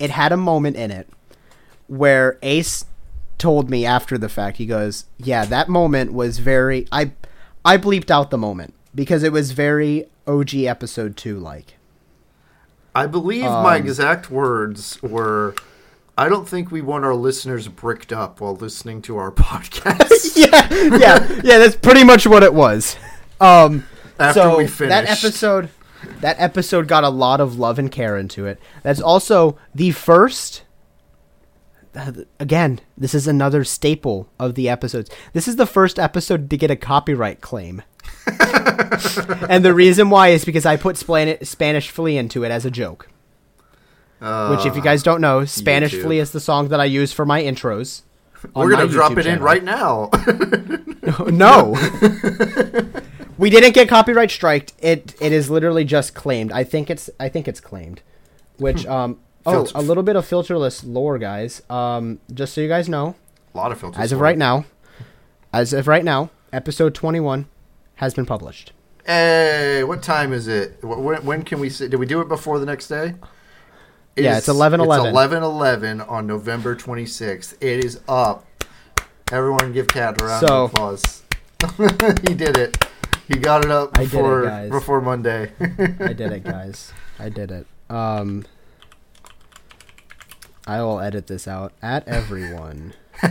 [0.00, 1.08] it had a moment in it
[1.86, 2.84] where Ace
[3.40, 7.12] told me after the fact he goes, "Yeah, that moment was very I
[7.64, 11.74] I bleeped out the moment because it was very OG episode 2 like."
[12.94, 15.54] I believe my Um, exact words were
[16.18, 20.36] I don't think we want our listeners bricked up while listening to our podcast.
[20.36, 21.58] yeah, yeah, yeah.
[21.58, 22.96] That's pretty much what it was.
[23.40, 23.86] Um,
[24.18, 25.70] After so we that episode,
[26.20, 28.60] that episode got a lot of love and care into it.
[28.82, 30.62] That's also the first.
[31.94, 35.10] Uh, Again, this is another staple of the episodes.
[35.32, 37.82] This is the first episode to get a copyright claim.
[39.48, 42.70] and the reason why is because I put Splan- Spanish Flea into it as a
[42.70, 43.08] joke.
[44.20, 46.02] Which, if you guys don't know, Spanish YouTube.
[46.02, 48.02] Flea is the song that I use for my intros.
[48.54, 50.10] on We're gonna drop YouTube it in right now.
[51.30, 51.72] no.
[53.38, 54.74] we didn't get copyright striked.
[54.78, 56.52] It it is literally just claimed.
[56.52, 58.02] I think it's I think it's claimed.
[58.58, 61.62] Which um oh Filter- a little bit of filterless lore guys.
[61.70, 63.16] Um just so you guys know,
[63.54, 64.00] a lot of filters.
[64.00, 64.64] as of for right now,
[65.52, 67.46] as of right now, episode 21
[67.96, 68.72] has been published.
[69.06, 70.78] Hey, what time is it?
[70.82, 71.88] Wh- When, when can we see?
[71.88, 73.14] Did we do it before the next day?
[74.16, 74.98] It Yeah, is- it's 11/11.
[74.98, 77.56] It's eleven eleven on November twenty sixth.
[77.62, 78.46] It is up.
[79.32, 81.22] Everyone, give Cat a round So- of applause.
[82.28, 82.84] he did it.
[83.28, 84.70] He got it up I did it, before guys.
[84.70, 85.52] before Monday.
[86.00, 86.92] I did it, guys.
[87.18, 87.66] I did it.
[87.88, 88.44] Um
[90.70, 92.92] I will edit this out at everyone.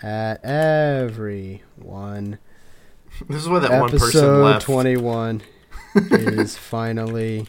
[0.00, 2.38] at everyone.
[3.28, 4.64] this is why that one person Episode left.
[4.64, 5.42] 21
[6.12, 7.48] is finally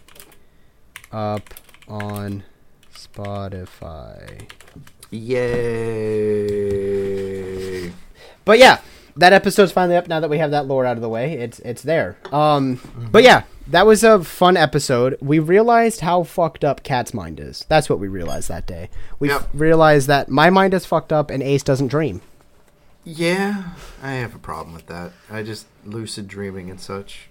[1.11, 1.53] up
[1.87, 2.43] on
[2.91, 4.49] Spotify.
[5.11, 5.51] Yay!
[8.43, 8.79] But yeah,
[9.17, 11.33] that episode's finally up now that we have that lore out of the way.
[11.33, 12.17] It's it's there.
[12.31, 12.81] Um
[13.11, 15.17] but yeah, that was a fun episode.
[15.21, 17.65] We realized how fucked up Cat's mind is.
[17.69, 18.89] That's what we realized that day.
[19.19, 19.49] We Yep.
[19.53, 22.21] realized that my mind is fucked up and Ace doesn't dream.
[23.03, 23.63] Yeah,
[24.03, 25.11] I have a problem with that.
[25.29, 27.29] I just lucid dreaming and such.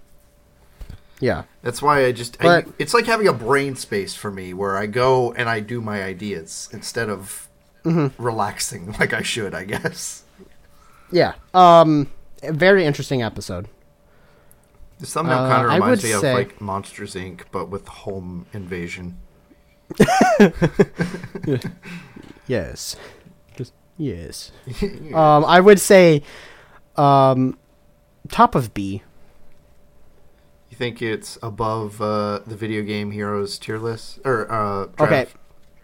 [1.20, 1.42] Yeah.
[1.62, 2.36] That's why I just.
[2.40, 5.60] I, But- it's like having a brain space for me where I go and I
[5.60, 7.46] do my ideas instead of
[7.84, 8.22] Mm-hmm.
[8.22, 10.24] relaxing like I should, I guess.
[11.10, 11.32] Yeah.
[11.54, 12.08] Um
[12.42, 13.68] very interesting episode.
[15.00, 17.88] This thumbnail Uh, kind of I reminds would me of like Monsters Inc., but with
[17.88, 19.16] home invasion.
[22.46, 22.96] Yes.
[23.56, 24.50] Just yes.
[25.14, 26.22] Um, I would say,
[26.96, 27.56] um,
[28.28, 29.02] top of B.
[30.68, 35.26] You think it's above uh, the video game heroes tier list or uh, Okay.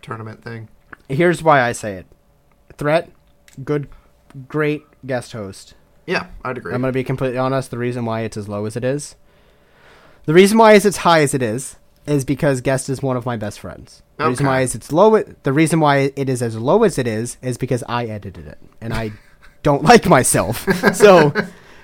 [0.03, 0.69] tournament thing?
[1.09, 2.07] Here's why I say it.
[2.77, 3.11] Threat,
[3.65, 3.89] good,
[4.49, 5.75] great guest host.
[6.07, 6.73] Yeah, I'd agree.
[6.73, 7.71] I'm gonna be completely honest.
[7.71, 9.17] The reason why it's as low as it is,
[10.25, 11.77] the reason why it's as high as it is,
[12.07, 14.03] is because guest is one of my best friends.
[14.17, 15.21] The reason why is it's low.
[15.21, 18.59] The reason why it is as low as it is is because I edited it
[18.81, 19.13] and I
[19.63, 20.67] don't like myself.
[20.95, 21.35] So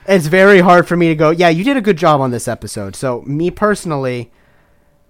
[0.06, 1.30] it's very hard for me to go.
[1.30, 2.96] Yeah, you did a good job on this episode.
[2.96, 4.30] So me personally,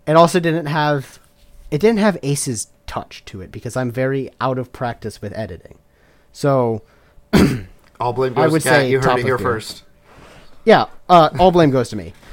[0.06, 1.20] it also didn't have,
[1.70, 5.78] it didn't have Ace's touch to it because I'm very out of practice with editing.
[6.32, 6.82] So
[8.02, 8.80] All blame I would to Cat.
[8.80, 9.44] say You heard top it here tier.
[9.44, 9.84] first,
[10.64, 12.12] yeah, uh, all blame goes to me.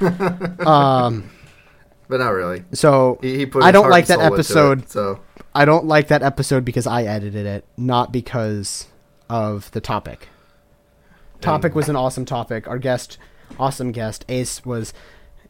[0.66, 1.30] Um,
[2.08, 2.64] but not really.
[2.72, 4.80] so He, he put I don't like that episode.
[4.82, 5.20] it, so
[5.54, 8.88] I don't like that episode because I edited it, not because
[9.28, 10.28] of the topic.
[11.40, 12.66] Topic was an awesome topic.
[12.68, 13.16] Our guest,
[13.58, 14.92] awesome guest, Ace was,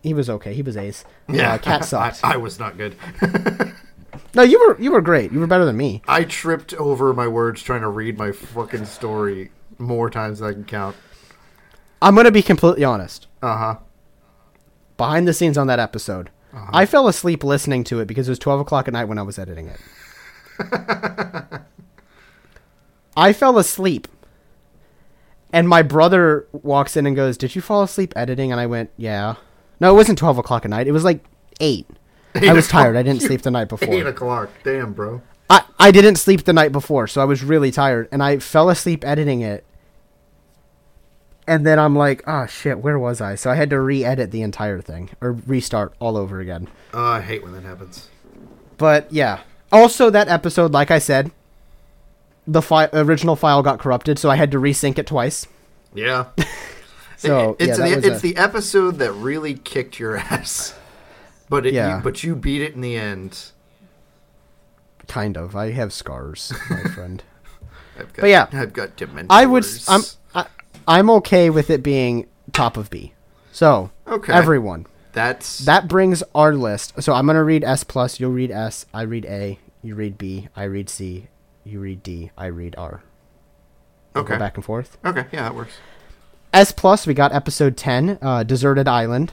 [0.02, 0.52] he was okay.
[0.54, 1.04] He was Ace.
[1.28, 2.20] yeah, uh, Cat sucked.
[2.22, 2.94] I, I was not good.
[4.34, 5.32] no, you were you were great.
[5.32, 6.02] You were better than me.
[6.06, 9.50] I tripped over my words trying to read my fucking story
[9.80, 10.96] more times than I can count.
[12.02, 13.26] I'm gonna be completely honest.
[13.42, 13.76] Uh huh.
[14.96, 16.70] Behind the scenes on that episode, Uh-huh.
[16.72, 19.22] I fell asleep listening to it because it was 12 o'clock at night when I
[19.22, 19.80] was editing it.
[23.16, 24.08] I fell asleep.
[25.52, 28.52] And my brother walks in and goes, Did you fall asleep editing?
[28.52, 29.34] And I went, Yeah.
[29.80, 30.86] No, it wasn't 12 o'clock at night.
[30.86, 31.24] It was like
[31.60, 31.86] 8.
[32.36, 32.96] I was tired.
[32.96, 33.88] I didn't sleep the night before.
[33.88, 34.08] Eight before.
[34.10, 34.50] o'clock.
[34.62, 35.22] Damn, bro.
[35.48, 38.08] I, I didn't sleep the night before, so I was really tired.
[38.12, 39.64] And I fell asleep editing it.
[41.46, 43.34] And then I'm like, oh shit, where was I?
[43.34, 46.68] So I had to re edit the entire thing or restart all over again.
[46.94, 48.08] Uh, I hate when that happens.
[48.78, 49.40] But yeah.
[49.72, 51.30] Also, that episode, like I said,
[52.46, 55.46] the fi- original file got corrupted, so I had to resync it twice.
[55.94, 56.26] Yeah.
[57.16, 60.74] So it's yeah, the it's a- the episode that really kicked your ass.
[61.50, 61.98] But it, Yeah.
[61.98, 63.50] you, but you beat it in the end.
[65.06, 65.54] kind of.
[65.54, 67.22] I have scars, my friend.
[67.98, 68.46] I've got, But yeah.
[68.54, 69.26] I've got dementors.
[69.28, 69.66] I would.
[69.86, 70.00] I'm.
[70.90, 73.12] I'm okay with it being top of B.
[73.52, 74.32] So Okay.
[74.32, 77.00] everyone, That's that brings our list.
[77.02, 78.18] So I'm gonna read S plus.
[78.18, 78.86] You'll read S.
[78.92, 79.58] I read A.
[79.82, 80.48] You read B.
[80.56, 81.28] I read C.
[81.64, 82.30] You read D.
[82.36, 83.02] I read R.
[84.14, 84.36] We'll okay.
[84.36, 84.98] Back and forth.
[85.04, 85.74] Okay, yeah, that works.
[86.52, 89.32] S plus, we got episode 10, uh, Deserted Island.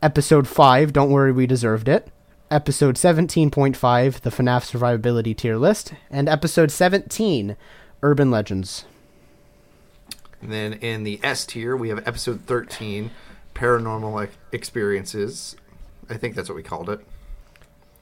[0.00, 2.08] Episode 5, Don't Worry, We Deserved It.
[2.50, 5.94] Episode 17.5, The FNAF Survivability Tier List.
[6.10, 7.56] And episode 17,
[8.04, 8.84] Urban Legends.
[10.42, 13.10] And then in the S tier, we have episode 13,
[13.54, 15.56] Paranormal Experiences.
[16.10, 17.00] I think that's what we called it.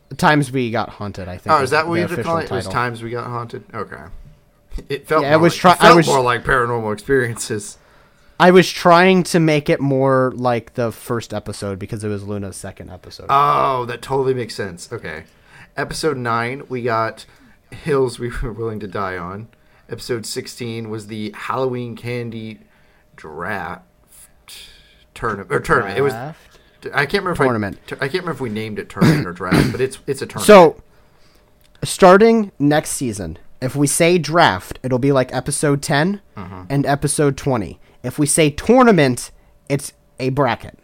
[0.09, 1.55] The Times We Got Haunted, I think.
[1.55, 2.45] Oh, is that what you to call it?
[2.45, 2.69] official It was.
[2.69, 3.63] Times We Got Haunted?
[3.73, 4.03] Okay.
[4.89, 7.77] It felt, Yeah, more, was like, try- felt was- more like Paranormal Experiences.
[8.41, 12.57] I was trying to make it more like the first episode because it was Luna's
[12.57, 13.27] second episode.
[13.29, 14.91] Oh, that totally makes sense.
[14.91, 15.25] Okay.
[15.77, 17.27] Episode 9, we got
[17.71, 19.49] Hills We Were Willing to Die On.
[19.91, 22.61] Episode 16 was the Halloween Candy
[23.17, 23.83] Draft
[25.15, 25.51] Tournament.
[25.53, 25.99] Or tournament.
[25.99, 26.13] It was.
[26.15, 27.35] I can't remember.
[27.45, 27.79] Tournament.
[27.89, 30.23] If I, I can't remember if we named it tournament or draft, but it's it's
[30.23, 30.47] a tournament.
[30.47, 30.83] So,
[31.83, 36.63] starting next season, if we say draft, it'll be like episode 10 Mm-hmm.
[36.71, 37.79] and episode 20.
[38.03, 39.31] If we say tournament,
[39.69, 40.79] it's a bracket.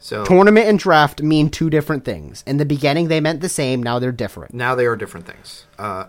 [0.00, 2.42] so Tournament and draft mean two different things.
[2.46, 4.52] In the beginning, they meant the same, now they're different.
[4.54, 5.66] now they are different things.
[5.78, 6.06] Uh,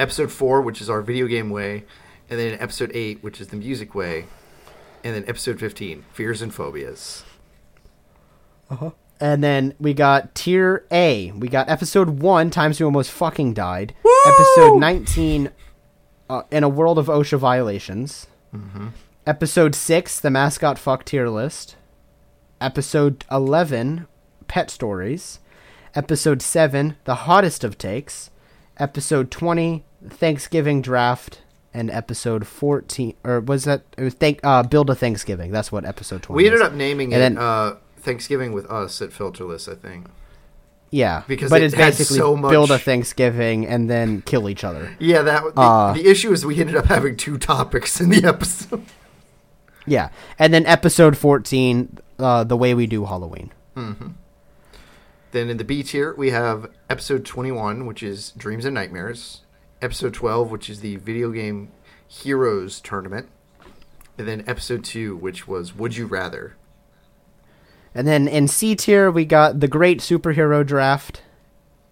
[0.00, 1.84] episode four, which is our video game way,
[2.28, 4.26] and then episode eight, which is the music way,
[5.04, 7.24] and then episode fifteen, fears and phobias.
[9.20, 11.30] And then we got tier A.
[11.32, 13.94] We got episode 1, Times We Almost Fucking Died.
[14.26, 15.50] Episode 19,
[16.30, 18.28] uh, In a World of OSHA Violations.
[19.26, 21.76] Episode 6, The Mascot Fuck Tier List.
[22.62, 24.06] Episode 11,
[24.46, 25.40] Pet Stories.
[25.94, 28.30] Episode 7, The Hottest of Takes.
[28.78, 31.40] Episode 20, Thanksgiving Draft.
[31.72, 35.52] And episode 14, or was that, it was thank, uh, Build a Thanksgiving.
[35.52, 36.66] That's what episode 20 We ended is.
[36.66, 40.08] up naming And it then- uh, Thanksgiving with us at Filterless, I think.
[40.90, 42.50] Yeah, Because but it it's basically so much...
[42.50, 44.96] build a Thanksgiving and then kill each other.
[44.98, 48.24] Yeah, that the, Uh, the issue is we ended up having two topics in the
[48.28, 48.84] episode.
[49.86, 50.08] Yeah,
[50.40, 53.52] and then episode fourteen, uh, the way we do Halloween.
[53.76, 59.42] Then in the B tier, we have episode 21, which is Dreams and Nightmares.
[59.82, 61.70] Episode 12, which is the video game
[62.06, 63.28] Heroes Tournament.
[64.18, 66.56] and then episode two, which was Would You Rather.
[67.94, 71.22] And then in C tier, we got the Great Superhero Draft,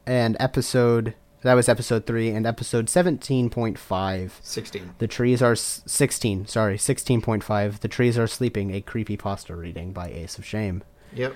[0.06, 4.39] and episode that was episode three, and episode seventeen point five.
[4.43, 4.94] 16.
[4.98, 6.47] The trees are s- sixteen.
[6.47, 7.81] Sorry, sixteen point five.
[7.81, 8.74] The trees are sleeping.
[8.74, 10.82] A creepy pasta reading by Ace of Shame.
[11.15, 11.35] Yep.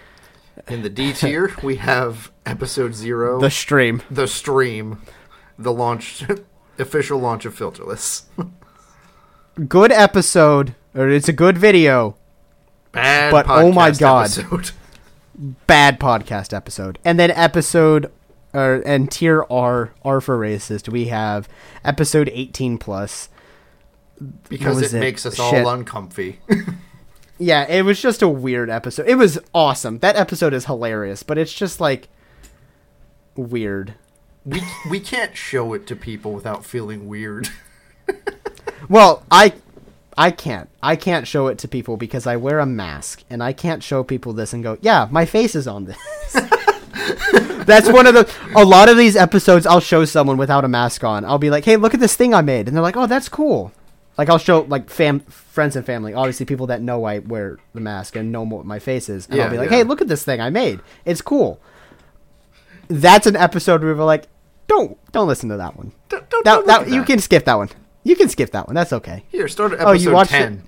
[0.68, 4.02] In the D tier, we have episode zero, The stream.
[4.10, 5.00] the stream,
[5.58, 6.24] the launch,
[6.78, 8.24] official launch of Filterless.
[9.68, 12.16] Good episode, or it's a good video.
[12.92, 14.38] Bad But, oh my podcast God.
[14.38, 14.70] episode.
[15.66, 16.98] Bad podcast episode.
[17.04, 18.10] And then episode,
[18.52, 20.88] or and tier R, R for racist.
[20.88, 21.48] We have
[21.84, 23.28] episode eighteen plus.
[24.48, 25.00] because it, it?
[25.00, 25.64] makes us Shit.
[25.64, 26.40] all uncomfy.
[27.38, 29.08] Yeah, it was just a weird episode.
[29.08, 29.98] It was awesome.
[29.98, 32.08] That episode is hilarious, but it's just like
[33.34, 33.94] weird.
[34.44, 34.60] We
[34.90, 37.48] we can't show it to people without feeling weird.
[38.88, 39.54] Well, I
[40.18, 40.68] I can't.
[40.82, 44.02] I can't show it to people because I wear a mask and I can't show
[44.04, 45.96] people this and go, "Yeah, my face is on this."
[47.64, 51.04] That's one of the a lot of these episodes I'll show someone without a mask
[51.04, 51.24] on.
[51.24, 53.28] I'll be like, "Hey, look at this thing I made." And they're like, "Oh, that's
[53.28, 53.72] cool."
[54.18, 57.80] Like I'll show like fam friends and family, obviously people that know I wear the
[57.80, 59.26] mask and know what my face is.
[59.26, 59.78] And Yeah, I'll be like, yeah.
[59.78, 60.80] "Hey, look at this thing I made.
[61.04, 61.60] It's cool."
[63.00, 64.28] That's an episode where we're like,
[64.66, 67.18] "Don't don't listen to that one." Don't, don't, That, don't that look at you can
[67.20, 67.70] skip that one.
[68.04, 68.74] You can skip that one.
[68.74, 69.24] That's okay.
[69.28, 70.62] Here, start at Oh, episode you watched ten.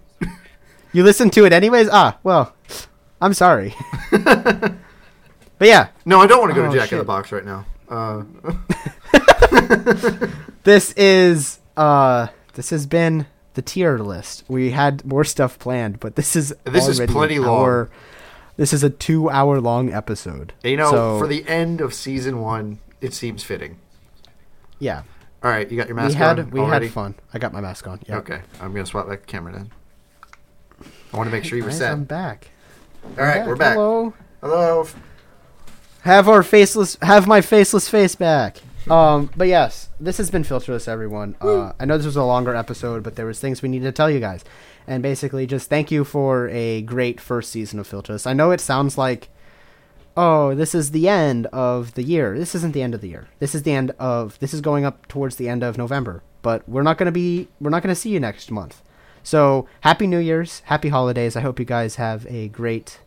[0.93, 1.89] You listen to it anyways?
[1.91, 2.55] Ah, well,
[3.21, 3.75] I'm sorry.
[4.13, 4.77] but
[5.61, 7.05] yeah, No, I don't want to go Oh, to Jack in the.
[7.05, 7.67] Box right now.
[7.87, 8.25] Uh,
[10.65, 14.45] this is uh this has been the tier list.
[14.49, 17.89] We had more stuff planned, but this is This is plenty long.
[18.55, 20.53] Hour- This is a 2-hour long episode.
[20.63, 23.79] you know, So, for the end of season one, it seems fitting.
[24.79, 25.03] yeah,
[25.43, 26.87] All right, you got your we mask had on we already?
[26.87, 27.15] had fun.
[27.33, 28.01] I got my mask on.
[28.07, 28.17] Yeah.
[28.19, 29.71] Okay, I'm gonna swap back the camera then.
[31.13, 31.93] I want to make sure you were set.
[31.93, 32.49] I'm back.
[33.19, 33.75] All right, we're back.
[33.75, 34.15] Hello.
[34.41, 34.87] Hello.
[36.03, 38.59] Have our faceless have my faceless face back.
[38.91, 41.37] Um, but yes, this has been filterless, everyone.
[41.41, 43.93] Uh, I know this was a longer episode, but there was things we needed to
[43.93, 44.45] tell you guys,
[44.87, 48.27] and basically just thank you for a great first season of filterless.
[48.27, 49.29] I know it sounds like,
[50.17, 52.39] oh, this is the end of the year.
[52.39, 53.29] This isn't the end of the year.
[53.41, 54.39] This is the end of.
[54.39, 56.23] This is going up towards the end of November.
[56.43, 57.49] But we're not gonna be.
[57.61, 58.83] We're not gonna see you next month.
[59.23, 61.35] So happy New Year's, happy holidays.
[61.35, 62.99] I hope you guys have a great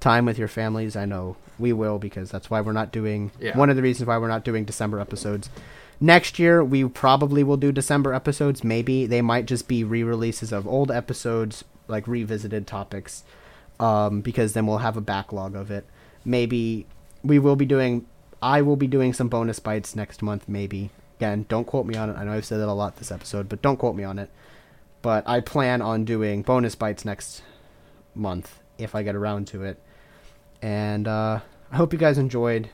[0.00, 0.96] time with your families.
[0.96, 3.56] I know we will because that's why we're not doing Yeah.
[3.56, 5.48] one of the reasons why we're not doing December episodes.
[6.00, 8.64] Next year we probably will do December episodes.
[8.64, 13.22] Maybe they might just be re-releases of old episodes, like revisited topics,
[13.78, 15.84] um, because then we'll have a backlog of it.
[16.24, 16.86] Maybe
[17.22, 18.06] we will be doing.
[18.42, 20.48] I will be doing some bonus bites next month.
[20.48, 22.16] Maybe again, don't quote me on it.
[22.16, 24.30] I know I've said that a lot this episode, but don't quote me on it.
[25.02, 27.42] But I plan on doing bonus bites next
[28.14, 29.78] month if I get around to it.
[30.62, 31.40] And uh,
[31.70, 32.70] I hope you guys enjoyed.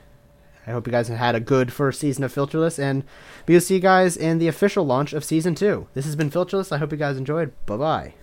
[0.67, 3.03] I hope you guys had a good first season of Filterless, and
[3.47, 5.87] we'll see you guys in the official launch of season two.
[5.93, 6.73] This has been Filterless.
[6.73, 7.53] I hope you guys enjoyed.
[7.65, 8.13] Bye bye.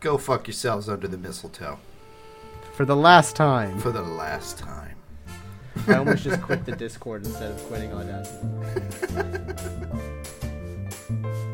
[0.00, 1.78] Go fuck yourselves under the mistletoe
[2.72, 4.96] For the last time, for the last time.
[5.86, 8.48] I almost just quit the Discord instead of quitting Audacity.